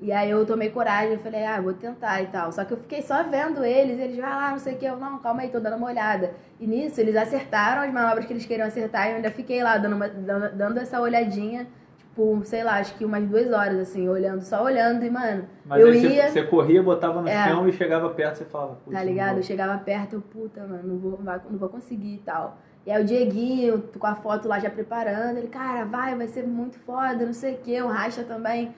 E 0.00 0.10
aí 0.12 0.30
eu 0.30 0.46
tomei 0.46 0.70
coragem, 0.70 1.12
eu 1.12 1.18
falei, 1.18 1.44
ah, 1.44 1.60
vou 1.60 1.74
tentar 1.74 2.22
e 2.22 2.26
tal. 2.28 2.50
Só 2.52 2.64
que 2.64 2.72
eu 2.72 2.78
fiquei 2.78 3.02
só 3.02 3.22
vendo 3.22 3.62
eles, 3.62 3.98
eles, 4.00 4.16
vai 4.16 4.30
lá, 4.30 4.50
não 4.52 4.58
sei 4.58 4.74
o 4.74 4.78
que, 4.78 4.86
eu, 4.86 4.96
não, 4.96 5.18
calma 5.18 5.42
aí, 5.42 5.48
tô 5.50 5.60
dando 5.60 5.76
uma 5.76 5.88
olhada. 5.88 6.32
E 6.58 6.66
nisso, 6.66 7.00
eles 7.00 7.14
acertaram 7.14 7.82
as 7.82 7.92
manobras 7.92 8.24
que 8.24 8.32
eles 8.32 8.46
queriam 8.46 8.66
acertar 8.66 9.08
e 9.08 9.10
eu 9.10 9.16
ainda 9.16 9.30
fiquei 9.30 9.62
lá 9.62 9.76
dando, 9.76 9.96
uma, 9.96 10.08
dando, 10.08 10.56
dando 10.56 10.78
essa 10.78 10.98
olhadinha, 11.02 11.66
tipo, 11.98 12.40
sei 12.44 12.64
lá, 12.64 12.78
acho 12.78 12.94
que 12.94 13.04
umas 13.04 13.22
duas 13.28 13.52
horas, 13.52 13.78
assim, 13.78 14.08
olhando, 14.08 14.40
só 14.40 14.64
olhando 14.64 15.04
e, 15.04 15.10
mano, 15.10 15.44
Mas 15.66 15.82
eu 15.82 15.92
você, 15.92 16.08
ia- 16.08 16.28
você 16.30 16.42
corria, 16.44 16.82
botava 16.82 17.20
no 17.20 17.28
É. 17.28 17.48
chão 17.48 17.68
e 17.68 17.72
chegava 17.72 18.08
perto 18.08 18.36
você 18.38 18.44
falava, 18.46 18.76
"Putz, 18.82 18.96
Tá 18.96 19.04
ligado? 19.04 19.28
vou." 19.32 19.38
Eu 19.40 19.42
chegava 19.42 19.76
perto, 19.78 20.14
eu, 20.14 20.22
puta, 20.22 20.62
mano, 20.66 20.82
não 20.82 20.98
vou, 20.98 21.20
não 21.22 21.58
vou 21.58 21.68
conseguir 21.68 22.14
e 22.14 22.18
tal. 22.24 22.56
E 22.86 22.90
aí 22.90 23.02
o 23.02 23.04
Dieguinho, 23.04 23.82
com 23.98 24.06
a 24.06 24.14
foto 24.14 24.48
lá 24.48 24.58
já 24.58 24.70
preparando, 24.70 25.36
ele, 25.36 25.48
cara, 25.48 25.84
vai, 25.84 26.14
vai 26.14 26.26
ser 26.26 26.46
muito 26.46 26.78
foda, 26.78 27.26
não 27.26 27.34
sei 27.34 27.56
o 27.56 27.58
quê. 27.58 27.82
O 27.82 27.86
Racha 27.88 28.24
também, 28.24 28.74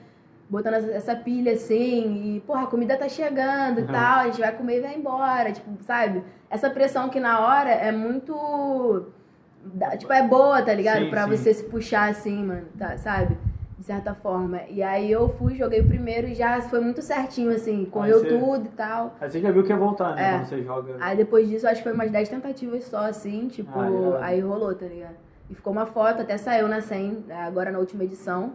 botando 0.53 0.75
essa, 0.75 1.17
pilha 1.17 1.53
assim, 1.55 2.37
e, 2.37 2.41
porra, 2.41 2.65
a 2.65 2.67
comida 2.67 2.95
tá 2.95 3.09
chegando 3.09 3.79
e 3.81 3.85
Uhum. 3.85 3.89
tal, 3.89 4.19
a 4.19 4.25
gente 4.27 4.39
vai 4.39 4.53
comer 4.53 4.77
e 4.77 4.81
vai 4.83 4.95
embora, 4.95 5.51
tipo, 5.51 5.71
sabe? 5.83 6.23
Essa 6.51 6.69
pressão 6.69 7.09
que 7.09 7.19
na 7.19 7.41
hora 7.41 7.71
é 7.71 7.91
muito. 7.91 9.07
Tipo, 9.99 10.13
é 10.13 10.23
boa, 10.29 10.61
tá 10.61 10.75
ligado? 10.75 11.05
Sim, 11.05 11.11
pra 11.11 11.25
sim. 11.25 11.31
você 11.37 11.55
se 11.55 11.65
puxar 11.65 12.11
assim, 12.11 12.45
mano, 12.45 12.67
tá, 12.79 12.99
sabe? 12.99 13.39
De 13.79 13.87
certa 13.87 14.15
forma. 14.15 14.61
E 14.69 14.83
aí 14.83 15.11
eu 15.11 15.31
fui, 15.39 15.55
joguei 15.55 15.81
o 15.81 15.87
primeiro 15.89 16.29
e 16.29 16.35
já 16.35 16.61
foi 16.61 16.81
muito 16.81 17.01
certinho, 17.01 17.51
assim, 17.51 17.87
correu 17.87 18.21
você- 18.21 18.29
tudo 18.39 18.67
e 18.67 18.71
tal. 18.77 19.17
Aí 19.21 19.31
você 19.31 19.41
já 19.41 19.51
viu 19.51 19.63
que 19.63 19.71
ia 19.71 19.77
voltar, 19.77 20.15
né? 20.15 20.23
É. 20.23 20.33
Quando 20.39 20.45
você 20.49 20.63
joga. 20.63 20.97
Aí 21.01 21.17
depois 21.17 21.49
disso, 21.49 21.67
acho 21.67 21.77
que 21.79 21.85
foi 21.85 21.93
umas 21.95 22.11
10 22.11 22.29
tentativas 22.29 22.85
só, 22.85 23.07
assim, 23.07 23.49
tipo, 23.49 23.79
Ah, 23.79 24.19
aí 24.27 24.39
rolou, 24.41 24.75
tá 24.75 24.85
ligado? 24.85 25.17
E 25.49 25.55
ficou 25.55 25.73
uma 25.73 25.87
foto, 25.87 26.21
até 26.21 26.37
saiu 26.37 26.69
na 26.69 26.81
100, 26.83 27.25
agora 27.31 27.71
na 27.71 27.79
última 27.79 28.05
edição. 28.05 28.53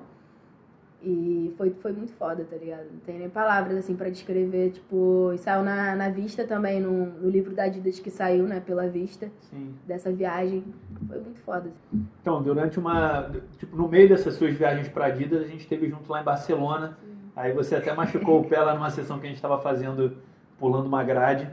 E 1.09 1.53
foi, 1.57 1.69
foi 1.81 1.93
muito 1.93 2.11
foda, 2.11 2.43
tá 2.43 2.57
ligado? 2.57 2.87
Não 2.91 2.99
tem 2.99 3.17
nem 3.17 3.29
palavras, 3.29 3.77
assim, 3.77 3.95
pra 3.95 4.09
descrever, 4.09 4.71
tipo... 4.71 5.31
E 5.33 5.37
saiu 5.37 5.63
na, 5.63 5.95
na 5.95 6.09
Vista 6.09 6.45
também, 6.45 6.81
no, 6.81 7.05
no 7.05 7.29
livro 7.29 7.55
da 7.55 7.63
Adidas 7.63 7.97
que 7.97 8.11
saiu, 8.11 8.43
né, 8.45 8.59
pela 8.59 8.89
Vista, 8.89 9.31
Sim. 9.39 9.73
dessa 9.87 10.11
viagem. 10.11 10.65
Foi 11.07 11.17
muito 11.21 11.39
foda. 11.39 11.69
assim. 11.69 12.05
Então, 12.21 12.43
durante 12.43 12.77
uma. 12.77 13.31
Tipo, 13.57 13.77
no 13.77 13.87
meio 13.87 14.09
dessas 14.09 14.33
suas 14.33 14.53
viagens 14.53 14.89
pra 14.89 15.05
Adidas, 15.05 15.43
a 15.43 15.47
gente 15.47 15.61
esteve 15.61 15.87
junto 15.87 16.11
lá 16.11 16.19
em 16.19 16.25
Barcelona. 16.25 16.97
Aí 17.33 17.53
você 17.53 17.75
até 17.75 17.93
machucou 17.93 18.41
o 18.41 18.43
pé 18.43 18.59
lá 18.59 18.73
numa 18.73 18.89
sessão 18.89 19.17
que 19.17 19.27
a 19.27 19.29
gente 19.29 19.37
estava 19.37 19.59
fazendo, 19.59 20.17
pulando 20.59 20.87
uma 20.87 21.05
grade. 21.05 21.49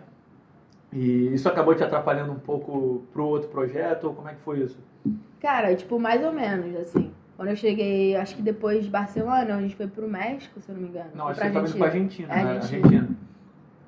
E 0.93 1.33
isso 1.33 1.49
acabou 1.49 1.77
te 1.77 1.85
atrapalhando 1.85 2.33
um 2.33 2.41
pouco 2.41 3.05
pro 3.13 3.25
outro 3.25 3.49
projeto? 3.51 4.09
Ou 4.09 4.15
como 4.15 4.29
é 4.29 4.35
que 4.35 4.41
foi 4.41 4.63
isso? 4.63 4.79
Cara, 5.39 5.77
tipo, 5.77 6.01
mais 6.01 6.25
ou 6.25 6.33
menos, 6.33 6.75
assim. 6.75 7.13
Quando 7.37 7.49
eu 7.49 7.57
cheguei, 7.57 8.15
acho 8.17 8.37
que 8.37 8.43
depois 8.43 8.85
de 8.85 8.91
Barcelona, 8.91 9.57
a 9.57 9.61
gente 9.61 9.75
foi 9.75 9.89
pro 9.89 10.09
México, 10.09 10.61
se 10.61 10.69
eu 10.69 10.75
não 10.77 10.83
me 10.83 10.89
engano. 10.89 11.11
Não, 11.15 11.29
acho 11.29 11.41
que 11.41 11.49
você 11.51 11.59
indo 11.59 11.79
pra 11.79 11.87
Argentina, 11.87 12.29
né? 12.29 12.35
Argentina. 12.35 12.85
Argentina. 12.87 13.17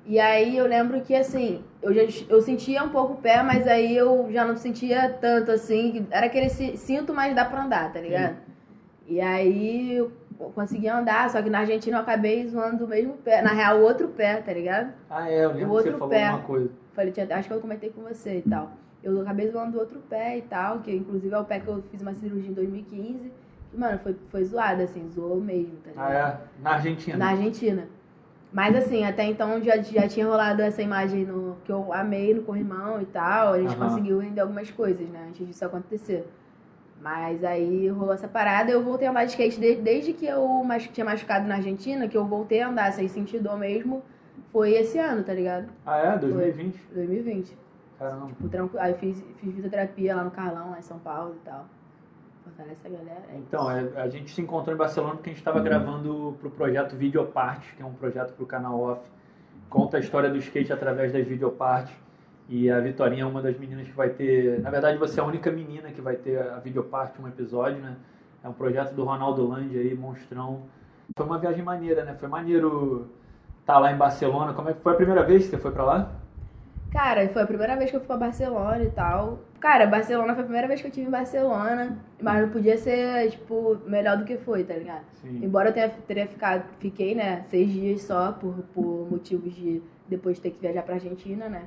E 0.05 0.19
aí 0.19 0.55
eu 0.57 0.65
lembro 0.65 1.01
que 1.01 1.13
assim, 1.13 1.61
eu 1.81 1.93
já 1.93 2.01
eu 2.29 2.41
sentia 2.41 2.81
um 2.83 2.89
pouco 2.89 3.13
o 3.13 3.17
pé, 3.17 3.43
mas 3.43 3.67
aí 3.67 3.95
eu 3.95 4.27
já 4.31 4.45
não 4.45 4.55
sentia 4.55 5.09
tanto 5.09 5.51
assim, 5.51 5.91
que 5.91 6.05
era 6.11 6.27
aquele 6.27 6.49
ci- 6.49 6.77
cinto, 6.77 7.13
mas 7.13 7.35
dá 7.35 7.43
pra 7.43 7.63
andar, 7.63 7.91
tá 7.91 7.99
ligado? 7.99 8.37
E 9.05 9.19
aí 9.19 9.95
eu 9.97 10.11
consegui 10.53 10.87
andar, 10.87 11.29
só 11.29 11.41
que 11.41 11.49
na 11.49 11.59
Argentina 11.59 11.97
eu 11.97 12.01
acabei 12.01 12.47
zoando 12.47 12.85
o 12.85 12.87
mesmo 12.87 13.13
pé, 13.13 13.41
na 13.41 13.51
real 13.51 13.79
o 13.79 13.83
outro 13.83 14.07
pé, 14.09 14.37
tá 14.37 14.53
ligado? 14.53 14.93
Ah, 15.09 15.29
é, 15.29 15.43
eu 15.43 15.49
lembro 15.53 15.63
O 15.63 15.69
que 15.69 15.75
outro 15.77 15.91
você 15.91 15.97
falou 15.97 16.09
pé. 16.09 16.25
alguma 16.27 16.43
coisa. 16.43 16.69
Falei, 16.93 17.13
acho 17.31 17.47
que 17.47 17.53
eu 17.53 17.59
comentei 17.61 17.89
com 17.89 18.01
você 18.03 18.37
e 18.37 18.49
tal. 18.49 18.71
Eu 19.07 19.21
acabei 19.21 19.49
zoando 19.49 19.77
o 19.77 19.79
outro 19.79 19.99
pé 20.09 20.37
e 20.37 20.41
tal, 20.41 20.79
que 20.79 20.93
inclusive 20.93 21.33
é 21.33 21.39
o 21.39 21.45
pé 21.45 21.61
que 21.61 21.67
eu 21.69 21.81
fiz 21.89 22.01
uma 22.01 22.13
cirurgia 22.13 22.49
em 22.49 22.53
2015. 22.53 23.31
Que, 23.71 23.77
mano, 23.77 23.97
foi, 23.99 24.15
foi 24.29 24.43
zoado, 24.43 24.81
assim, 24.81 25.07
zoou 25.09 25.39
mesmo, 25.39 25.77
tá 25.77 25.91
ligado? 25.91 26.11
Ah, 26.11 26.41
é? 26.59 26.61
Na 26.61 26.71
Argentina. 26.71 27.17
Na 27.17 27.29
Argentina. 27.29 27.87
Mas 28.51 28.75
assim, 28.75 29.05
até 29.05 29.23
então 29.23 29.61
já, 29.63 29.77
já 29.77 30.07
tinha 30.09 30.25
rolado 30.25 30.61
essa 30.61 30.81
imagem 30.81 31.25
no, 31.25 31.55
que 31.63 31.71
eu 31.71 31.93
amei 31.93 32.33
no 32.33 32.43
corrimão 32.43 33.01
e 33.01 33.05
tal. 33.05 33.53
A 33.53 33.61
gente 33.61 33.75
Aham. 33.75 33.89
conseguiu 33.89 34.19
render 34.19 34.41
algumas 34.41 34.69
coisas, 34.71 35.07
né? 35.09 35.25
Antes 35.29 35.47
disso 35.47 35.63
acontecer. 35.63 36.25
Mas 37.01 37.43
aí 37.45 37.87
rolou 37.87 38.13
essa 38.13 38.27
parada 38.27 38.71
eu 38.71 38.83
voltei 38.83 39.07
a 39.07 39.11
andar 39.11 39.23
de 39.23 39.31
skate 39.31 39.59
de- 39.59 39.75
desde 39.75 40.11
que 40.13 40.25
eu 40.25 40.63
mas, 40.65 40.87
tinha 40.87 41.05
machucado 41.05 41.47
na 41.47 41.55
Argentina, 41.55 42.07
que 42.09 42.17
eu 42.17 42.25
voltei 42.25 42.61
a 42.61 42.69
andar 42.69 42.91
sem 42.91 43.07
sentir 43.07 43.39
dor 43.39 43.57
mesmo. 43.57 44.01
Foi 44.51 44.71
esse 44.71 44.97
ano, 44.97 45.23
tá 45.23 45.33
ligado? 45.33 45.67
Ah, 45.85 45.97
é? 45.97 46.17
2020? 46.17 46.77
2020. 46.93 47.66
Caramba. 47.97 48.27
Tipo, 48.27 48.49
tranquilo. 48.49 48.83
Aí 48.83 48.91
eu 48.91 48.97
fiz, 48.97 49.21
fiz 49.39 49.55
fisioterapia 49.55 50.15
lá 50.15 50.23
no 50.23 50.31
Carlão, 50.31 50.71
lá 50.71 50.79
em 50.79 50.83
São 50.83 50.99
Paulo 50.99 51.35
e 51.35 51.45
tal. 51.45 51.65
Fortalece 52.43 52.87
a 52.87 52.89
galera. 52.89 53.23
é 53.29 53.37
Então, 53.37 53.69
é, 53.69 54.01
a 54.01 54.07
gente 54.07 54.31
se 54.31 54.41
encontrou 54.41 54.73
em 54.73 54.77
Barcelona 54.77 55.15
porque 55.15 55.29
a 55.29 55.33
gente 55.33 55.41
estava 55.41 55.59
gravando 55.59 56.35
pro 56.39 56.49
projeto 56.49 56.95
Videoparte, 56.95 57.75
que 57.75 57.81
é 57.81 57.85
um 57.85 57.93
projeto 57.93 58.33
pro 58.33 58.45
canal 58.45 58.79
Off. 58.79 59.01
Conta 59.69 59.97
a 59.97 59.99
história 59.99 60.29
do 60.29 60.37
skate 60.37 60.71
através 60.71 61.11
das 61.11 61.27
videopartes. 61.27 61.93
E 62.49 62.71
a 62.71 62.79
Vitorinha 62.79 63.23
é 63.23 63.25
uma 63.25 63.41
das 63.41 63.57
meninas 63.57 63.87
que 63.87 63.93
vai 63.93 64.09
ter. 64.09 64.61
Na 64.61 64.69
verdade, 64.69 64.97
você 64.97 65.19
é 65.19 65.23
a 65.23 65.25
única 65.25 65.51
menina 65.51 65.91
que 65.91 65.99
vai 65.99 66.15
ter 66.15 66.39
a 66.39 66.59
videoparte, 66.59 67.21
um 67.21 67.27
episódio, 67.27 67.81
né? 67.81 67.97
É 68.41 68.47
um 68.47 68.53
projeto 68.53 68.93
do 68.93 69.03
Ronaldo 69.03 69.45
Landi 69.45 69.77
aí, 69.77 69.93
monstrão. 69.93 70.61
Foi 71.17 71.25
uma 71.25 71.37
viagem 71.37 71.63
maneira, 71.63 72.05
né? 72.05 72.13
Foi 72.13 72.29
maneiro 72.29 73.09
estar 73.59 73.79
lá 73.79 73.91
em 73.91 73.97
Barcelona. 73.97 74.53
Como 74.53 74.69
é 74.69 74.73
que 74.73 74.81
foi 74.81 74.93
a 74.93 74.95
primeira 74.95 75.23
vez 75.23 75.43
que 75.43 75.49
você 75.49 75.57
foi 75.57 75.71
pra 75.71 75.83
lá? 75.83 76.11
Cara, 76.91 77.27
foi 77.29 77.41
a 77.41 77.47
primeira 77.47 77.75
vez 77.75 77.89
que 77.89 77.95
eu 77.95 77.99
fui 77.99 78.07
pra 78.07 78.17
Barcelona 78.17 78.83
e 78.83 78.89
tal. 78.89 79.39
Cara, 79.59 79.85
Barcelona 79.87 80.33
foi 80.33 80.41
a 80.41 80.45
primeira 80.45 80.67
vez 80.67 80.81
que 80.81 80.87
eu 80.87 80.91
tive 80.91 81.07
em 81.07 81.11
Barcelona, 81.11 81.97
mas 82.21 82.41
não 82.41 82.49
podia 82.49 82.77
ser, 82.77 83.29
tipo, 83.31 83.77
melhor 83.85 84.17
do 84.17 84.23
que 84.25 84.37
foi, 84.37 84.63
tá 84.63 84.73
ligado? 84.75 85.03
Sim. 85.21 85.43
Embora 85.43 85.69
eu 85.69 85.73
tenha, 85.73 85.89
teria 85.89 86.27
ficado, 86.27 86.63
fiquei, 86.79 87.13
né, 87.15 87.43
seis 87.49 87.69
dias 87.69 88.03
só 88.03 88.31
por, 88.31 88.53
por 88.73 89.11
motivos 89.11 89.53
de 89.53 89.81
depois 90.07 90.39
ter 90.39 90.51
que 90.51 90.59
viajar 90.61 90.83
pra 90.83 90.95
Argentina, 90.95 91.49
né? 91.49 91.63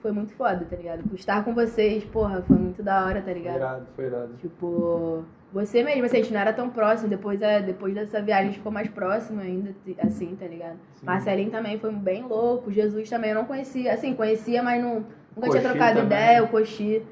Foi 0.00 0.12
muito 0.12 0.32
foda, 0.34 0.66
tá 0.68 0.76
ligado? 0.76 1.02
Estar 1.14 1.44
com 1.44 1.54
vocês, 1.54 2.04
porra, 2.04 2.42
foi 2.42 2.56
muito 2.58 2.82
da 2.82 3.04
hora, 3.04 3.20
tá 3.20 3.26
Foi 3.26 3.34
ligado? 3.34 3.56
irado, 3.56 3.86
foi 3.94 4.04
irado. 4.06 4.34
Tipo, 4.38 5.24
você 5.54 5.84
mesmo, 5.84 6.04
assim, 6.04 6.16
a 6.16 6.20
gente 6.20 6.32
não 6.32 6.40
era 6.40 6.52
tão 6.52 6.68
próximo. 6.68 7.08
Depois, 7.08 7.40
é, 7.40 7.62
depois 7.62 7.94
dessa 7.94 8.20
viagem 8.20 8.46
a 8.46 8.46
gente 8.48 8.58
ficou 8.58 8.72
mais 8.72 8.88
próximo 8.88 9.40
ainda, 9.40 9.72
assim, 10.00 10.34
tá 10.34 10.46
ligado? 10.46 10.76
Sim. 10.96 11.06
Marcelinho 11.06 11.50
também 11.50 11.78
foi 11.78 11.92
bem 11.92 12.24
louco. 12.24 12.72
Jesus 12.72 13.08
também 13.08 13.30
eu 13.30 13.36
não 13.36 13.44
conhecia. 13.44 13.94
Assim, 13.94 14.14
conhecia, 14.14 14.62
mas 14.64 14.82
não, 14.82 15.06
nunca 15.34 15.50
tinha 15.50 15.62
trocado 15.62 16.00
também. 16.00 16.06
ideia, 16.06 16.42
o 16.42 16.48
Coxi. 16.48 17.02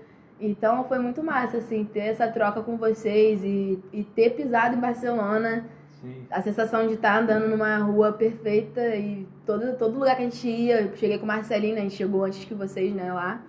Então 0.40 0.82
foi 0.84 0.98
muito 0.98 1.22
massa, 1.22 1.58
assim, 1.58 1.84
ter 1.84 2.00
essa 2.00 2.26
troca 2.26 2.62
com 2.62 2.76
vocês 2.76 3.44
e, 3.44 3.78
e 3.92 4.02
ter 4.02 4.30
pisado 4.30 4.76
em 4.76 4.80
Barcelona 4.80 5.64
Sim. 6.02 6.26
A 6.28 6.42
sensação 6.42 6.88
de 6.88 6.94
estar 6.94 7.22
andando 7.22 7.46
numa 7.46 7.76
rua 7.78 8.12
perfeita 8.12 8.96
e 8.96 9.26
todo, 9.46 9.76
todo 9.76 9.96
lugar 9.96 10.16
que 10.16 10.22
a 10.22 10.24
gente 10.24 10.48
ia, 10.48 10.80
eu 10.82 10.96
cheguei 10.96 11.16
com 11.16 11.24
o 11.24 11.28
Marcelinho, 11.28 11.76
né? 11.76 11.80
A 11.80 11.84
gente 11.84 11.94
chegou 11.94 12.24
antes 12.24 12.44
que 12.44 12.54
vocês, 12.54 12.92
né, 12.92 13.12
lá. 13.12 13.40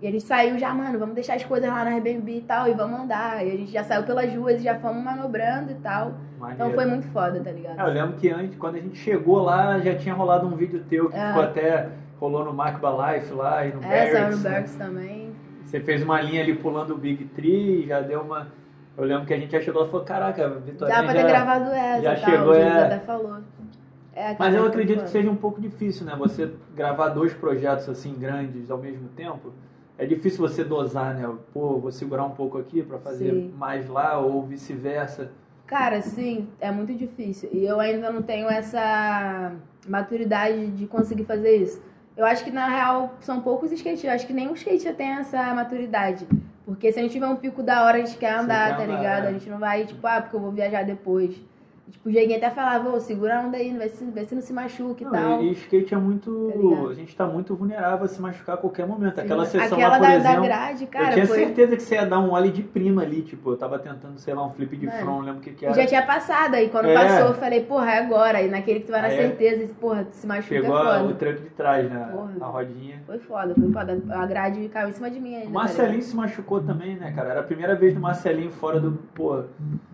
E 0.00 0.06
a 0.06 0.10
gente 0.12 0.22
saiu 0.22 0.56
já, 0.58 0.72
mano, 0.72 0.96
vamos 0.98 1.14
deixar 1.14 1.34
as 1.34 1.44
coisas 1.44 1.68
lá 1.68 1.84
na 1.84 1.90
Airbnb 1.90 2.30
e 2.36 2.40
tal, 2.42 2.68
e 2.68 2.72
vamos 2.72 3.00
andar. 3.00 3.44
E 3.44 3.50
a 3.50 3.56
gente 3.56 3.72
já 3.72 3.82
saiu 3.82 4.04
pelas 4.04 4.32
ruas 4.32 4.60
e 4.60 4.64
já 4.64 4.76
fomos 4.78 5.02
manobrando 5.02 5.72
e 5.72 5.74
tal. 5.76 6.12
Maneiro. 6.38 6.62
Então 6.62 6.72
foi 6.72 6.86
muito 6.86 7.08
foda, 7.08 7.40
tá 7.40 7.50
ligado? 7.50 7.80
É, 7.80 7.82
eu 7.82 7.92
lembro 7.92 8.16
que 8.16 8.30
antes, 8.30 8.56
quando 8.56 8.76
a 8.76 8.80
gente 8.80 8.96
chegou 8.96 9.42
lá, 9.42 9.80
já 9.80 9.96
tinha 9.96 10.14
rolado 10.14 10.46
um 10.46 10.54
vídeo 10.54 10.84
teu 10.88 11.08
que 11.10 11.16
É. 11.16 11.28
ficou 11.28 11.42
até. 11.42 11.88
rolou 12.20 12.44
no 12.44 12.52
Macba 12.52 13.12
Life 13.12 13.32
lá 13.32 13.64
e 13.64 13.72
no 13.72 13.82
É, 13.84 14.12
Barracks, 14.12 14.36
no 14.38 14.42
né? 14.42 14.50
Berks 14.50 14.74
também. 14.76 15.32
Você 15.64 15.78
fez 15.80 16.02
uma 16.02 16.20
linha 16.20 16.42
ali 16.42 16.54
pulando 16.54 16.94
o 16.94 16.98
Big 16.98 17.24
Tree, 17.26 17.86
já 17.86 18.00
deu 18.00 18.22
uma. 18.22 18.48
Eu 18.96 19.04
lembro 19.04 19.24
que 19.24 19.34
a 19.34 19.38
gente 19.38 19.52
já 19.52 19.60
chegou 19.60 19.82
lá 19.82 19.86
e 19.86 19.90
falou: 19.90 20.04
caraca, 20.06 20.48
Vitória. 20.48 20.92
Já 20.94 21.02
pra 21.04 21.12
ter 21.12 21.26
gravado 21.26 21.70
essa 21.70 22.02
já 22.02 22.16
tal, 22.16 22.30
chegou, 22.30 22.52
o 22.52 22.54
é. 22.54 22.84
até 22.86 22.98
falou. 22.98 23.38
É, 24.14 24.34
Mas 24.36 24.52
eu 24.52 24.66
acredito 24.66 25.04
que 25.04 25.10
seja 25.10 25.30
um 25.30 25.36
pouco 25.36 25.60
difícil, 25.60 26.04
né? 26.06 26.16
Você 26.18 26.50
gravar 26.74 27.10
dois 27.10 27.32
projetos 27.34 27.88
assim 27.88 28.14
grandes 28.18 28.68
ao 28.68 28.78
mesmo 28.78 29.08
tempo. 29.10 29.52
É 29.98 30.06
difícil 30.06 30.38
você 30.38 30.62
dosar, 30.62 31.14
né? 31.14 31.28
Pô, 31.52 31.76
vou 31.78 31.90
segurar 31.90 32.24
um 32.24 32.30
pouco 32.30 32.56
aqui 32.56 32.82
pra 32.82 32.98
fazer 32.98 33.32
Sim. 33.32 33.52
mais 33.56 33.88
lá 33.88 34.18
ou 34.18 34.44
vice-versa. 34.44 35.32
Cara, 35.66 36.00
sim, 36.00 36.48
é 36.60 36.70
muito 36.70 36.94
difícil. 36.94 37.50
E 37.52 37.66
eu 37.66 37.78
ainda 37.80 38.10
não 38.10 38.22
tenho 38.22 38.48
essa 38.48 39.52
maturidade 39.86 40.68
de 40.68 40.86
conseguir 40.86 41.24
fazer 41.24 41.56
isso. 41.56 41.82
Eu 42.16 42.24
acho 42.24 42.42
que, 42.42 42.50
na 42.50 42.68
real, 42.68 43.14
são 43.20 43.40
poucos 43.40 43.70
skatistas. 43.72 44.08
Eu 44.08 44.14
acho 44.14 44.26
que 44.26 44.32
nenhum 44.32 44.54
skatista 44.54 44.94
tem 44.94 45.08
essa 45.08 45.52
maturidade. 45.52 46.26
Porque 46.64 46.92
se 46.92 46.98
a 46.98 47.02
gente 47.02 47.12
tiver 47.12 47.26
um 47.26 47.36
pico 47.36 47.62
da 47.62 47.84
hora, 47.84 47.98
a 47.98 48.00
gente 48.00 48.16
quer 48.16 48.34
andar, 48.34 48.70
quer 48.70 48.76
tá 48.76 48.82
andar, 48.84 48.96
ligado? 48.96 49.24
é. 49.24 49.28
A 49.28 49.32
gente 49.32 49.50
não 49.50 49.58
vai, 49.58 49.84
tipo, 49.84 50.06
ah, 50.06 50.20
porque 50.22 50.36
eu 50.36 50.40
vou 50.40 50.52
viajar 50.52 50.84
depois. 50.84 51.34
Tipo, 51.90 52.08
o 52.08 52.12
Jeguinho 52.12 52.36
até 52.36 52.50
falava, 52.50 52.90
ô, 52.90 53.00
segura 53.00 53.38
a 53.38 53.42
onda 53.42 53.56
aí, 53.56 53.72
vê 53.76 53.88
se, 53.88 54.04
vê 54.04 54.24
se 54.24 54.34
não 54.34 54.42
se 54.42 54.52
machuca 54.52 55.02
e 55.02 55.04
Não, 55.06 55.12
tal. 55.12 55.42
e, 55.42 55.48
e 55.48 55.52
skate 55.52 55.94
é 55.94 55.96
muito. 55.96 56.52
Tá 56.84 56.90
a 56.90 56.94
gente 56.94 57.16
tá 57.16 57.26
muito 57.26 57.54
vulnerável 57.54 58.04
a 58.04 58.08
se 58.08 58.20
machucar 58.20 58.56
a 58.56 58.58
qualquer 58.58 58.86
momento. 58.86 59.14
Sim. 59.14 59.20
Aquela 59.22 59.44
sessão 59.46 59.78
Aquela 59.78 59.92
lá, 59.92 59.98
por 59.98 60.06
da, 60.06 60.14
exemplo. 60.16 60.40
da 60.42 60.46
grade, 60.46 60.86
cara, 60.86 61.06
eu 61.08 61.12
tinha 61.14 61.26
foi... 61.26 61.38
certeza 61.38 61.76
que 61.76 61.82
você 61.82 61.94
ia 61.94 62.04
dar 62.06 62.18
um 62.20 62.30
ollie 62.32 62.50
de 62.52 62.62
prima 62.62 63.02
ali, 63.02 63.22
tipo, 63.22 63.50
eu 63.50 63.56
tava 63.56 63.78
tentando, 63.78 64.18
sei 64.18 64.34
lá, 64.34 64.44
um 64.46 64.50
flip 64.50 64.76
de 64.76 64.86
Mano, 64.86 64.98
front, 64.98 65.08
não 65.08 65.20
lembro 65.20 65.38
o 65.38 65.42
que 65.42 65.50
que 65.52 65.64
era. 65.64 65.74
já 65.74 65.86
tinha 65.86 66.02
passado, 66.02 66.54
aí 66.54 66.68
quando 66.68 66.86
É. 66.88 66.94
passou, 66.94 67.28
eu 67.28 67.34
falei, 67.34 67.62
porra, 67.64 67.90
é 67.92 67.98
agora. 67.98 68.42
E 68.42 68.48
naquele 68.50 68.80
que 68.80 68.86
tu 68.86 68.92
vai 68.92 69.00
na 69.02 69.08
é. 69.08 69.16
certeza, 69.16 69.62
e, 69.64 69.68
porra, 69.68 70.04
tu 70.04 70.12
se 70.14 70.26
machuca, 70.26 70.54
é 70.56 70.58
a- 70.58 70.62
foda. 70.62 71.04
o 71.04 71.14
tranco 71.14 71.40
de 71.42 71.50
trás, 71.50 71.90
né? 71.90 72.08
Porra. 72.12 72.32
A 72.40 72.46
rodinha. 72.46 73.02
Foi 73.06 73.18
foda, 73.18 73.54
foi 73.54 73.72
foda. 73.72 74.02
A 74.10 74.26
grade 74.26 74.68
caiu 74.68 74.90
em 74.90 74.92
cima 74.92 75.10
de 75.10 75.18
mim 75.18 75.34
ainda. 75.36 75.48
O 75.48 75.52
tá 75.52 75.58
Marcelinho 75.60 76.02
se 76.02 76.14
machucou 76.14 76.60
também, 76.60 76.96
né, 76.96 77.12
cara? 77.12 77.30
Era 77.30 77.40
a 77.40 77.44
primeira 77.44 77.74
vez 77.74 77.94
do 77.94 78.00
Marcelinho 78.00 78.50
fora 78.50 78.78
do, 78.78 78.92
pô, 79.14 79.42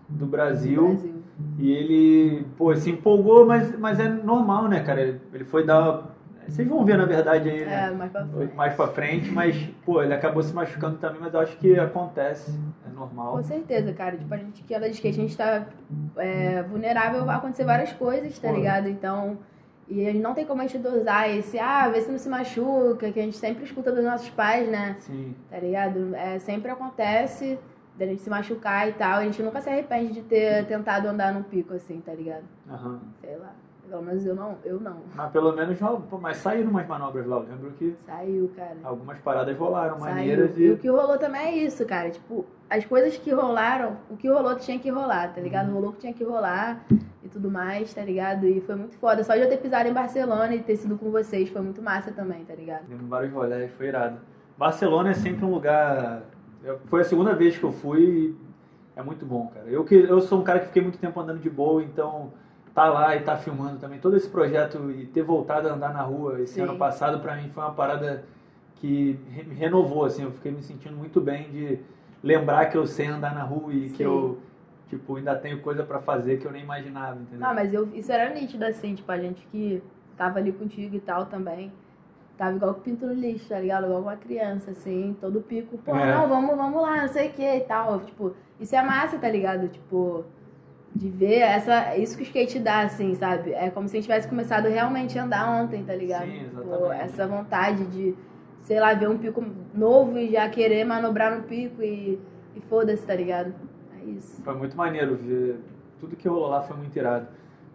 do? 0.09 0.25
Brasil. 0.25 0.87
Brasil. 0.89 1.14
E 1.57 1.71
ele, 1.71 2.45
pô, 2.57 2.73
se 2.75 2.89
empolgou, 2.89 3.45
mas, 3.45 3.77
mas 3.77 3.99
é 3.99 4.07
normal, 4.07 4.67
né, 4.67 4.81
cara? 4.81 5.01
Ele, 5.01 5.21
ele 5.33 5.43
foi 5.43 5.65
dar. 5.65 6.15
Vocês 6.47 6.67
vão 6.67 6.85
ver, 6.85 6.97
na 6.97 7.05
verdade, 7.05 7.49
aí, 7.49 7.65
né? 7.65 7.87
É, 7.87 7.91
mais 7.91 8.11
pra 8.11 8.25
frente. 8.25 8.53
Mais 8.53 8.73
pra 8.75 8.87
frente, 8.87 9.31
mas, 9.31 9.69
pô, 9.83 10.01
ele 10.01 10.13
acabou 10.13 10.43
se 10.43 10.53
machucando 10.53 10.97
também, 10.97 11.19
mas 11.19 11.33
eu 11.33 11.39
acho 11.39 11.57
que 11.57 11.77
acontece, 11.79 12.57
é 12.87 12.93
normal. 12.93 13.33
Com 13.33 13.43
certeza, 13.43 13.91
cara. 13.93 14.15
Tipo, 14.15 14.33
a 14.33 14.37
gente 14.37 14.63
que 14.63 14.75
anda 14.75 14.87
de 14.87 14.95
skate, 14.95 15.19
a 15.19 15.23
gente 15.23 15.35
tá 15.35 15.65
é, 16.17 16.61
vulnerável 16.63 17.27
a 17.29 17.35
acontecer 17.35 17.63
várias 17.63 17.91
coisas, 17.93 18.37
tá 18.37 18.49
Pô. 18.49 18.55
ligado? 18.55 18.87
Então. 18.87 19.37
E 19.87 20.11
não 20.13 20.33
tem 20.33 20.45
como 20.45 20.61
a 20.61 20.65
gente 20.65 20.79
dosar 20.79 21.29
esse, 21.29 21.59
ah, 21.59 21.87
vê 21.89 22.01
se 22.01 22.09
não 22.09 22.17
se 22.17 22.27
machuca, 22.27 23.11
que 23.11 23.19
a 23.19 23.23
gente 23.23 23.37
sempre 23.37 23.63
escuta 23.63 23.91
dos 23.91 24.03
nossos 24.03 24.29
pais, 24.31 24.67
né? 24.67 24.95
Sim. 24.99 25.35
Tá 25.47 25.59
ligado? 25.59 26.15
É, 26.15 26.39
sempre 26.39 26.71
acontece 26.71 27.59
da 27.97 28.05
gente 28.05 28.21
se 28.21 28.29
machucar 28.29 28.87
e 28.89 28.93
tal. 28.93 29.19
A 29.19 29.23
gente 29.23 29.41
nunca 29.41 29.61
se 29.61 29.69
arrepende 29.69 30.13
de 30.13 30.21
ter 30.21 30.65
tentado 30.65 31.07
andar 31.07 31.33
num 31.33 31.43
pico 31.43 31.73
assim, 31.73 32.01
tá 32.01 32.13
ligado? 32.13 32.43
Aham. 32.69 32.99
Sei 33.21 33.35
lá. 33.37 33.51
Pelo 33.87 34.01
menos 34.01 34.25
eu 34.25 34.33
não, 34.35 34.57
eu 34.65 34.79
não. 34.79 34.97
Mas 35.13 35.31
pelo 35.31 35.51
menos, 35.53 35.77
pô, 36.09 36.17
mas 36.17 36.37
saíram 36.37 36.71
umas 36.71 36.87
manobras 36.87 37.23
lá. 37.27 37.35
Eu 37.37 37.43
lembro 37.43 37.71
que 37.73 37.95
Saiu, 38.03 38.51
cara. 38.55 38.75
algumas 38.83 39.19
paradas 39.19 39.55
rolaram 39.55 39.99
Saiu. 39.99 40.15
maneiras 40.15 40.57
E 40.57 40.69
o 40.69 40.73
e. 40.73 40.77
que 40.77 40.89
rolou 40.89 41.19
também 41.19 41.41
é 41.41 41.55
isso, 41.57 41.85
cara. 41.85 42.09
Tipo, 42.09 42.47
as 42.67 42.83
coisas 42.83 43.15
que 43.15 43.31
rolaram, 43.31 43.97
o 44.09 44.17
que 44.17 44.27
rolou 44.27 44.55
tinha 44.55 44.79
que 44.79 44.89
rolar, 44.89 45.33
tá 45.35 45.39
ligado? 45.39 45.71
Rolou 45.71 45.91
que 45.93 45.99
tinha 45.99 46.13
que 46.13 46.23
rolar 46.23 46.83
e 47.23 47.29
tudo 47.29 47.51
mais, 47.51 47.93
tá 47.93 48.01
ligado? 48.01 48.47
E 48.47 48.59
foi 48.61 48.73
muito 48.73 48.97
foda. 48.97 49.23
Só 49.23 49.35
de 49.35 49.41
eu 49.41 49.49
ter 49.49 49.57
pisado 49.57 49.87
em 49.87 49.93
Barcelona 49.93 50.55
e 50.55 50.63
ter 50.63 50.77
sido 50.77 50.97
com 50.97 51.11
vocês 51.11 51.47
foi 51.49 51.61
muito 51.61 51.79
massa 51.79 52.11
também, 52.11 52.43
tá 52.43 52.55
ligado? 52.55 52.85
Demos 52.87 53.07
vários 53.07 53.31
rolés, 53.31 53.71
foi 53.73 53.85
irado. 53.89 54.17
Barcelona 54.57 55.11
é 55.11 55.13
sempre 55.13 55.45
um 55.45 55.51
lugar. 55.51 56.23
Foi 56.85 57.01
a 57.01 57.03
segunda 57.03 57.33
vez 57.33 57.57
que 57.57 57.63
eu 57.63 57.71
fui 57.71 58.01
e 58.01 58.35
é 58.95 59.03
muito 59.03 59.25
bom, 59.25 59.47
cara. 59.47 59.67
Eu, 59.67 59.83
que, 59.83 59.95
eu 59.95 60.21
sou 60.21 60.39
um 60.39 60.43
cara 60.43 60.59
que 60.59 60.67
fiquei 60.67 60.81
muito 60.81 60.97
tempo 60.97 61.19
andando 61.19 61.39
de 61.39 61.49
boa, 61.49 61.83
então 61.83 62.31
tá 62.73 62.85
lá 62.85 63.15
e 63.15 63.21
tá 63.21 63.37
filmando 63.37 63.79
também 63.79 63.99
todo 63.99 64.17
esse 64.17 64.27
projeto 64.29 64.91
e 64.91 65.05
ter 65.05 65.23
voltado 65.23 65.67
a 65.69 65.73
andar 65.73 65.93
na 65.93 66.01
rua 66.01 66.41
esse 66.41 66.55
Sim. 66.55 66.61
ano 66.61 66.77
passado 66.77 67.19
pra 67.19 67.35
mim 67.35 67.49
foi 67.49 67.63
uma 67.63 67.73
parada 67.73 68.25
que 68.75 69.17
me 69.47 69.55
renovou, 69.55 70.05
assim, 70.05 70.23
eu 70.23 70.31
fiquei 70.31 70.51
me 70.51 70.61
sentindo 70.61 70.95
muito 70.95 71.21
bem 71.21 71.49
de 71.49 71.79
lembrar 72.21 72.65
que 72.65 72.77
eu 72.77 72.85
sei 72.85 73.07
andar 73.07 73.33
na 73.33 73.43
rua 73.43 73.73
e 73.73 73.87
Sim. 73.87 73.95
que 73.95 74.03
eu, 74.03 74.39
tipo, 74.89 75.15
ainda 75.15 75.35
tenho 75.35 75.61
coisa 75.61 75.83
pra 75.83 75.99
fazer 75.99 76.37
que 76.37 76.45
eu 76.45 76.51
nem 76.51 76.63
imaginava, 76.63 77.19
entendeu? 77.19 77.47
Não, 77.47 77.55
mas 77.55 77.73
eu, 77.73 77.87
isso 77.95 78.11
era 78.11 78.33
nítido, 78.33 78.65
assim, 78.65 78.95
tipo, 78.95 79.09
a 79.11 79.17
gente 79.17 79.47
que 79.47 79.81
tava 80.17 80.39
ali 80.39 80.51
contigo 80.51 80.95
e 80.95 80.99
tal 80.99 81.25
também. 81.25 81.71
Tava 82.37 82.55
igual 82.57 82.73
pinto 82.75 83.05
no 83.05 83.13
lixo, 83.13 83.47
tá 83.49 83.59
ligado? 83.59 83.85
Igual 83.85 84.01
uma 84.01 84.17
criança, 84.17 84.71
assim, 84.71 85.15
todo 85.21 85.41
pico. 85.41 85.77
Pô, 85.77 85.95
É. 85.95 86.13
não, 86.13 86.27
vamos, 86.27 86.55
vamos 86.57 86.81
lá, 86.81 87.01
não 87.03 87.07
sei 87.07 87.29
o 87.29 87.33
que 87.33 87.41
e 87.43 87.61
tal. 87.61 87.99
Tipo, 88.01 88.33
isso 88.59 88.75
é 88.75 88.81
massa, 88.81 89.17
tá 89.17 89.29
ligado? 89.29 89.69
Tipo, 89.69 90.25
de 90.93 91.09
ver 91.09 91.39
essa, 91.39 91.95
isso 91.97 92.15
que 92.17 92.23
o 92.23 92.25
skate 92.25 92.59
dá, 92.59 92.81
assim, 92.81 93.15
sabe? 93.15 93.51
É 93.53 93.69
como 93.69 93.87
se 93.87 93.95
a 93.95 93.97
gente 93.99 94.05
tivesse 94.07 94.27
começado 94.27 94.67
realmente 94.67 95.17
a 95.17 95.23
andar 95.23 95.49
ontem, 95.61 95.83
tá 95.83 95.95
ligado? 95.95 96.25
Sim, 96.25 96.43
Tipo, 96.49 96.61
exatamente. 96.61 97.01
essa 97.03 97.27
vontade 97.27 97.85
de, 97.87 98.15
sei 98.61 98.79
lá, 98.79 98.93
ver 98.93 99.09
um 99.09 99.17
pico 99.17 99.43
novo 99.73 100.17
e 100.17 100.31
já 100.31 100.49
querer 100.49 100.83
manobrar 100.85 101.35
no 101.37 101.43
pico 101.43 101.81
e, 101.81 102.19
e 102.55 102.61
foda-se, 102.69 103.05
tá 103.05 103.15
ligado? 103.15 103.53
É 104.01 104.05
isso. 104.09 104.41
Foi 104.43 104.53
muito 104.55 104.75
maneiro 104.75 105.15
ver. 105.15 105.59
Tudo 105.99 106.15
que 106.17 106.27
rolou 106.27 106.49
lá 106.49 106.61
foi 106.61 106.75
muito 106.75 106.95
irado. 106.97 107.27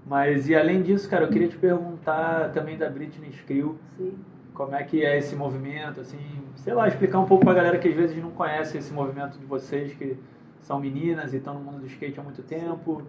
Mas, 0.07 0.49
e 0.49 0.55
além 0.57 0.83
disso, 0.83 1.09
cara, 1.09 1.25
eu 1.25 1.29
queria 1.29 1.49
te 1.49 1.57
perguntar 1.59 2.51
também 2.53 2.77
da 2.79 2.89
Britney 2.89 3.29
Skrill, 3.31 3.77
Sim. 3.99 4.15
Como 4.61 4.77
é 4.77 4.85
que 4.85 5.03
é 5.03 5.17
esse 5.17 5.35
movimento, 5.35 6.03
assim, 6.03 6.19
sei 6.57 6.75
lá, 6.75 6.87
explicar 6.87 7.19
um 7.19 7.25
pouco 7.25 7.47
pra 7.47 7.55
galera 7.55 7.79
que 7.79 7.89
às 7.89 7.95
vezes 7.95 8.23
não 8.23 8.31
conhece 8.31 8.77
esse 8.77 8.93
movimento 8.93 9.39
de 9.39 9.47
vocês, 9.47 9.95
que 9.95 10.19
são 10.61 10.79
meninas 10.79 11.33
e 11.33 11.39
estão 11.39 11.55
no 11.55 11.61
mundo 11.61 11.79
do 11.79 11.87
skate 11.87 12.21
há 12.21 12.23
muito 12.23 12.43
tempo. 12.43 13.03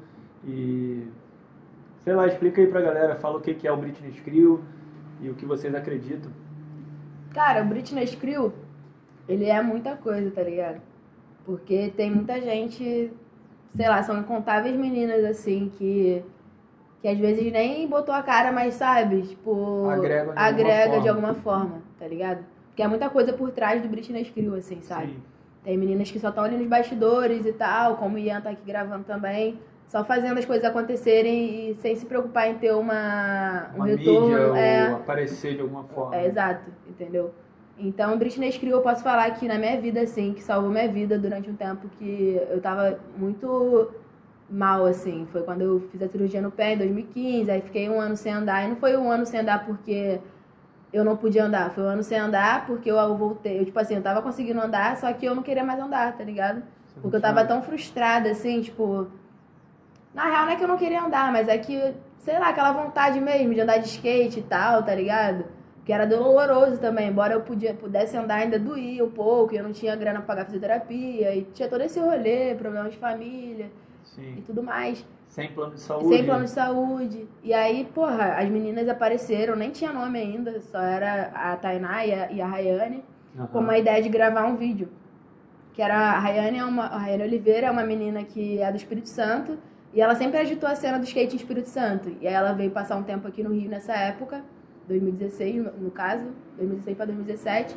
E, 0.46 1.06
sei 2.06 2.16
lá, 2.16 2.26
explica 2.26 2.62
aí 2.62 2.68
pra 2.68 2.80
galera, 2.80 3.18
fala 3.18 3.38
o 3.38 3.42
que 3.42 3.68
é 3.68 3.72
o 3.72 3.76
Britney 3.76 4.12
Skrill 4.12 4.62
e 5.20 5.30
o 5.30 5.36
que 5.36 5.46
vocês 5.46 5.76
acreditam. 5.76 6.32
Cara, 7.34 7.64
o 7.64 7.68
Britney 7.68 8.06
Skrill, 8.06 8.54
ele 9.28 9.44
é 9.44 9.62
muita 9.62 9.98
coisa, 9.98 10.32
tá 10.32 10.44
ligado? 10.44 10.82
Porque 11.46 11.92
tem 11.98 12.10
muita 12.10 12.40
gente, 12.40 13.12
sei 13.76 13.90
lá, 13.90 14.02
são 14.04 14.18
incontáveis 14.18 14.78
meninas 14.78 15.26
assim 15.26 15.70
que 15.78 16.24
que 17.02 17.08
às 17.08 17.18
vezes 17.18 17.52
nem 17.52 17.88
botou 17.88 18.14
a 18.14 18.22
cara, 18.22 18.52
mas 18.52 18.76
sabe, 18.76 19.24
tipo, 19.24 19.86
Agrega 19.90 20.24
de 20.24 20.30
alguma 20.30 20.42
agrega 20.48 20.84
forma. 20.90 21.02
de 21.02 21.10
alguma 21.10 21.34
forma, 21.36 21.82
tá 22.00 22.08
ligado? 22.08 22.46
Porque 22.70 22.84
é 22.84 22.88
muita 22.88 23.10
coisa 23.10 23.34
por 23.34 23.52
trás 23.52 23.82
do 23.82 23.88
Britney 23.90 24.22
Skrill 24.24 24.56
assim, 24.56 24.82
sabe? 24.82 25.14
Sim. 25.14 25.24
Tem 25.64 25.78
meninas 25.78 26.10
que 26.12 26.20
só 26.20 26.30
estão 26.30 26.44
ali 26.44 26.58
nos 26.58 26.68
bastidores 26.68 27.46
e 27.46 27.54
tal, 27.54 27.98
como 27.98 28.16
o 28.16 28.20
Ian 28.20 28.42
tá 28.42 28.50
aqui 28.52 28.64
gravando 28.66 29.04
também, 29.04 29.60
só 29.88 30.04
fazendo 30.04 30.38
as 30.38 30.46
coisas 30.46 30.64
acontecerem 30.66 31.72
e 31.72 31.76
sem 31.76 31.96
se 31.96 32.06
preocupar 32.06 32.48
em 32.50 32.56
ter 32.58 32.72
uma 32.74 33.70
um 33.76 33.76
Uma 33.76 33.86
retorno, 33.86 34.54
mídia 34.54 34.60
é, 34.60 34.90
ou 34.90 34.96
aparecer 34.96 35.56
de 35.56 35.62
alguma 35.62 35.84
forma. 35.84 36.16
é, 36.16 36.26
exato, 36.28 36.72
entendeu? 36.88 37.32
Então, 37.78 38.18
Britney 38.18 38.50
Skrill, 38.50 38.74
eu 38.74 38.82
posso 38.82 39.02
falar 39.04 39.30
que 39.32 39.48
na 39.48 39.58
minha 39.58 39.80
vida, 39.82 40.02
assim, 40.02 40.34
que 40.34 40.42
salvou 40.44 40.70
minha 40.70 40.88
vida 40.88 41.18
durante 41.18 41.50
um 41.50 41.56
tempo 41.56 41.88
que 41.98 42.40
eu 42.50 42.62
tava 42.62 43.00
muito 43.18 43.90
mal, 44.52 44.86
assim. 44.86 45.28
Foi 45.32 45.44
quando 45.44 45.62
eu 45.62 45.80
fiz 45.92 46.02
a 46.02 46.08
cirurgia 46.08 46.42
no 46.42 46.52
pé, 46.52 46.74
em 46.74 46.78
2015, 46.78 47.50
aí 47.50 47.62
fiquei 47.62 47.90
um 47.90 48.00
ano 48.00 48.18
sem 48.18 48.34
andar. 48.34 48.66
E 48.66 48.70
não 48.70 48.76
foi 48.76 48.98
um 48.98 49.10
ano 49.10 49.26
sem 49.26 49.40
andar 49.40 49.66
porque 49.66 50.20
eu 50.92 51.06
não 51.06 51.16
podia 51.16 51.46
andar, 51.46 51.72
foi 51.72 51.84
um 51.84 51.88
ano 51.88 52.04
sem 52.04 52.18
andar 52.18 52.66
porque 52.68 52.92
eu 52.92 53.18
voltei. 53.18 53.60
Eu, 53.60 53.66
tipo 53.66 53.80
assim, 53.80 53.95
eu 53.95 54.02
tava 54.02 54.22
conseguindo 54.22 54.60
andar, 54.60 54.97
só 54.97 55.12
que 55.14 55.26
eu 55.26 55.34
não 55.34 55.41
queria 55.41 55.64
mais 55.64 55.80
andar, 55.80 56.18
tá 56.18 56.24
ligado? 56.24 56.64
Porque 57.02 57.16
eu 57.16 57.22
tava 57.22 57.45
tão 57.45 57.62
frustrada, 57.62 58.30
assim, 58.30 58.62
tipo. 58.62 59.08
Na 60.14 60.26
real, 60.26 60.45
não 60.45 60.52
é 60.52 60.56
que 60.58 60.64
eu 60.64 60.68
não 60.68 60.78
queria 60.78 61.02
andar, 61.02 61.32
mas 61.32 61.47
é 61.47 61.58
que, 61.58 61.93
sei 62.18 62.38
lá, 62.38 62.49
aquela 62.49 62.74
vontade 62.74 63.20
mesmo 63.22 63.54
de 63.54 63.62
andar 63.62 63.78
de 63.78 63.88
skate 63.88 64.39
e 64.39 64.43
tal, 64.43 64.84
tá 64.84 64.93
ligado? 64.93 65.45
Que 65.86 65.93
era 65.93 66.06
doloroso 66.06 66.78
também, 66.80 67.08
embora 67.08 67.34
eu 67.34 67.41
podia, 67.41 67.74
pudesse 67.74 68.18
andar, 68.18 68.36
ainda 68.36 68.60
doía 68.60 69.06
um 69.06 69.10
pouco, 69.10 69.54
e 69.54 69.58
eu 69.58 69.64
não 69.64 69.72
tinha 69.72 69.95
grana 69.95 70.20
pra 70.20 70.28
pagar 70.28 70.45
fisioterapia, 70.45 71.34
e 71.34 71.43
tinha 71.54 71.70
todo 71.70 71.82
esse 71.82 71.97
rolê, 71.97 72.54
problemas 72.56 72.91
de 72.91 72.97
família 72.97 73.72
e 74.04 74.08
Sim. 74.10 74.43
tudo 74.45 74.64
mais. 74.64 75.06
Sem 75.28 75.49
plano 75.52 75.74
de 75.76 75.80
saúde. 75.80 76.08
Sem 76.10 76.26
plano 76.26 76.43
de 76.43 76.49
saúde. 76.52 77.30
E 77.41 77.54
aí, 77.54 77.86
porra, 77.93 78.34
as 78.34 78.49
meninas 78.49 78.89
apareceram, 78.89 79.56
nem 79.56 79.72
tinha 79.72 79.93
nome 79.93 80.20
ainda, 80.20 80.60
só 80.60 80.80
era 80.80 81.32
a 81.34 81.56
Tainá 81.56 82.06
e 82.06 82.14
a, 82.14 82.32
e 82.32 82.41
a 82.41 82.47
Rayane 82.47 83.04
Aham. 83.38 83.47
com 83.47 83.60
uma 83.60 83.78
ideia 83.78 84.02
de 84.04 84.10
gravar 84.10 84.45
um 84.45 84.58
vídeo. 84.58 84.89
Que 85.74 85.82
era 85.82 85.95
a 85.95 86.20
Rayane, 86.20 86.58
é 86.58 86.66
uma, 86.66 86.84
a 86.84 86.97
Rayane 86.97 87.24
Oliveira 87.24 87.68
é 87.68 87.72
uma 87.72 87.84
menina 87.84 88.24
que 88.26 88.60
é 88.60 88.70
do 88.70 88.76
Espírito 88.76 89.08
Santo 89.08 89.58
E 89.93 90.02
ela 90.02 90.16
sempre 90.16 90.38
agitou 90.38 90.68
a 90.68 90.76
cena 90.76 90.99
do 90.99 91.06
skate 91.06 91.34
em 91.34 91.38
Espírito 91.38 91.70
Santo. 91.70 92.12
E 92.20 92.28
aí 92.28 92.34
ela 92.34 92.52
veio 92.52 92.72
passar 92.72 92.97
um 92.97 93.04
tempo 93.04 93.26
aqui 93.28 93.41
no 93.41 93.54
Rio 93.54 93.70
nessa 93.70 93.93
época, 93.93 94.43
2016 94.88 95.64
no 95.80 95.91
caso, 95.91 96.26
2016 96.58 96.97
para 96.97 97.06
2017. 97.06 97.76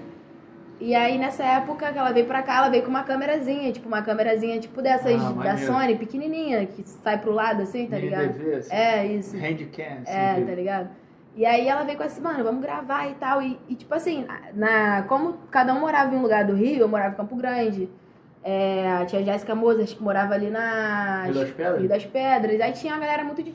E 0.80 0.94
aí 0.94 1.16
nessa 1.18 1.44
época 1.44 1.92
que 1.92 1.98
ela 1.98 2.12
veio 2.12 2.26
pra 2.26 2.42
cá, 2.42 2.56
ela 2.58 2.68
veio 2.68 2.82
com 2.82 2.90
uma 2.90 3.04
câmerazinha, 3.04 3.72
tipo 3.72 3.86
uma 3.88 4.02
câmerazinha 4.02 4.58
tipo 4.60 4.82
dessas 4.82 5.22
Ah, 5.22 5.32
da. 5.32 5.56
Sony, 5.56 5.96
pequenininha, 5.96 6.66
que 6.66 6.82
sai 6.86 7.18
pro 7.18 7.32
lado 7.32 7.62
assim, 7.62 7.86
tá 7.86 7.96
ligado? 7.96 8.32
DV, 8.32 8.54
assim, 8.56 8.74
É, 8.74 9.06
isso. 9.06 9.36
Handcam, 9.36 9.98
assim, 10.02 10.12
É, 10.12 10.44
tá 10.44 10.54
ligado? 10.54 10.88
E 11.36 11.44
aí 11.44 11.66
ela 11.66 11.82
veio 11.82 11.98
com 11.98 12.04
assim, 12.04 12.20
mano, 12.20 12.44
vamos 12.44 12.62
gravar 12.62 13.08
e 13.08 13.14
tal. 13.14 13.42
E, 13.42 13.58
e, 13.68 13.74
tipo 13.74 13.92
assim, 13.94 14.24
na, 14.52 15.02
como 15.02 15.34
cada 15.50 15.74
um 15.74 15.80
morava 15.80 16.14
em 16.14 16.18
um 16.18 16.22
lugar 16.22 16.44
do 16.44 16.54
Rio, 16.54 16.80
eu 16.80 16.88
morava 16.88 17.14
em 17.14 17.16
Campo 17.16 17.34
Grande. 17.34 17.88
É, 18.46 18.86
a 19.00 19.06
tia 19.06 19.22
Jéssica 19.24 19.54
Mozart, 19.54 19.96
que 19.96 20.02
morava 20.02 20.34
ali 20.34 20.50
na 20.50 21.22
Rio 21.24 21.34
das 21.34 21.50
Pedras? 21.50 21.80
Rio 21.80 21.88
das 21.88 22.04
Pedras. 22.04 22.60
Aí 22.60 22.72
tinha 22.72 22.92
uma 22.92 23.00
galera 23.00 23.24
muito 23.24 23.42
de. 23.42 23.52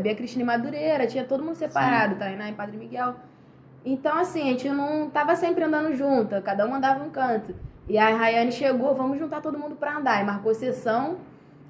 Bia 0.00 0.14
Cristina 0.14 0.42
em 0.42 0.46
Madureira, 0.46 1.06
tinha 1.06 1.24
todo 1.24 1.42
mundo 1.42 1.54
separado, 1.56 2.14
Tainá 2.16 2.48
em 2.48 2.54
Padre 2.54 2.76
Miguel. 2.76 3.14
Então, 3.84 4.16
assim, 4.18 4.42
a 4.42 4.46
gente 4.46 4.68
não 4.68 5.08
tava 5.08 5.34
sempre 5.36 5.64
andando 5.64 5.94
junto, 5.94 6.40
cada 6.42 6.66
um 6.66 6.74
andava 6.74 7.02
um 7.02 7.10
canto. 7.10 7.54
E 7.88 7.98
aí 7.98 8.14
a 8.14 8.16
Rayane 8.16 8.52
chegou, 8.52 8.94
vamos 8.94 9.18
juntar 9.18 9.40
todo 9.40 9.58
mundo 9.58 9.74
pra 9.74 9.96
andar. 9.96 10.22
E 10.22 10.24
marcou 10.24 10.54
sessão. 10.54 11.18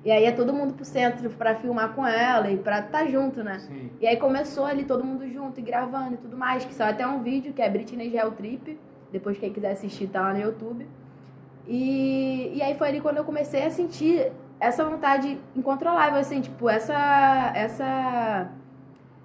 E 0.04 0.10
aí 0.10 0.24
é 0.24 0.32
todo 0.32 0.52
mundo 0.52 0.74
pro 0.74 0.84
centro 0.84 1.28
pra 1.30 1.54
filmar 1.54 1.92
com 1.92 2.06
ela 2.06 2.50
e 2.50 2.56
pra 2.56 2.80
estar 2.80 3.06
junto, 3.06 3.44
né? 3.44 3.58
Sim. 3.58 3.90
E 4.00 4.06
aí 4.06 4.16
começou 4.16 4.64
ali 4.64 4.84
todo 4.84 5.04
mundo 5.04 5.28
junto 5.28 5.60
e 5.60 5.62
gravando 5.62 6.14
e 6.14 6.16
tudo 6.16 6.36
mais, 6.36 6.64
que 6.64 6.72
saiu 6.72 6.92
até 6.92 7.06
um 7.06 7.22
vídeo 7.22 7.52
que 7.52 7.60
é 7.60 7.68
Britney 7.68 8.10
Gel 8.10 8.32
Trip. 8.32 8.78
Depois 9.12 9.38
quem 9.38 9.52
quiser 9.52 9.72
assistir 9.72 10.08
tá 10.08 10.22
lá 10.22 10.32
no 10.32 10.40
YouTube. 10.40 10.86
E, 11.66 12.52
e 12.54 12.62
aí 12.62 12.74
foi 12.76 12.88
ali 12.88 13.00
quando 13.00 13.18
eu 13.18 13.24
comecei 13.24 13.64
a 13.64 13.70
sentir 13.70 14.32
essa 14.58 14.84
vontade 14.84 15.38
incontrolável, 15.54 16.18
assim, 16.18 16.40
tipo, 16.40 16.68
essa. 16.68 17.52
essa 17.54 18.50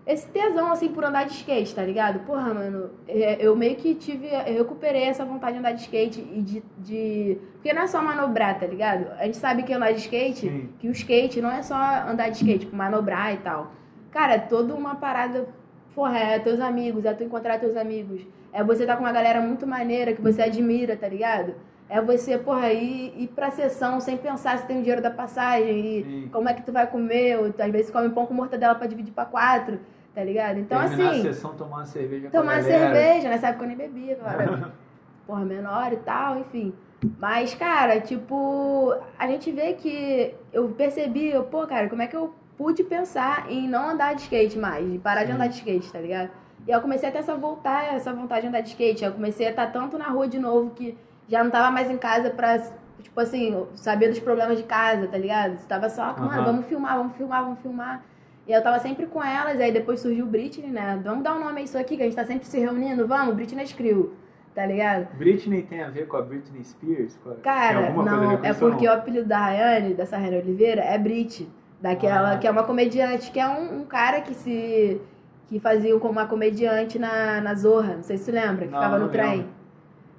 esse 0.08 0.28
tesão, 0.28 0.72
assim, 0.72 0.90
por 0.90 1.04
andar 1.04 1.26
de 1.26 1.34
skate, 1.34 1.74
tá 1.74 1.84
ligado? 1.84 2.20
Porra, 2.26 2.54
mano, 2.54 2.92
é, 3.08 3.38
eu 3.40 3.56
meio 3.56 3.76
que 3.76 3.96
tive. 3.96 4.28
Eu 4.28 4.60
recuperei 4.60 5.04
essa 5.04 5.26
vontade 5.26 5.54
de 5.54 5.60
andar 5.60 5.72
de 5.72 5.82
skate 5.82 6.20
e 6.20 6.42
de. 6.42 6.64
de... 6.78 7.38
Porque 7.54 7.74
não 7.74 7.82
é 7.82 7.88
só 7.88 8.02
manobrar, 8.04 8.60
tá 8.60 8.68
ligado? 8.68 9.12
A 9.18 9.26
gente 9.26 9.38
sabe 9.38 9.64
que 9.64 9.74
andar 9.74 9.92
de 9.92 10.00
skate, 10.02 10.42
Sim. 10.42 10.70
que 10.78 10.88
o 10.88 10.92
skate 10.92 11.42
não 11.42 11.52
é 11.52 11.64
só 11.64 11.76
andar 12.08 12.30
de 12.30 12.38
skate, 12.38 12.66
tipo, 12.66 12.76
manobrar 12.76 13.34
e 13.34 13.38
tal. 13.38 13.72
Cara, 14.12 14.34
é 14.34 14.40
toda 14.40 14.76
uma 14.76 14.96
parada. 14.96 15.48
Porra, 15.96 16.20
é 16.20 16.40
teus 16.40 16.60
amigos, 16.60 17.04
é 17.04 17.14
tu 17.14 17.24
encontrar 17.24 17.60
teus 17.60 17.76
amigos. 17.76 18.22
É 18.54 18.64
você 18.64 18.86
tá 18.86 18.96
com 18.96 19.04
uma 19.04 19.12
galera 19.12 19.42
muito 19.42 19.66
maneira 19.66 20.14
que 20.14 20.22
você 20.22 20.44
admira, 20.44 20.96
tá 20.96 21.08
ligado? 21.08 21.56
É 21.90 22.02
você, 22.02 22.38
porra, 22.38 22.72
ir, 22.74 23.14
ir 23.18 23.28
pra 23.28 23.52
sessão 23.52 24.00
sem 24.00 24.18
pensar 24.18 24.58
se 24.58 24.68
tem 24.68 24.78
o 24.78 24.82
dinheiro 24.82 25.02
da 25.02 25.12
passagem 25.12 26.00
e 26.00 26.04
Sim. 26.04 26.30
como 26.32 26.50
é 26.50 26.54
que 26.54 26.64
tu 26.64 26.72
vai 26.72 26.86
comer, 26.88 27.40
ou 27.40 27.52
tu, 27.54 27.62
às 27.62 27.72
vezes 27.72 27.92
come 27.92 28.10
pão 28.10 28.26
com 28.26 28.34
mortadela 28.34 28.76
pra 28.76 28.88
dividir 28.88 29.14
pra 29.14 29.26
quatro, 29.26 29.80
tá 30.16 30.24
ligado? 30.24 30.58
Então, 30.60 30.80
Terminar 30.80 31.10
assim, 31.12 31.20
a 31.20 31.24
sessão, 31.34 31.54
tomar 31.54 31.78
uma 31.78 31.86
cerveja 31.86 32.30
tomar 32.32 32.62
galera. 32.62 32.64
cerveja, 32.64 33.30
nessa 33.30 33.48
época 33.50 33.66
eu 33.66 33.68
nem 33.68 33.78
bebia, 33.78 34.16
claro. 34.16 34.72
porra, 35.28 35.44
menor 35.46 35.92
e 35.92 35.98
tal, 35.98 36.40
enfim. 36.40 36.74
Mas, 37.20 37.54
cara, 37.54 38.00
tipo, 38.00 38.96
a 39.20 39.28
gente 39.28 39.52
vê 39.52 39.74
que 39.74 40.34
eu 40.54 40.70
percebi, 40.70 41.30
eu, 41.30 41.44
pô, 41.44 41.68
cara, 41.68 41.90
como 41.90 42.02
é 42.02 42.08
que 42.08 42.16
eu 42.16 42.34
pude 42.58 42.84
pensar 42.84 43.52
em 43.52 43.68
não 43.68 43.90
andar 43.90 44.16
de 44.16 44.22
skate 44.22 44.58
mais, 44.58 44.90
de 44.90 44.98
parar 44.98 45.24
de 45.24 45.28
Sim. 45.28 45.34
andar 45.34 45.48
de 45.48 45.56
skate, 45.56 45.92
tá 45.92 46.00
ligado? 46.00 46.30
E 46.66 46.72
eu 46.72 46.82
comecei 46.82 47.10
a 47.10 47.12
ter 47.12 47.20
essa 47.20 47.36
voltar, 47.36 47.94
essa 47.94 48.14
vontade 48.14 48.42
de 48.42 48.48
andar 48.48 48.62
de 48.62 48.70
skate. 48.70 49.04
Eu 49.04 49.12
comecei 49.12 49.46
a 49.46 49.50
estar 49.52 49.68
tanto 49.72 49.98
na 49.98 50.08
rua 50.08 50.28
de 50.28 50.40
novo 50.40 50.72
que 50.72 50.98
já 51.28 51.44
não 51.44 51.52
tava 51.52 51.70
mais 51.70 51.92
em 51.92 51.98
casa 51.98 52.30
pra, 52.32 52.58
tipo 53.04 53.20
assim, 53.20 53.68
saber 53.76 54.08
dos 54.08 54.20
problemas 54.20 54.58
de 54.58 54.64
casa, 54.64 55.08
tá 55.08 55.18
ligado? 55.18 55.58
Tava 55.68 55.90
só, 55.90 56.16
mano, 56.18 56.32
Aham. 56.32 56.44
vamos 56.46 56.66
filmar, 56.66 56.98
vamos 56.98 57.16
filmar, 57.18 57.44
vamos 57.44 57.60
filmar. 57.60 58.04
E 58.48 58.52
eu 58.52 58.62
tava 58.62 58.80
sempre 58.80 59.06
com 59.08 59.24
elas, 59.24 59.60
aí 59.60 59.72
depois 59.72 60.00
surgiu 60.00 60.26
o 60.26 60.28
Britney, 60.28 60.70
né? 60.70 61.00
Vamos 61.04 61.24
dar 61.24 61.36
um 61.36 61.40
nome 61.44 61.62
a 61.62 61.64
isso 61.64 61.78
aqui, 61.78 61.98
que 61.98 62.04
a 62.04 62.06
gente 62.06 62.16
tá 62.16 62.26
sempre 62.26 62.46
se 62.46 62.60
reunindo, 62.60 63.08
vamos, 63.08 63.34
Britney 63.36 63.66
Crew, 63.68 64.14
tá 64.54 64.66
ligado? 64.66 65.08
Britney 65.18 65.64
tem 65.64 65.82
a 65.82 65.90
ver 65.90 66.08
com 66.08 66.18
a 66.18 66.22
Britney 66.22 66.64
Spears? 66.64 67.18
A- 67.26 67.42
Cara, 67.42 67.90
não, 67.90 68.32
é 68.44 68.54
porque 68.54 68.88
o 68.88 68.94
apelido 68.94 69.28
da 69.28 69.40
Rayane, 69.40 69.94
dessa 69.96 70.16
Rayane 70.18 70.38
Oliveira, 70.38 70.82
é 70.82 70.98
Brit. 70.98 71.48
Daquela, 71.82 72.34
Ah. 72.34 72.38
que 72.38 72.48
é 72.48 72.52
uma 72.52 72.64
comediante, 72.64 73.30
que 73.32 73.40
é 73.40 73.48
um, 73.48 73.82
um 73.82 73.86
cara 73.86 74.22
que 74.22 74.34
se. 74.34 75.00
que 75.48 75.60
fazia 75.60 76.00
como 76.00 76.14
uma 76.14 76.26
comediante 76.26 76.98
na, 76.98 77.40
na 77.42 77.54
Zorra, 77.54 77.96
não 77.98 78.02
sei 78.04 78.18
se 78.18 78.26
tu 78.32 78.34
lembra, 78.34 78.66
que 78.66 78.72
Não, 78.72 78.80
ficava 78.80 78.98
no 78.98 79.06
não 79.06 79.12
trem. 79.12 79.30
lembro. 79.30 79.48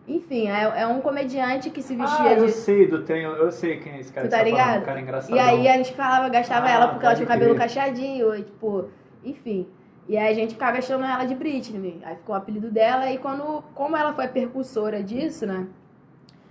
Enfim, 0.08 0.48
é, 0.48 0.82
é 0.82 0.86
um 0.86 1.00
comediante 1.00 1.68
que 1.70 1.82
se 1.82 1.96
vestia 1.96 2.30
Ah, 2.30 2.32
eu 2.34 2.46
de. 2.46 2.52
sei 2.52 2.86
do 2.86 3.02
trem, 3.02 3.24
eu 3.24 3.50
sei 3.50 3.78
quem 3.80 3.92
é 3.94 4.00
esse 4.00 4.12
cara. 4.12 4.28
Tu 4.28 4.30
tá 4.30 4.36
falando, 4.38 4.52
ligado? 4.52 4.82
um 4.82 4.84
cara 4.84 5.00
engraçadão. 5.00 5.36
E 5.36 5.40
aí 5.40 5.68
a 5.68 5.76
gente 5.78 5.94
falava, 5.94 6.28
gastava 6.28 6.66
Ah, 6.66 6.70
ela 6.70 6.88
porque 6.88 7.04
ela 7.06 7.14
tinha 7.14 7.24
o 7.24 7.28
cabelo 7.28 7.54
crer. 7.54 7.62
cacheadinho, 7.62 8.36
tipo, 8.44 8.84
enfim. 9.24 9.66
E 10.08 10.16
aí 10.16 10.30
a 10.30 10.34
gente 10.34 10.52
ficava 10.54 10.78
achando 10.78 11.04
ela 11.04 11.24
de 11.24 11.34
Britney. 11.34 12.00
Aí 12.04 12.14
ficou 12.14 12.36
o 12.36 12.38
apelido 12.38 12.70
dela, 12.70 13.10
e 13.10 13.18
quando, 13.18 13.64
como 13.74 13.96
ela 13.96 14.12
foi 14.12 14.28
percussora 14.28 15.02
disso, 15.02 15.44
né? 15.44 15.66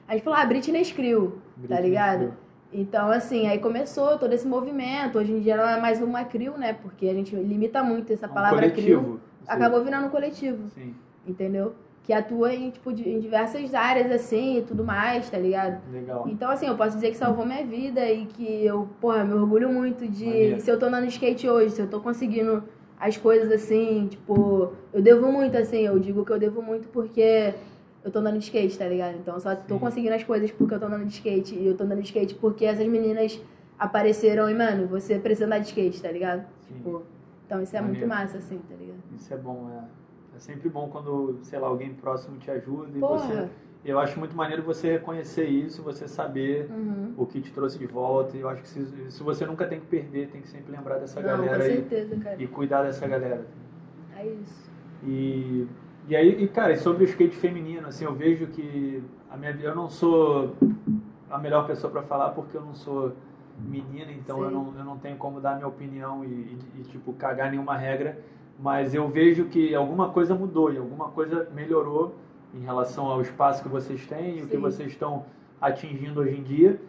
A 0.08 0.14
gente 0.14 0.24
falou, 0.24 0.38
ah, 0.38 0.46
Britney 0.46 0.84
Screw, 0.84 1.40
tá 1.70 1.80
ligado? 1.80 2.24
Spears. 2.26 2.46
Então, 2.74 3.10
assim, 3.10 3.48
aí 3.48 3.60
começou 3.60 4.18
todo 4.20 4.34
esse 4.34 4.46
movimento. 4.46 5.18
Hoje 5.18 5.32
em 5.32 5.40
dia 5.40 5.56
não 5.56 5.64
é 5.70 5.80
mais 5.80 6.02
uma 6.02 6.26
crew, 6.26 6.58
né? 6.58 6.74
Porque 6.74 7.08
a 7.08 7.14
gente 7.14 7.34
limita 7.34 7.82
muito 7.82 8.12
essa 8.12 8.26
É 8.26 8.30
um 8.30 8.34
palavra 8.34 8.70
crew. 8.70 8.74
coletivo. 9.02 9.20
Acabou 9.48 9.82
virando 9.84 10.08
um 10.08 10.10
coletivo, 10.10 10.70
Sim, 10.72 10.94
entendeu? 11.26 11.74
Que 12.06 12.14
atua 12.14 12.54
em, 12.54 12.70
tipo, 12.70 12.92
em 12.92 13.20
diversas 13.20 13.74
áreas, 13.74 14.12
assim, 14.12 14.60
e 14.60 14.62
tudo 14.62 14.84
mais, 14.84 15.28
tá 15.28 15.40
ligado? 15.40 15.82
legal. 15.92 16.24
Então, 16.30 16.52
assim, 16.52 16.68
eu 16.68 16.76
posso 16.78 16.94
dizer 16.96 17.10
que 17.10 17.18
salvou 17.18 17.44
minha 17.46 17.66
vida 17.66 18.08
e 18.12 18.28
que 18.28 18.64
eu, 18.64 18.88
porra, 19.02 19.24
me 19.24 19.34
orgulho 19.34 19.70
muito 19.70 20.08
de. 20.08 20.26
Maneiro. 20.26 20.62
Se 20.62 20.70
eu 20.70 20.78
tô 20.78 20.86
andando 20.86 21.08
de 21.08 21.14
skate 21.14 21.50
hoje, 21.50 21.74
se 21.74 21.82
eu 21.82 21.88
tô 21.90 22.00
conseguindo 22.00 22.64
as 23.00 23.18
coisas 23.18 23.52
assim, 23.52 24.06
tipo, 24.08 24.72
eu 24.94 25.02
devo 25.02 25.32
muito, 25.32 25.58
assim, 25.58 25.80
eu 25.80 25.98
digo 25.98 26.24
que 26.24 26.32
eu 26.32 26.38
devo 26.38 26.62
muito 26.62 26.88
porque 26.90 27.56
eu 28.04 28.12
tô 28.12 28.20
andando 28.20 28.38
de 28.38 28.44
skate, 28.46 28.78
tá 28.78 28.88
ligado? 28.88 29.16
Então, 29.16 29.34
eu 29.34 29.40
só 29.40 29.56
tô 29.56 29.74
Sim. 29.74 29.80
conseguindo 29.80 30.14
as 30.14 30.24
coisas 30.24 30.52
porque 30.52 30.76
eu 30.76 30.80
tô 30.80 30.86
andando 30.86 31.06
de 31.06 31.14
skate. 31.14 31.56
E 31.56 31.66
eu 31.66 31.76
tô 31.76 31.86
andando 31.86 32.02
de 32.02 32.06
skate 32.06 32.36
porque 32.36 32.66
essas 32.66 32.86
meninas 32.86 33.42
apareceram 33.80 34.48
e, 34.48 34.54
mano, 34.54 34.86
você 34.86 35.18
precisa 35.18 35.48
andar 35.48 35.58
de 35.58 35.66
skate, 35.70 36.04
tá 36.04 36.12
ligado? 36.12 36.46
Sim. 36.68 36.76
Tipo, 36.76 37.02
então 37.48 37.64
isso 37.64 37.76
é 37.76 37.82
Maneiro. 37.82 38.00
muito 38.08 38.16
massa, 38.16 38.38
assim, 38.38 38.60
tá 38.70 38.76
ligado? 38.80 39.00
Isso 39.16 39.34
é 39.34 39.38
bom, 39.38 39.70
é. 39.76 40.05
É 40.36 40.40
sempre 40.40 40.70
bom 40.70 40.90
quando, 40.90 41.38
sei 41.44 41.60
lá, 41.60 41.68
alguém 41.68 41.94
próximo 41.94 42.38
te 42.38 42.52
ajuda 42.52 42.92
e 42.98 43.00
Porra. 43.00 43.18
você. 43.20 43.50
Eu 43.86 44.00
acho 44.00 44.18
muito 44.18 44.36
maneiro 44.36 44.64
você 44.64 44.94
reconhecer 44.94 45.46
isso, 45.46 45.84
você 45.84 46.08
saber 46.08 46.68
Uhum. 46.72 47.14
o 47.18 47.26
que 47.26 47.40
te 47.40 47.54
trouxe 47.54 47.78
de 47.78 47.86
volta. 47.86 48.36
E 48.36 48.40
eu 48.42 48.50
acho 48.50 48.64
que 48.64 48.68
se, 48.68 49.12
se 49.12 49.22
você 49.24 49.46
nunca 49.46 49.68
tem 49.68 49.80
que 49.80 49.86
perder, 49.86 50.28
tem 50.30 50.42
que 50.42 50.48
sempre 50.48 50.72
lembrar 50.72 50.98
dessa 50.98 51.22
Não, 51.22 51.30
com 51.38 51.46
galera 51.46 51.68
e, 51.68 51.72
certeza, 51.76 52.16
cara. 52.18 52.42
e 52.42 52.48
cuidar 52.48 52.82
dessa 52.84 53.08
galera. 53.08 53.46
É 54.18 54.26
isso. 54.26 54.72
E, 55.04 55.68
e 56.08 56.16
aí, 56.16 56.44
e, 56.44 56.48
cara, 56.48 56.74
e 56.74 56.78
sobre 56.78 57.04
o 57.04 57.06
skate 57.06 57.36
feminino, 57.36 57.88
assim, 57.88 58.06
eu 58.06 58.14
vejo 58.16 58.48
que 58.48 59.04
a 59.30 59.38
minha, 59.38 59.52
eu 59.62 59.76
não 59.76 59.88
sou 59.88 60.56
a 61.30 61.38
melhor 61.38 61.68
pessoa 61.68 61.92
para 61.92 62.02
falar 62.02 62.30
porque 62.32 62.58
eu 62.58 62.62
não 62.62 62.74
sou 62.74 63.14
menina, 63.60 64.12
então 64.12 64.42
eu 64.44 64.50
não, 64.52 64.74
eu 64.78 64.84
não 64.84 64.98
tenho 64.98 65.16
como 65.18 65.40
dar 65.40 65.56
minha 65.56 65.68
opinião 65.68 66.26
e, 66.26 66.28
e, 66.28 66.58
e, 66.80 66.84
tipo, 66.86 67.14
cagar 67.14 67.52
nenhuma 67.52 67.78
regra, 67.78 68.18
mas 68.60 68.94
eu 68.94 69.08
vejo 69.08 69.46
que 69.46 69.76
alguma 69.76 70.10
coisa 70.10 70.34
mudou 70.34 70.72
e 70.72 70.78
alguma 70.78 71.10
coisa 71.10 71.50
melhorou 71.54 72.16
em 72.54 72.62
relação 72.62 73.08
ao 73.08 73.22
espaço 73.22 73.62
que 73.62 73.70
vocês 73.70 74.06
têm 74.08 74.40
e 74.40 74.44
o 74.44 74.48
que 74.48 74.58
vocês 74.58 74.92
estão 74.92 75.26
atingindo 75.60 76.22
hoje 76.22 76.38
em 76.38 76.44
dia, 76.44 76.80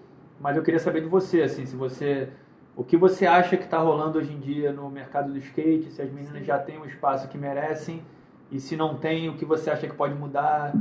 mas 0.41 0.57
eu 0.57 0.63
queria 0.63 0.79
saber 0.79 1.01
de 1.01 1.09
você, 1.09 1.43
assim, 1.43 1.67
se 1.67 1.77
você... 1.77 2.31
O 2.77 2.85
que 2.85 2.97
você 2.97 3.27
acha 3.27 3.57
que 3.57 3.65
está 3.65 3.79
rolando 3.79 4.19
hoje 4.19 4.33
em 4.33 4.39
dia 4.39 4.71
no 4.71 4.91
mercado 4.91 5.33
do 5.33 5.39
skate? 5.39 5.91
Se 5.91 6.03
as 6.03 6.11
meninas 6.11 6.41
Sim. 6.41 6.45
já 6.45 6.59
têm 6.59 6.79
o 6.79 6.85
espaço 6.85 7.27
que 7.27 7.39
merecem 7.39 8.03
e 8.51 8.61
se 8.61 8.77
não 8.77 8.97
tem, 8.97 9.29
o 9.29 9.37
que 9.37 9.47
você 9.47 9.71
acha 9.71 9.87
que 9.87 9.95
pode 9.95 10.15
mudar? 10.15 10.73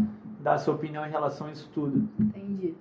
Dar 0.42 0.56
a 0.56 0.58
sua 0.58 0.76
opinião 0.76 1.06
em 1.06 1.10
relação 1.10 1.48
a 1.48 1.52
isso 1.52 1.70
tudo. 1.74 2.08
Entendi. 2.20 2.76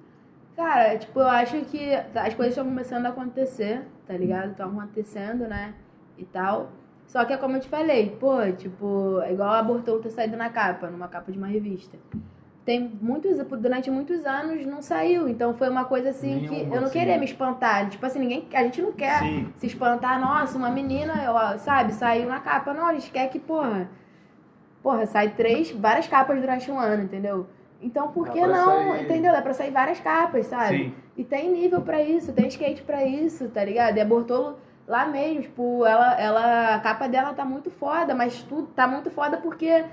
Cara, 0.56 0.98
tipo, 0.98 1.20
eu 1.20 1.28
acho 1.28 1.60
que 1.66 1.94
as 1.94 2.34
coisas 2.34 2.56
estão 2.56 2.64
começando 2.64 3.06
a 3.06 3.08
acontecer, 3.08 3.86
tá 4.06 4.14
ligado? 4.16 4.50
Estão 4.50 4.68
acontecendo, 4.68 5.48
né? 5.48 5.74
E 6.18 6.24
tal. 6.24 6.70
Só 7.06 7.24
que 7.24 7.32
é 7.32 7.36
como 7.36 7.56
eu 7.56 7.60
te 7.60 7.68
falei, 7.68 8.10
pô, 8.18 8.34
tipo, 8.56 9.20
é 9.22 9.32
igual 9.32 9.50
a 9.54 9.62
Bortolo 9.62 10.00
ter 10.00 10.10
saído 10.10 10.36
na 10.36 10.50
capa, 10.50 10.88
numa 10.88 11.06
capa 11.08 11.30
de 11.30 11.38
uma 11.38 11.46
revista. 11.46 11.96
Tem 12.64 12.80
muitos, 13.00 13.36
durante 13.60 13.90
muitos 13.90 14.24
anos 14.24 14.64
não 14.64 14.80
saiu, 14.80 15.28
então 15.28 15.52
foi 15.52 15.68
uma 15.68 15.84
coisa 15.84 16.08
assim 16.10 16.40
que 16.40 16.48
Nenhuma, 16.50 16.74
eu 16.76 16.80
não 16.80 16.88
assim. 16.88 16.98
queria 16.98 17.18
me 17.18 17.26
espantar. 17.26 17.90
Tipo 17.90 18.06
assim, 18.06 18.18
ninguém, 18.20 18.48
a 18.54 18.62
gente 18.62 18.80
não 18.80 18.90
quer 18.92 19.18
Sim. 19.18 19.52
se 19.58 19.66
espantar, 19.66 20.18
nossa, 20.18 20.56
uma 20.56 20.70
menina, 20.70 21.12
ó, 21.30 21.58
sabe, 21.58 21.92
saiu 21.92 22.26
na 22.26 22.40
capa. 22.40 22.72
Não, 22.72 22.86
a 22.86 22.94
gente 22.94 23.10
quer 23.10 23.28
que, 23.28 23.38
porra, 23.38 23.86
porra, 24.82 25.04
sai 25.06 25.28
três, 25.30 25.70
várias 25.72 26.08
capas 26.08 26.40
durante 26.40 26.70
um 26.70 26.78
ano, 26.78 27.02
entendeu? 27.04 27.46
Então 27.82 28.08
por 28.08 28.26
Dá 28.26 28.32
que 28.32 28.40
não? 28.46 28.64
sair- 28.92 29.04
Entendeu? 29.04 29.30
Dá 29.32 29.42
pra 29.42 29.52
sair 29.52 29.70
várias 29.70 30.00
capas, 30.00 30.46
sabe? 30.46 30.76
Sim. 30.78 30.94
E 31.18 31.22
tem 31.22 31.52
nível 31.52 31.82
pra 31.82 32.02
isso, 32.02 32.32
tem 32.32 32.48
skate 32.48 32.82
pra 32.82 33.04
isso, 33.04 33.46
tá 33.50 33.62
ligado? 33.62 33.98
E 33.98 34.00
a 34.00 34.04
Bortolo 34.06 34.56
lá 34.86 35.06
mesmo, 35.06 35.42
tipo, 35.42 35.84
ela, 35.86 36.14
ela, 36.20 36.74
a 36.74 36.80
capa 36.80 37.08
dela 37.08 37.32
tá 37.32 37.44
muito 37.44 37.70
foda, 37.70 38.14
mas 38.14 38.42
tudo 38.42 38.68
tá 38.68 38.86
muito 38.86 39.10
foda 39.10 39.36
porque, 39.38 39.84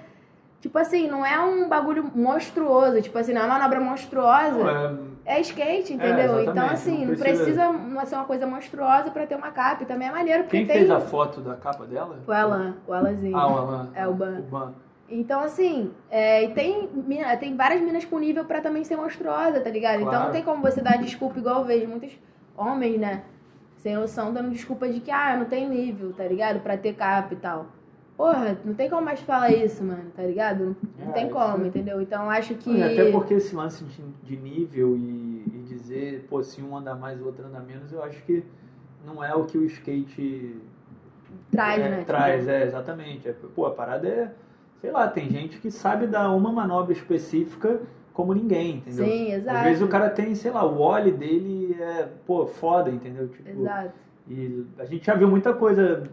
tipo 0.59 0.77
assim, 0.77 1.07
não 1.07 1.25
é 1.25 1.39
um 1.39 1.67
bagulho 1.69 2.11
monstruoso, 2.13 3.01
tipo 3.01 3.17
assim, 3.17 3.33
não 3.33 3.41
é 3.41 3.45
uma 3.45 3.57
manobra 3.57 3.79
monstruosa. 3.79 4.57
Não, 4.57 5.11
é, 5.25 5.37
é 5.37 5.41
skate, 5.41 5.93
entendeu? 5.93 6.39
É, 6.39 6.45
então, 6.45 6.65
assim, 6.65 7.05
não 7.05 7.15
precisa... 7.15 7.43
precisa... 7.43 7.71
não 7.71 8.05
ser 8.05 8.15
uma 8.15 8.25
coisa 8.25 8.45
monstruosa 8.45 9.11
pra 9.11 9.25
ter 9.25 9.35
uma 9.35 9.51
capa. 9.51 9.83
E 9.83 9.85
também 9.85 10.07
é 10.07 10.11
maneiro, 10.11 10.43
porque 10.43 10.57
Quem 10.57 10.65
tem... 10.65 10.77
fez 10.77 10.91
a 10.91 10.99
foto 10.99 11.39
da 11.41 11.55
capa 11.55 11.85
dela? 11.85 12.19
O 12.27 12.31
Alan, 12.31 12.75
o 12.87 12.93
Alanzinho. 12.93 13.37
Ah, 13.37 13.47
o 13.47 13.57
Alan. 13.57 13.89
É, 13.93 14.07
o 14.07 14.13
Ban. 14.13 14.39
O 14.39 14.41
Ban. 14.43 14.73
Então, 15.07 15.41
assim, 15.41 15.91
é, 16.09 16.47
tem, 16.49 16.87
tem 17.39 17.55
várias 17.55 17.81
minas 17.81 18.05
com 18.05 18.17
nível 18.17 18.45
pra 18.45 18.61
também 18.61 18.83
ser 18.85 18.95
monstruosa, 18.95 19.59
tá 19.59 19.69
ligado? 19.69 19.95
Então 19.97 20.09
Claro. 20.09 20.25
não 20.25 20.31
tem 20.31 20.41
como 20.41 20.61
você 20.61 20.81
dar 20.81 20.97
desculpa 20.97 21.37
igual 21.37 21.59
eu 21.59 21.65
vejo 21.65 21.87
muitos 21.87 22.17
homens, 22.55 22.97
né? 22.97 23.21
Sem 23.81 23.95
noção, 23.95 24.31
dando 24.31 24.51
desculpa 24.51 24.87
de 24.87 24.99
que, 24.99 25.09
ah, 25.09 25.35
não 25.35 25.45
tenho 25.45 25.67
nível, 25.69 26.13
tá 26.13 26.23
ligado? 26.23 26.59
Pra 26.59 26.77
ter 26.77 26.93
capa 26.93 27.33
e 27.33 27.37
tal. 27.37 27.65
Porra, 28.15 28.55
não 28.63 28.75
tem 28.75 28.87
como 28.87 29.01
mais 29.01 29.19
falar 29.21 29.51
isso, 29.51 29.83
mano, 29.83 30.11
tá 30.15 30.21
ligado? 30.21 30.75
Não, 30.99 31.09
É, 31.09 31.11
tem 31.13 31.29
como, 31.29 31.63
é- 31.63 31.67
entendeu? 31.67 31.99
Então 31.99 32.29
acho 32.29 32.53
que. 32.53 32.83
Até 32.83 33.11
porque 33.11 33.33
esse 33.33 33.55
lance 33.55 33.83
de, 33.83 34.03
de 34.23 34.37
nível 34.37 34.95
e, 34.95 35.45
e 35.55 35.65
dizer, 35.67 36.27
pô, 36.29 36.43
se 36.43 36.61
um 36.61 36.77
anda 36.77 36.93
mais, 36.93 37.19
o 37.19 37.25
outro 37.25 37.43
anda 37.47 37.59
menos, 37.59 37.91
eu 37.91 38.03
acho 38.03 38.21
que 38.23 38.43
não 39.03 39.23
é 39.23 39.33
o 39.33 39.45
que 39.45 39.57
o 39.57 39.65
skate 39.65 40.55
Traz, 41.49 41.81
é, 41.81 41.89
né? 41.89 42.03
Traz, 42.05 42.47
é, 42.47 42.63
exatamente. 42.63 43.27
É, 43.27 43.33
pô, 43.55 43.65
a 43.65 43.71
parada 43.71 44.07
é, 44.07 44.31
sei 44.79 44.91
lá, 44.91 45.07
tem 45.07 45.27
gente 45.27 45.57
que 45.57 45.71
sabe 45.71 46.05
dar 46.05 46.29
uma 46.29 46.51
manobra 46.51 46.93
específica 46.93 47.81
como 48.13 48.33
ninguém, 48.33 48.77
entendeu? 48.77 49.05
Sim, 49.05 49.31
exato. 49.31 49.57
Às 49.57 49.63
vezes 49.63 49.81
o 49.81 49.87
cara 49.87 50.09
tem, 50.09 50.35
sei 50.35 50.51
lá, 50.51 50.65
o 50.65 50.79
ollie 50.79 51.11
dele 51.11 51.77
é, 51.79 52.07
pô, 52.25 52.45
foda, 52.45 52.89
entendeu? 52.89 53.27
Tipo, 53.29 53.49
Exato. 53.49 53.93
E 54.27 54.65
a 54.77 54.85
gente 54.85 55.05
já 55.05 55.15
viu 55.15 55.27
muita 55.27 55.53
coisa 55.53 56.03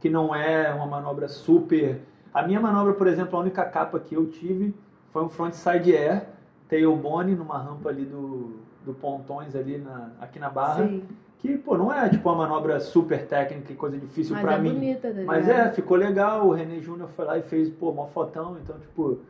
que 0.00 0.08
não 0.08 0.34
é 0.34 0.72
uma 0.72 0.86
manobra 0.86 1.28
super. 1.28 2.00
A 2.32 2.42
minha 2.42 2.60
manobra, 2.60 2.94
por 2.94 3.06
exemplo, 3.06 3.36
a 3.36 3.42
única 3.42 3.64
capa 3.64 3.98
que 3.98 4.14
eu 4.14 4.26
tive 4.26 4.74
foi 5.12 5.22
um 5.22 5.28
frontside 5.28 5.94
air, 5.94 6.26
tailbone 6.68 7.34
numa 7.34 7.58
rampa 7.58 7.88
ali 7.88 8.04
do, 8.04 8.60
do 8.84 8.94
Pontões 8.94 9.54
ali 9.56 9.78
na, 9.78 10.12
aqui 10.20 10.38
na 10.38 10.48
Barra. 10.48 10.86
Sim. 10.86 11.02
Que, 11.38 11.56
pô, 11.56 11.78
não 11.78 11.92
é 11.92 12.08
tipo 12.08 12.28
uma 12.28 12.38
manobra 12.38 12.80
super 12.80 13.24
técnica 13.26 13.72
e 13.72 13.76
coisa 13.76 13.96
difícil 13.96 14.34
Mas 14.34 14.42
pra 14.42 14.54
é 14.54 14.58
mim. 14.58 14.72
bonita, 14.74 15.12
tá 15.14 15.20
Mas 15.24 15.48
é, 15.48 15.70
ficou 15.70 15.96
legal. 15.96 16.48
O 16.48 16.52
René 16.52 16.80
Júnior 16.80 17.08
foi 17.10 17.24
lá 17.24 17.38
e 17.38 17.42
fez, 17.42 17.68
pô, 17.68 17.90
uma 17.90 18.08
fotão. 18.08 18.56
Então, 18.60 18.76
tipo, 18.80 19.20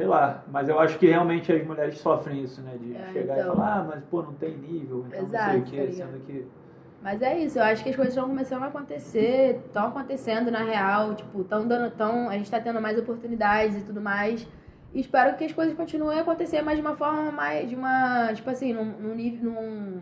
sei 0.00 0.06
lá. 0.06 0.42
Mas 0.50 0.66
eu 0.68 0.80
acho 0.80 0.98
que 0.98 1.06
realmente 1.06 1.52
as 1.52 1.66
mulheres 1.66 1.98
sofrem 1.98 2.42
isso, 2.42 2.62
né? 2.62 2.72
De 2.80 2.96
É, 2.96 3.12
chegar 3.12 3.38
então. 3.38 3.52
e 3.52 3.56
falar, 3.56 3.74
ah, 3.76 3.84
mas 3.86 4.04
pô, 4.04 4.22
não 4.22 4.32
tem 4.32 4.56
nível. 4.56 5.04
Então 5.08 5.20
Exato, 5.20 5.44
não 5.44 5.50
sei 5.52 5.60
o 5.60 5.64
que, 5.64 5.76
ligado? 5.92 5.94
sendo 6.12 6.24
que. 6.24 6.46
Mas 7.02 7.22
é 7.22 7.38
isso, 7.38 7.58
eu 7.58 7.64
acho 7.64 7.82
que 7.82 7.90
as 7.90 7.96
coisas 7.96 8.14
estão 8.14 8.28
começando 8.28 8.62
a 8.62 8.66
acontecer, 8.66 9.60
estão 9.66 9.88
acontecendo 9.88 10.50
na 10.50 10.62
real, 10.62 11.14
tipo, 11.14 11.40
estão 11.40 11.66
dando, 11.66 11.90
tão, 11.92 12.28
a 12.28 12.34
gente 12.34 12.50
tá 12.50 12.60
tendo 12.60 12.78
mais 12.80 12.98
oportunidades 12.98 13.76
e 13.76 13.84
tudo 13.84 14.00
mais. 14.02 14.46
E 14.92 15.00
espero 15.00 15.36
que 15.36 15.44
as 15.44 15.52
coisas 15.52 15.74
continuem 15.74 16.18
a 16.18 16.22
acontecer, 16.22 16.60
mas 16.62 16.76
de 16.76 16.82
uma 16.82 16.96
forma 16.96 17.30
mais, 17.30 17.68
de 17.68 17.74
uma, 17.74 18.32
tipo 18.34 18.50
assim, 18.50 18.72
num, 18.74 18.84
num 18.84 19.14
nível, 19.14 19.50
num, 19.50 20.00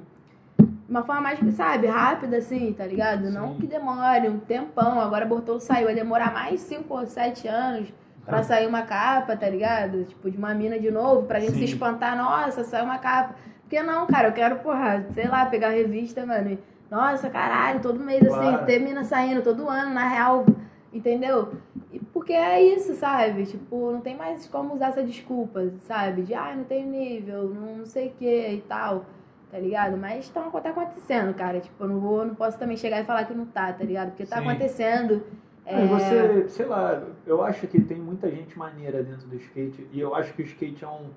uma 0.89 1.05
forma 1.05 1.21
mais, 1.21 1.39
sabe, 1.55 1.87
rápida, 1.87 2.39
assim, 2.39 2.73
tá 2.73 2.85
ligado? 2.85 3.31
Não 3.31 3.53
Sim. 3.55 3.61
que 3.61 3.67
demore 3.67 4.29
um 4.29 4.39
tempão, 4.41 5.01
agora 5.01 5.25
Bortolo 5.27 5.61
saiu, 5.61 5.85
vai 5.87 5.95
demorar 5.95 6.33
mais 6.33 6.61
5 6.63 6.93
ou 6.93 7.07
7 7.07 7.47
anos 7.47 7.93
pra 8.29 8.43
sair 8.43 8.67
uma 8.67 8.83
capa, 8.83 9.37
tá 9.37 9.49
ligado? 9.49 10.05
Tipo, 10.05 10.31
de 10.31 10.37
uma 10.37 10.55
mina 10.55 10.79
de 10.79 10.91
novo, 10.91 11.27
pra 11.27 11.41
gente 11.41 11.53
se 11.53 11.59
Sim. 11.59 11.65
espantar, 11.65 12.17
nossa, 12.17 12.63
saiu 12.63 12.85
uma 12.85 12.99
capa. 12.99 13.35
Porque 13.63 13.83
não, 13.83 14.07
cara, 14.07 14.29
eu 14.29 14.33
quero, 14.33 14.57
porra, 14.57 15.05
sei 15.13 15.27
lá, 15.27 15.47
pegar 15.47 15.69
a 15.69 15.73
revista, 15.73 16.25
mano. 16.25 16.51
e, 16.53 16.59
Nossa, 16.91 17.29
caralho, 17.29 17.81
todo 17.81 18.01
mês 18.01 18.25
assim, 18.27 18.39
Claro. 18.39 18.67
ter 18.67 18.79
mina 18.81 19.05
saindo 19.05 19.43
todo 19.43 19.69
ano, 19.69 19.93
na 19.93 20.09
real, 20.09 20.47
entendeu? 20.93 21.53
E 21.93 21.99
porque 21.99 22.33
é 22.33 22.63
isso, 22.63 22.95
sabe? 22.95 23.45
Tipo, 23.45 23.93
não 23.93 24.01
tem 24.01 24.17
mais 24.17 24.47
como 24.47 24.75
usar 24.75 24.89
essa 24.89 25.03
desculpa, 25.03 25.71
sabe? 25.81 26.23
De, 26.23 26.35
ah, 26.35 26.55
não 26.57 26.65
tenho 26.65 26.87
nível, 26.89 27.49
não 27.51 27.85
sei 27.85 28.09
o 28.09 28.13
que 28.13 28.49
e 28.55 28.61
tal, 28.67 29.05
tá 29.51 29.59
ligado? 29.59 29.97
Mas 29.99 30.29
tá, 30.31 30.41
tá 30.43 30.71
acontecendo, 30.71 31.35
cara. 31.35 31.61
Tipo, 31.61 31.85
eu 31.85 31.89
não 31.89 32.01
vou, 32.01 32.25
não 32.25 32.35
posso 32.35 32.59
também 32.59 32.77
chegar 32.77 33.01
e 33.01 33.05
falar 33.05 33.25
que 33.25 33.35
não 33.35 33.45
tá, 33.47 33.71
tá 33.73 33.85
ligado? 33.85 34.09
Porque 34.09 34.25
tá 34.25 34.37
Sim. 34.39 34.49
acontecendo. 34.49 35.25
É, 35.71 35.87
você, 35.87 36.49
sei 36.49 36.65
lá, 36.65 37.03
eu 37.27 37.43
acho 37.43 37.67
que 37.67 37.79
tem 37.79 37.99
muita 37.99 38.31
gente 38.31 38.59
maneira 38.59 39.03
dentro 39.03 39.27
do 39.29 39.37
skate 39.37 39.87
e 39.93 40.01
eu 40.01 40.15
acho 40.15 40.33
que 40.33 40.41
o 40.41 40.45
skate 40.45 40.83
é, 40.83 40.89
um, 40.89 41.11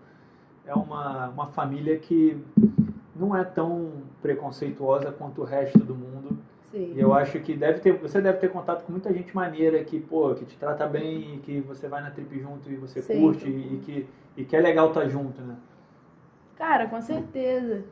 é 0.65 0.73
uma, 0.73 1.29
uma 1.29 1.47
família 1.47 1.97
que 1.97 2.37
não 3.15 3.35
é 3.35 3.45
tão 3.45 4.03
preconceituosa 4.21 5.09
quanto 5.11 5.41
o 5.41 5.45
resto 5.45 5.79
do 5.79 5.95
mundo. 5.95 6.37
Sim. 6.63 6.93
E 6.95 6.99
eu 6.99 7.13
acho 7.13 7.39
que 7.39 7.53
deve 7.53 7.79
ter, 7.79 7.93
você 7.93 8.21
deve 8.21 8.39
ter 8.39 8.49
contato 8.49 8.83
com 8.83 8.91
muita 8.91 9.13
gente 9.13 9.33
maneira 9.33 9.81
que, 9.85 9.99
pô, 10.01 10.33
que 10.35 10.43
te 10.43 10.57
trata 10.57 10.85
bem 10.85 11.35
e 11.35 11.37
que 11.39 11.61
você 11.61 11.87
vai 11.87 12.01
na 12.01 12.11
trip 12.11 12.37
junto 12.37 12.69
e 12.69 12.75
você 12.75 13.01
Sim. 13.01 13.21
curte 13.21 13.47
e, 13.47 13.77
que, 13.85 14.07
e 14.35 14.43
que 14.43 14.55
é 14.55 14.59
legal 14.59 14.89
estar 14.89 15.07
junto, 15.07 15.41
né? 15.41 15.55
Cara, 16.57 16.87
com 16.87 17.01
certeza. 17.01 17.83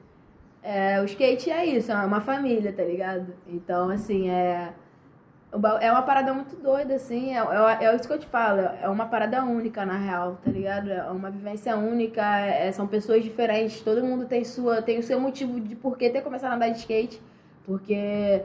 É, 0.61 1.01
o 1.01 1.05
skate 1.05 1.49
é 1.49 1.65
isso, 1.65 1.91
é 1.91 1.95
uma 1.95 2.19
família, 2.19 2.73
tá 2.73 2.83
ligado? 2.83 3.33
Então, 3.47 3.89
assim, 3.89 4.29
é. 4.29 4.73
É 5.81 5.91
uma 5.91 6.03
parada 6.03 6.31
muito 6.31 6.55
doida, 6.55 6.93
assim. 6.95 7.33
É, 7.35 7.39
é, 7.39 7.85
é 7.85 7.95
isso 7.95 8.07
que 8.07 8.13
eu 8.13 8.19
te 8.19 8.27
falo. 8.27 8.61
É 8.61 8.87
uma 8.87 9.07
parada 9.07 9.43
única, 9.43 9.83
na 9.85 9.97
real, 9.97 10.37
tá 10.43 10.51
ligado? 10.51 10.91
É 10.91 11.09
uma 11.09 11.31
vivência 11.31 11.75
única. 11.75 12.21
é- 12.39 12.71
são 12.71 12.87
pessoas 12.87 13.23
diferentes. 13.23 13.81
Todo 13.81 14.03
mundo 14.03 14.25
tem 14.25 14.43
sua 14.43 14.81
tem 14.81 14.99
o 14.99 15.03
seu 15.03 15.19
motivo 15.19 15.59
de 15.59 15.75
por 15.75 15.97
que 15.97 16.09
ter 16.09 16.21
começado 16.21 16.51
a 16.51 16.55
andar 16.55 16.69
de 16.69 16.77
skate. 16.79 17.19
Porque 17.65 18.43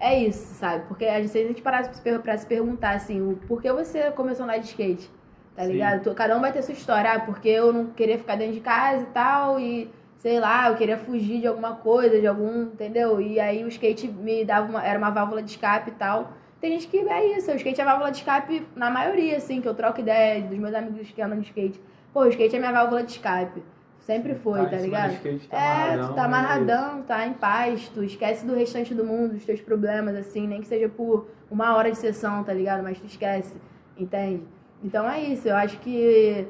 é 0.00 0.18
isso, 0.18 0.54
sabe? 0.54 0.86
Porque 0.88 1.04
a 1.06 1.20
gente, 1.20 1.30
se 1.30 1.38
a 1.38 1.46
gente 1.46 1.62
parar 1.62 1.88
pra 2.22 2.36
se 2.36 2.46
perguntar, 2.46 2.92
assim, 2.96 3.20
o 3.20 3.36
por 3.46 3.62
que 3.62 3.72
você 3.72 4.10
começou 4.12 4.44
a 4.44 4.48
andar 4.48 4.58
de 4.58 4.66
skate? 4.66 5.10
Tá 5.54 5.64
Sim. 5.64 5.72
ligado? 5.72 6.14
Cada 6.14 6.36
um 6.36 6.40
vai 6.40 6.52
ter 6.52 6.62
sua 6.62 6.72
história. 6.74 7.12
Ah, 7.12 7.20
porque 7.20 7.48
eu 7.48 7.72
não 7.72 7.86
queria 7.92 8.18
ficar 8.18 8.36
dentro 8.36 8.54
de 8.54 8.60
casa 8.60 9.02
e 9.02 9.06
tal. 9.06 9.60
E 9.60 9.90
sei 10.18 10.40
lá, 10.40 10.68
eu 10.68 10.76
queria 10.76 10.98
fugir 10.98 11.40
de 11.40 11.46
alguma 11.46 11.76
coisa, 11.76 12.20
de 12.20 12.26
algum, 12.26 12.64
entendeu? 12.64 13.20
E 13.20 13.38
aí 13.40 13.64
o 13.64 13.68
skate 13.68 14.08
me 14.08 14.44
dava 14.44 14.68
uma, 14.68 14.84
era 14.84 14.98
uma 14.98 15.10
válvula 15.10 15.42
de 15.42 15.50
escape 15.52 15.90
e 15.90 15.94
tal. 15.94 16.32
Tem 16.60 16.72
gente 16.72 16.88
que 16.88 16.98
é 16.98 17.36
isso, 17.38 17.50
o 17.50 17.54
skate 17.56 17.80
é 17.80 17.84
a 17.84 17.86
válvula 17.86 18.10
de 18.10 18.18
escape 18.18 18.66
na 18.76 18.90
maioria, 18.90 19.36
assim, 19.38 19.60
que 19.60 19.68
eu 19.68 19.74
troco 19.74 20.00
ideia 20.00 20.42
dos 20.42 20.58
meus 20.58 20.74
amigos 20.74 21.10
que 21.10 21.22
andam 21.22 21.38
de 21.40 21.46
skate. 21.46 21.80
Pô, 22.12 22.20
o 22.24 22.28
skate 22.28 22.56
é 22.56 22.58
minha 22.58 22.72
válvula 22.72 23.02
de 23.02 23.12
escape. 23.12 23.62
Sempre 24.00 24.34
foi, 24.34 24.60
Tá 24.64 24.70
tá, 24.70 24.76
ligado? 24.78 25.08
do 25.10 25.14
skate, 25.14 25.48
tá 25.48 25.56
é, 25.56 25.96
tu 25.98 26.12
tá 26.14 26.22
é 26.22 26.24
amarradão, 26.24 27.02
tá 27.02 27.26
em 27.26 27.32
paz, 27.34 27.88
tu 27.94 28.02
esquece 28.02 28.44
do 28.44 28.54
restante 28.54 28.94
do 28.94 29.04
mundo, 29.04 29.34
dos 29.34 29.44
teus 29.44 29.60
problemas, 29.60 30.14
assim, 30.16 30.46
nem 30.46 30.60
que 30.60 30.66
seja 30.66 30.88
por 30.88 31.28
uma 31.50 31.76
hora 31.76 31.90
de 31.90 31.98
sessão, 31.98 32.42
tá 32.42 32.52
ligado? 32.52 32.82
Mas 32.82 32.98
tu 32.98 33.06
esquece, 33.06 33.54
entende? 33.96 34.42
Então 34.82 35.08
é 35.08 35.20
isso, 35.20 35.48
eu 35.48 35.56
acho 35.56 35.78
que 35.78 36.46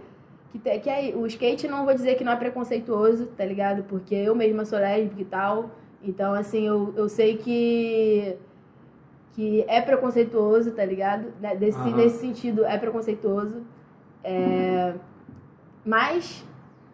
que, 0.52 0.58
te- 0.58 0.78
que 0.80 0.90
é, 0.90 1.12
o 1.14 1.24
skate 1.26 1.68
não 1.68 1.84
vou 1.84 1.94
dizer 1.94 2.16
que 2.16 2.24
não 2.24 2.32
é 2.32 2.36
preconceituoso, 2.36 3.26
tá 3.36 3.44
ligado? 3.44 3.84
Porque 3.84 4.14
eu 4.16 4.34
mesma 4.34 4.64
sou 4.64 4.78
lésbica 4.80 5.22
e 5.22 5.24
tal. 5.24 5.70
Então, 6.02 6.34
assim, 6.34 6.66
eu, 6.66 6.92
eu 6.96 7.08
sei 7.08 7.36
que 7.36 8.36
que 9.32 9.64
é 9.68 9.80
preconceituoso, 9.80 10.72
tá 10.72 10.84
ligado? 10.84 11.32
Né, 11.40 11.54
Desse, 11.54 11.78
Aham. 11.78 11.96
nesse 11.96 12.18
sentido, 12.18 12.64
é 12.64 12.76
preconceituoso. 12.76 13.62
É, 14.22 14.94
Mas, 15.84 16.44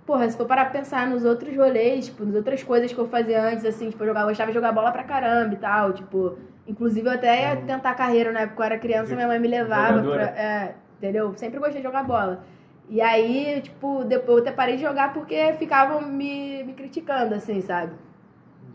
porra, 0.06 0.28
se 0.30 0.36
for 0.36 0.46
parar 0.46 0.66
pra 0.66 0.78
pensar 0.80 1.06
nos 1.08 1.24
outros 1.24 1.56
rolês, 1.56 2.06
tipo, 2.06 2.24
nas 2.24 2.36
outras 2.36 2.62
coisas 2.62 2.92
que 2.92 2.98
eu 2.98 3.08
fazia 3.08 3.42
antes, 3.42 3.64
assim, 3.64 3.90
tipo, 3.90 4.02
eu, 4.02 4.08
jogava, 4.08 4.26
eu 4.26 4.30
gostava 4.30 4.50
de 4.50 4.54
jogar 4.54 4.72
bola 4.72 4.92
pra 4.92 5.02
caramba 5.04 5.54
e 5.54 5.58
tal, 5.58 5.92
tipo... 5.92 6.36
Inclusive, 6.68 7.06
eu 7.06 7.12
até 7.12 7.42
ia 7.42 7.56
tentar 7.56 7.94
carreira, 7.94 8.32
né? 8.32 8.46
Porque 8.46 8.60
eu 8.60 8.66
era 8.66 8.78
criança, 8.78 9.14
minha 9.14 9.28
mãe 9.28 9.38
me 9.38 9.46
levava 9.46 10.02
pra... 10.02 10.22
É, 10.22 10.74
entendeu? 10.98 11.32
Sempre 11.36 11.60
gostei 11.60 11.80
de 11.80 11.86
jogar 11.86 12.02
bola. 12.02 12.42
E 12.88 13.00
aí, 13.00 13.60
tipo, 13.62 14.04
depois 14.04 14.38
eu 14.38 14.42
até 14.42 14.52
parei 14.52 14.76
de 14.76 14.82
jogar 14.82 15.12
porque 15.12 15.52
ficavam 15.54 16.02
me, 16.02 16.64
me 16.64 16.72
criticando, 16.72 17.34
assim, 17.34 17.60
sabe? 17.60 17.92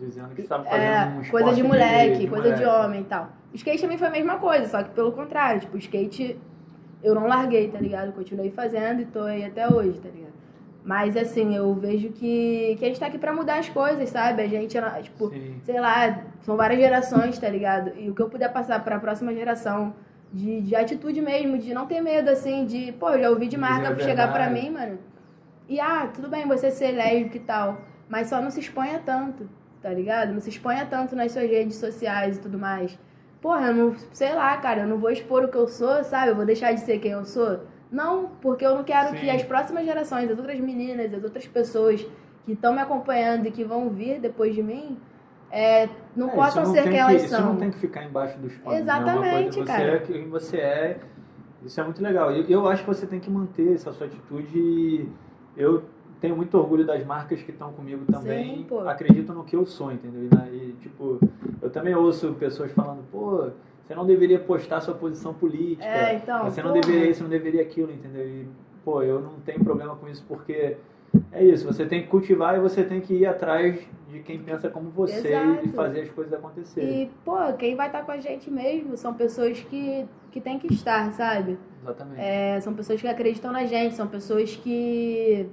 Dizendo 0.02 0.30
que 0.30 0.36
você 0.38 0.42
estava 0.42 0.64
fazendo 0.64 0.84
É, 0.84 1.06
um 1.20 1.30
coisa 1.30 1.54
de 1.54 1.64
moleque, 1.64 2.20
de 2.22 2.28
coisa 2.28 2.52
de 2.54 2.66
homem 2.66 3.02
e 3.02 3.06
tal. 3.06 3.30
O 3.54 3.56
skate 3.56 3.82
também 3.82 3.98
foi 3.98 4.08
a 4.08 4.12
mesma 4.12 4.38
coisa, 4.40 4.66
só 4.68 4.82
que 4.82 4.90
pelo 4.90 5.12
contrário, 5.12 5.62
tipo, 5.62 5.76
o 5.76 5.80
skate 5.80 6.40
eu 7.04 7.14
não 7.14 7.28
larguei, 7.28 7.68
tá 7.70 7.80
ligado? 7.80 8.12
Continuei 8.14 8.50
fazendo 8.52 9.02
e 9.02 9.06
tô 9.06 9.22
aí 9.24 9.44
até 9.44 9.68
hoje, 9.68 10.00
tá 10.00 10.10
ligado? 10.10 10.32
Mas 10.84 11.16
assim, 11.16 11.56
eu 11.56 11.74
vejo 11.76 12.10
que, 12.10 12.76
que 12.80 12.86
a 12.86 12.88
gente 12.88 13.00
tá 13.00 13.06
aqui 13.06 13.20
pra 13.20 13.32
mudar 13.32 13.60
as 13.60 13.70
coisas, 13.70 14.10
sabe? 14.10 14.42
A 14.42 14.48
gente, 14.48 14.76
tipo, 15.04 15.30
Sim. 15.30 15.62
sei 15.64 15.80
lá, 15.80 16.24
são 16.42 16.58
várias 16.58 16.80
gerações, 16.80 17.38
tá 17.38 17.48
ligado? 17.48 17.92
E 17.98 18.10
o 18.10 18.16
que 18.16 18.22
eu 18.22 18.30
puder 18.30 18.52
passar 18.52 18.84
pra 18.84 19.00
próxima 19.00 19.32
geração 19.34 19.94
de, 20.34 20.62
de 20.62 20.76
atitude 20.76 21.22
mesmo, 21.22 21.58
de 21.60 21.74
não 21.74 21.86
ter 21.86 22.02
medo, 22.02 22.30
assim, 22.30 22.66
de, 22.66 22.92
pô, 22.94 23.12
eu 23.12 23.22
já 23.22 23.30
ouvi 23.30 23.48
de 23.48 23.58
marca 23.58 23.90
a 23.90 24.00
chegar 24.00 24.32
pra 24.34 24.50
mim, 24.50 24.72
mano. 24.72 24.98
E 25.70 25.80
ah, 25.80 26.10
tudo 26.12 26.28
bem 26.28 26.48
você 26.48 26.72
ser 26.72 26.92
lésbico 26.92 27.38
e 27.38 27.42
tal, 27.42 27.82
mas 28.10 28.28
só 28.28 28.42
não 28.42 28.50
se 28.50 28.60
exponha 28.60 29.00
tanto, 29.06 29.48
tá 29.82 29.90
ligado? 29.90 30.34
Não 30.34 30.40
se 30.40 30.50
exponha 30.50 30.86
tanto 30.86 31.16
nas 31.16 31.32
suas 31.32 31.50
redes 31.50 31.76
sociais 31.78 32.38
e 32.38 32.42
tudo 32.42 32.58
mais. 32.60 32.98
Porra, 33.42 33.68
eu 33.68 33.74
não, 33.74 33.96
sei 34.14 34.34
lá, 34.36 34.56
cara, 34.58 34.82
eu 34.82 34.88
não 34.88 34.98
vou 34.98 35.10
expor 35.10 35.44
o 35.44 35.48
que 35.48 35.58
eu 35.58 35.68
sou, 35.68 36.04
sabe? 36.04 36.30
Eu 36.30 36.36
vou 36.36 36.46
deixar 36.46 36.74
de 36.74 36.82
ser 36.82 37.00
quem 37.00 37.12
eu 37.12 37.26
sou. 37.26 37.62
Não, 37.92 38.30
porque 38.42 38.66
eu 38.66 38.76
não 38.76 38.84
quero 38.84 39.10
Sim. 39.10 39.16
que 39.18 39.30
as 39.30 39.44
próximas 39.44 39.84
gerações, 39.86 40.30
as 40.30 40.38
outras 40.38 40.60
meninas, 40.60 41.14
as 41.14 41.24
outras 41.24 41.46
pessoas 41.48 42.06
que 42.46 42.54
estão 42.54 42.74
me 42.74 42.80
acompanhando 42.80 43.48
e 43.48 43.52
que 43.52 43.64
vão 43.64 43.90
vir 43.90 44.20
depois 44.20 44.54
de 44.56 44.62
mim, 44.64 44.98
é, 45.52 45.90
não 46.16 46.30
É, 46.30 46.32
possam 46.36 46.64
isso 46.64 46.72
ser 46.74 46.84
quem 46.84 46.92
que- 46.94 46.98
elas 46.98 47.24
Isso 47.24 47.36
são. 47.36 47.46
não 47.48 47.58
tem 47.58 47.72
que 47.72 47.80
ficar 47.80 48.04
embaixo 48.04 48.38
dos 48.38 48.56
panos. 48.58 48.80
Exatamente, 48.80 49.20
né? 49.22 49.34
Uma 49.36 49.42
coisa, 49.52 49.64
cara. 49.66 49.84
Você 49.84 49.96
é 49.96 50.00
quem 50.00 50.30
você 50.30 50.58
é. 50.58 51.00
Isso 51.66 51.82
é 51.82 51.84
muito 51.84 52.02
legal. 52.02 52.32
E 52.32 52.52
eu 52.52 52.68
acho 52.68 52.84
que 52.84 52.88
você 52.88 53.06
tem 53.06 53.20
que 53.20 53.30
manter 53.30 53.74
essa 53.74 53.92
sua 53.92 54.08
atitude. 54.08 55.10
Eu 55.58 55.84
tenho 56.22 56.36
muito 56.36 56.56
orgulho 56.56 56.86
das 56.86 57.04
marcas 57.04 57.42
que 57.42 57.50
estão 57.52 57.74
comigo 57.74 58.06
também, 58.06 58.58
Sim, 58.58 58.66
pô. 58.70 58.80
acreditam 58.88 59.36
no 59.36 59.44
que 59.44 59.56
eu 59.56 59.66
sou, 59.66 59.92
entendeu? 59.92 60.30
E, 60.54 60.74
tipo, 60.80 61.20
eu 61.60 61.70
também 61.70 61.96
ouço 61.96 62.32
pessoas 62.36 62.72
falando, 62.72 63.04
pô, 63.12 63.50
você 63.84 63.96
não 63.96 64.06
deveria 64.06 64.40
postar 64.40 64.80
sua 64.82 64.94
posição 64.94 65.34
política, 65.34 65.84
É, 65.84 66.16
então, 66.16 66.44
você 66.44 66.62
não 66.62 66.72
deveria 66.72 67.10
isso, 67.10 67.24
não 67.24 67.30
deveria 67.30 67.64
aquilo, 67.64 67.92
entendeu? 67.92 68.26
E, 68.26 68.48
pô, 68.86 69.02
eu 69.02 69.20
não 69.20 69.34
tenho 69.44 69.64
problema 69.64 69.96
com 69.96 70.08
isso 70.08 70.24
porque 70.28 70.78
é 71.32 71.44
isso, 71.44 71.66
você 71.66 71.86
tem 71.86 72.04
que 72.04 72.08
cultivar 72.08 72.56
e 72.56 72.60
você 72.60 72.84
tem 72.84 73.02
que 73.02 73.14
ir 73.16 73.26
atrás 73.26 73.80
de 74.10 74.20
quem 74.20 74.40
pensa 74.40 74.70
como 74.70 74.90
você 74.92 75.30
Exato. 75.30 75.66
e 75.66 75.70
fazer 75.70 76.02
as 76.02 76.10
coisas 76.10 76.34
acontecerem. 76.34 77.04
E, 77.04 77.12
pô, 77.26 77.36
quem 77.58 77.76
vai 77.76 77.88
estar 77.88 78.04
com 78.04 78.12
a 78.12 78.20
gente 78.20 78.52
mesmo 78.52 78.96
são 78.96 79.14
pessoas 79.14 79.60
que, 79.60 80.06
que 80.32 80.40
tem 80.40 80.60
que 80.60 80.72
estar, 80.72 81.12
sabe? 81.14 81.58
Exatamente. 81.82 82.22
É, 82.22 82.60
são 82.62 82.74
pessoas 82.74 83.02
que 83.02 83.08
acreditam 83.08 83.52
na 83.52 83.66
gente, 83.66 83.96
são 83.96 84.08
pessoas 84.08 84.56
que, 84.56 85.50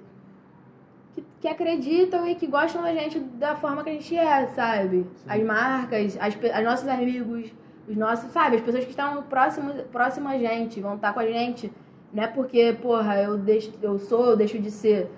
que, 1.19 1.25
que 1.41 1.49
acreditam 1.49 2.27
e 2.27 2.35
que 2.35 2.47
gostam 2.47 2.83
da 2.83 2.93
gente 2.93 3.19
da 3.19 3.57
forma 3.57 3.83
que 3.83 3.91
a 3.91 3.93
gente 3.93 4.17
é, 4.17 4.47
sabe? 4.49 5.07
Sim. 5.17 5.25
As 5.29 5.43
marcas, 5.43 6.19
as, 6.21 6.35
os 6.35 6.65
nossos 6.65 6.89
amigos, 6.89 7.53
os 7.89 7.97
nossos, 7.97 8.31
sabe? 8.31 8.57
As 8.57 8.63
pessoas 8.63 8.85
que 8.85 8.91
estão 8.91 9.23
próximo, 9.25 9.73
próximo 9.93 10.29
a 10.29 10.39
gente, 10.39 10.81
vão 10.81 10.97
estar 10.97 11.13
com 11.13 11.21
a 11.21 11.27
gente. 11.27 11.73
Não 12.13 12.23
é 12.23 12.27
porque, 12.27 12.77
porra, 12.81 13.21
eu, 13.21 13.37
deixo, 13.37 13.73
eu 13.83 13.99
sou, 13.99 14.27
eu 14.27 14.37
deixo 14.37 14.59
de 14.59 14.71
ser. 14.71 15.11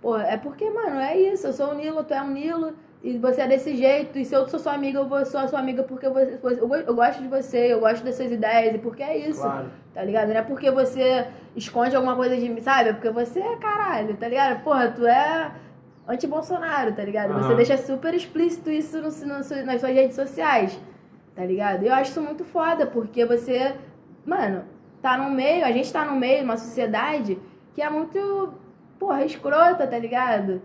Porra, 0.00 0.24
é 0.24 0.36
porque, 0.36 0.68
mano, 0.70 0.98
é 0.98 1.18
isso. 1.18 1.46
Eu 1.46 1.52
sou 1.52 1.70
o 1.70 1.74
Nilo, 1.74 2.04
tu 2.04 2.14
é 2.14 2.22
um 2.22 2.30
Nilo. 2.30 2.74
E 3.02 3.16
você 3.16 3.40
é 3.42 3.48
desse 3.48 3.74
jeito, 3.76 4.18
e 4.18 4.24
se 4.26 4.34
eu 4.34 4.46
sou 4.46 4.60
sua 4.60 4.74
amiga, 4.74 4.98
eu 4.98 5.08
vou 5.08 5.24
sou 5.24 5.40
a 5.40 5.48
sua 5.48 5.58
amiga 5.58 5.82
porque 5.82 6.06
você, 6.08 6.38
eu, 6.42 6.68
go- 6.68 6.76
eu 6.76 6.94
gosto 6.94 7.22
de 7.22 7.28
você, 7.28 7.72
eu 7.72 7.80
gosto 7.80 8.04
das 8.04 8.14
suas 8.14 8.30
ideias, 8.30 8.74
e 8.74 8.78
porque 8.78 9.02
é 9.02 9.16
isso 9.16 9.40
Claro. 9.40 9.70
tá 9.94 10.02
ligado? 10.04 10.28
Não 10.28 10.36
é 10.36 10.42
porque 10.42 10.70
você 10.70 11.26
esconde 11.56 11.96
alguma 11.96 12.14
coisa 12.14 12.36
de 12.36 12.46
mim, 12.46 12.60
sabe? 12.60 12.90
É 12.90 12.92
porque 12.92 13.08
você 13.08 13.40
é 13.40 13.56
caralho, 13.56 14.14
tá 14.18 14.28
ligado? 14.28 14.62
Porra, 14.62 14.90
tu 14.90 15.06
é 15.06 15.50
anti-Bolsonaro, 16.06 16.92
tá 16.92 17.02
ligado? 17.02 17.32
Você 17.34 17.48
Aham. 17.48 17.56
deixa 17.56 17.76
super 17.78 18.12
explícito 18.12 18.70
isso 18.70 18.98
no, 18.98 19.08
no, 19.08 19.38
nas 19.64 19.80
suas 19.80 19.92
redes 19.94 20.14
sociais, 20.14 20.78
tá 21.34 21.44
ligado? 21.44 21.82
Eu 21.84 21.94
acho 21.94 22.10
isso 22.10 22.20
muito 22.20 22.44
foda, 22.44 22.86
porque 22.86 23.24
você, 23.24 23.74
mano, 24.26 24.64
tá 25.00 25.16
no 25.16 25.30
meio, 25.30 25.64
a 25.64 25.72
gente 25.72 25.90
tá 25.90 26.04
no 26.04 26.16
meio 26.16 26.40
de 26.40 26.44
uma 26.44 26.56
sociedade 26.58 27.38
que 27.74 27.80
é 27.80 27.88
muito, 27.88 28.52
porra, 28.98 29.24
escrota, 29.24 29.86
tá 29.86 29.98
ligado? 29.98 30.60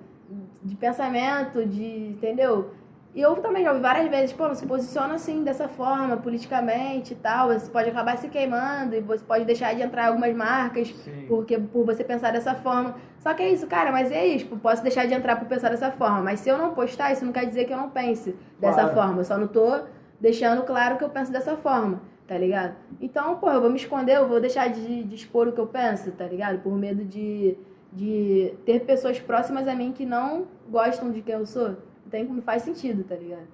De 0.63 0.75
pensamento, 0.75 1.65
de. 1.65 2.07
entendeu? 2.09 2.71
E 3.13 3.21
eu 3.21 3.33
também 3.37 3.63
já 3.63 3.69
ouvi 3.69 3.81
várias 3.81 4.09
vezes, 4.09 4.33
pô, 4.33 4.45
não 4.45 4.55
se 4.55 4.65
posiciona 4.65 5.13
assim, 5.13 5.41
dessa 5.41 5.69
forma, 5.69 6.17
politicamente 6.17 7.13
e 7.13 7.15
tal. 7.15 7.47
Você 7.47 7.71
pode 7.71 7.89
acabar 7.89 8.17
se 8.17 8.27
queimando 8.27 8.93
e 8.93 8.99
você 8.99 9.23
pode 9.23 9.45
deixar 9.45 9.73
de 9.73 9.81
entrar 9.81 10.03
em 10.03 10.07
algumas 10.07 10.35
marcas 10.35 10.89
Sim. 10.89 11.25
porque 11.25 11.57
por 11.57 11.85
você 11.85 12.03
pensar 12.03 12.31
dessa 12.33 12.53
forma. 12.55 12.95
Só 13.19 13.33
que 13.33 13.41
é 13.41 13.49
isso, 13.49 13.67
cara, 13.67 13.89
mas 13.89 14.11
é 14.11 14.25
isso. 14.25 14.47
Posso 14.57 14.83
deixar 14.83 15.05
de 15.05 15.13
entrar 15.13 15.37
por 15.37 15.47
pensar 15.47 15.69
dessa 15.69 15.91
forma. 15.91 16.21
Mas 16.21 16.41
se 16.41 16.49
eu 16.49 16.57
não 16.57 16.73
postar, 16.73 17.13
isso 17.13 17.23
não 17.23 17.31
quer 17.31 17.45
dizer 17.45 17.63
que 17.65 17.71
eu 17.73 17.77
não 17.77 17.89
pense 17.89 18.35
dessa 18.59 18.81
Claro. 18.81 18.93
forma. 18.95 19.21
Eu 19.21 19.25
só 19.25 19.37
não 19.37 19.47
tô 19.47 19.79
deixando 20.19 20.63
claro 20.63 20.97
que 20.97 21.03
eu 21.05 21.09
penso 21.09 21.31
dessa 21.31 21.55
forma, 21.55 22.01
tá 22.27 22.37
ligado? 22.37 22.75
Então, 22.99 23.37
pô, 23.37 23.49
eu 23.49 23.61
vou 23.61 23.69
me 23.69 23.77
esconder, 23.77 24.17
eu 24.17 24.27
vou 24.27 24.41
deixar 24.41 24.67
de, 24.67 25.03
de 25.05 25.15
expor 25.15 25.47
o 25.47 25.53
que 25.53 25.59
eu 25.59 25.67
penso, 25.67 26.11
tá 26.11 26.25
ligado? 26.25 26.59
Por 26.61 26.73
medo 26.75 27.03
de, 27.05 27.57
de 27.93 28.53
ter 28.65 28.81
pessoas 28.81 29.19
próximas 29.19 29.67
a 29.67 29.75
mim 29.75 29.91
que 29.93 30.05
não 30.05 30.47
gostam 30.69 31.11
de 31.11 31.21
quem 31.21 31.35
eu 31.35 31.45
sou. 31.45 31.75
Tem, 32.09 32.23
não 32.25 32.41
faz 32.41 32.63
sentido, 32.63 33.03
tá 33.03 33.15
ligado? 33.15 33.47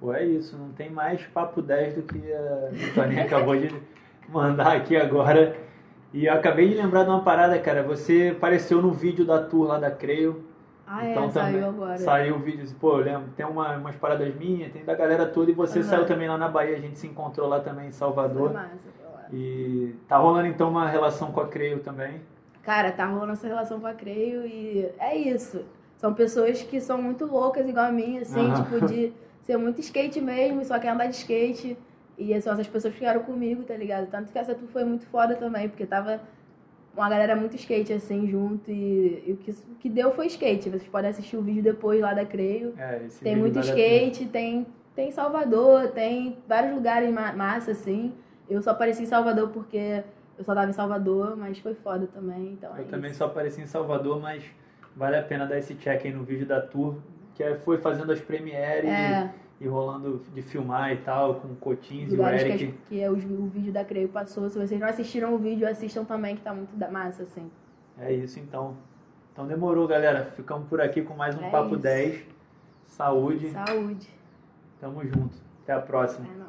Pô, 0.00 0.12
é 0.12 0.24
isso, 0.24 0.56
não 0.56 0.70
tem 0.70 0.90
mais 0.90 1.22
papo 1.26 1.62
10 1.62 1.94
do 1.96 2.02
que 2.02 2.18
a 2.32 2.70
Toninha 2.94 3.24
acabou 3.24 3.56
de 3.56 3.74
mandar 4.28 4.76
aqui 4.76 4.96
agora. 4.96 5.56
E 6.12 6.26
eu 6.26 6.32
acabei 6.34 6.68
de 6.68 6.74
lembrar 6.74 7.04
de 7.04 7.10
uma 7.10 7.22
parada, 7.22 7.58
cara. 7.58 7.82
Você 7.82 8.32
apareceu 8.36 8.80
no 8.80 8.92
vídeo 8.92 9.24
da 9.24 9.42
tour 9.42 9.66
lá 9.66 9.78
da 9.78 9.90
Creio. 9.90 10.44
Ah, 10.86 11.08
Então 11.08 11.24
é, 11.24 11.30
saiu 11.30 11.52
também 11.52 11.68
agora. 11.68 11.98
Saiu 11.98 12.36
o 12.36 12.38
vídeo, 12.38 12.66
pô, 12.78 12.98
eu 12.98 13.04
lembro, 13.04 13.28
tem 13.36 13.46
uma, 13.46 13.76
umas 13.76 13.96
paradas 13.96 14.34
minhas, 14.34 14.70
tem 14.70 14.84
da 14.84 14.94
galera 14.94 15.24
toda, 15.26 15.50
e 15.50 15.54
você 15.54 15.78
Aham. 15.78 15.88
saiu 15.88 16.06
também 16.06 16.28
lá 16.28 16.36
na 16.36 16.48
Bahia, 16.48 16.76
a 16.76 16.80
gente 16.80 16.98
se 16.98 17.06
encontrou 17.06 17.48
lá 17.48 17.58
também 17.60 17.86
em 17.86 17.90
Foi 17.90 17.98
Salvador. 17.98 18.52
massa, 18.52 18.88
foi 18.96 19.06
lá. 19.10 19.26
E 19.32 19.94
tá 20.06 20.18
rolando 20.18 20.46
então 20.46 20.68
uma 20.68 20.86
relação 20.86 21.32
com 21.32 21.40
a 21.40 21.48
Creio 21.48 21.80
também. 21.80 22.20
Cara, 22.64 22.90
tá 22.92 23.04
rolando 23.06 23.32
essa 23.32 23.46
relação 23.46 23.78
com 23.80 23.86
a 23.86 23.94
Creio 23.94 24.46
e 24.46 24.88
é 24.98 25.16
isso. 25.16 25.64
São 25.98 26.14
pessoas 26.14 26.62
que 26.62 26.80
são 26.80 27.00
muito 27.00 27.26
loucas, 27.26 27.68
igual 27.68 27.86
a 27.86 27.92
mim, 27.92 28.18
assim, 28.18 28.40
Aham. 28.40 28.62
tipo, 28.62 28.86
de 28.86 29.12
ser 29.42 29.56
muito 29.56 29.80
skate 29.80 30.20
mesmo, 30.20 30.64
só 30.64 30.78
quer 30.78 30.88
andar 30.88 31.06
de 31.06 31.16
skate. 31.16 31.76
E 32.16 32.40
são 32.40 32.52
essas 32.52 32.66
pessoas 32.68 32.92
que 32.94 33.00
ficaram 33.00 33.22
comigo, 33.22 33.64
tá 33.64 33.74
ligado? 33.76 34.06
Tanto 34.10 34.32
que 34.32 34.38
essa 34.38 34.54
tour 34.54 34.68
foi 34.68 34.84
muito 34.84 35.04
foda 35.06 35.34
também, 35.34 35.68
porque 35.68 35.84
tava 35.84 36.20
uma 36.96 37.08
galera 37.08 37.34
muito 37.34 37.56
skate, 37.56 37.92
assim, 37.92 38.28
junto. 38.28 38.70
E, 38.70 39.24
e 39.26 39.32
o, 39.32 39.36
que, 39.36 39.50
o 39.50 39.74
que 39.80 39.88
deu 39.90 40.12
foi 40.12 40.26
skate. 40.26 40.70
Vocês 40.70 40.88
podem 40.88 41.10
assistir 41.10 41.36
o 41.36 41.42
vídeo 41.42 41.62
depois 41.62 42.00
lá 42.00 42.14
da 42.14 42.24
Creio. 42.24 42.72
É, 42.78 43.00
Tem 43.22 43.34
muito 43.36 43.58
skate, 43.58 44.26
tem, 44.26 44.66
tem 44.94 45.10
Salvador, 45.10 45.88
tem 45.88 46.38
vários 46.48 46.74
lugares 46.74 47.12
ma- 47.12 47.32
massa, 47.32 47.72
assim. 47.72 48.12
Eu 48.48 48.62
só 48.62 48.70
apareci 48.70 49.02
em 49.02 49.06
Salvador 49.06 49.48
porque 49.50 50.04
eu 50.38 50.44
só 50.44 50.54
tava 50.54 50.70
em 50.70 50.72
Salvador, 50.72 51.36
mas 51.36 51.58
foi 51.58 51.74
foda 51.74 52.06
também, 52.06 52.52
então 52.52 52.76
é 52.76 52.80
Eu 52.80 52.84
também 52.86 53.10
isso. 53.10 53.18
só 53.18 53.26
apareci 53.26 53.60
em 53.60 53.66
Salvador, 53.66 54.20
mas 54.20 54.44
vale 54.96 55.16
a 55.16 55.22
pena 55.22 55.46
dar 55.46 55.58
esse 55.58 55.74
check 55.74 56.04
aí 56.04 56.12
no 56.12 56.24
vídeo 56.24 56.46
da 56.46 56.60
tour, 56.60 56.96
que 57.34 57.42
é- 57.42 57.56
foi 57.56 57.78
fazendo 57.78 58.10
as 58.12 58.20
premieres 58.20 58.90
É, 58.90 59.30
e, 59.60 59.64
e 59.64 59.68
rolando 59.68 60.22
de 60.34 60.42
filmar 60.42 60.92
e 60.92 60.96
tal, 60.98 61.36
com 61.36 61.48
o 61.48 61.56
Cotins 61.56 62.12
e 62.12 62.14
o 62.14 62.18
que, 62.18 62.22
Eric. 62.24 62.64
as- 62.66 62.88
que 62.88 63.00
é 63.00 63.10
os- 63.10 63.24
o 63.24 63.46
vídeo 63.46 63.72
da 63.72 63.84
Creio 63.84 64.08
passou. 64.08 64.48
Se 64.48 64.58
vocês 64.58 64.80
não 64.80 64.88
assistiram 64.88 65.34
o 65.34 65.38
vídeo, 65.38 65.66
assistam 65.68 66.04
também, 66.04 66.36
que 66.36 66.42
tá 66.42 66.52
muito 66.54 66.74
da 66.76 66.88
massa, 66.90 67.22
assim. 67.24 67.50
É 67.98 68.12
isso 68.12 68.38
então. 68.40 68.76
Então 69.32 69.46
demorou, 69.46 69.86
galera. 69.88 70.26
Ficamos 70.36 70.68
por 70.68 70.80
aqui 70.80 71.02
com 71.02 71.14
mais 71.14 71.36
um 71.36 71.42
É 71.44 71.50
Papo 71.50 71.70
isso. 71.74 71.78
10. 71.82 72.24
Saúde. 72.86 73.50
Saúde. 73.50 74.08
Tamo 74.80 75.04
junto. 75.04 75.34
Até 75.62 75.72
a 75.72 75.80
próxima. 75.80 76.26
É. 76.26 76.43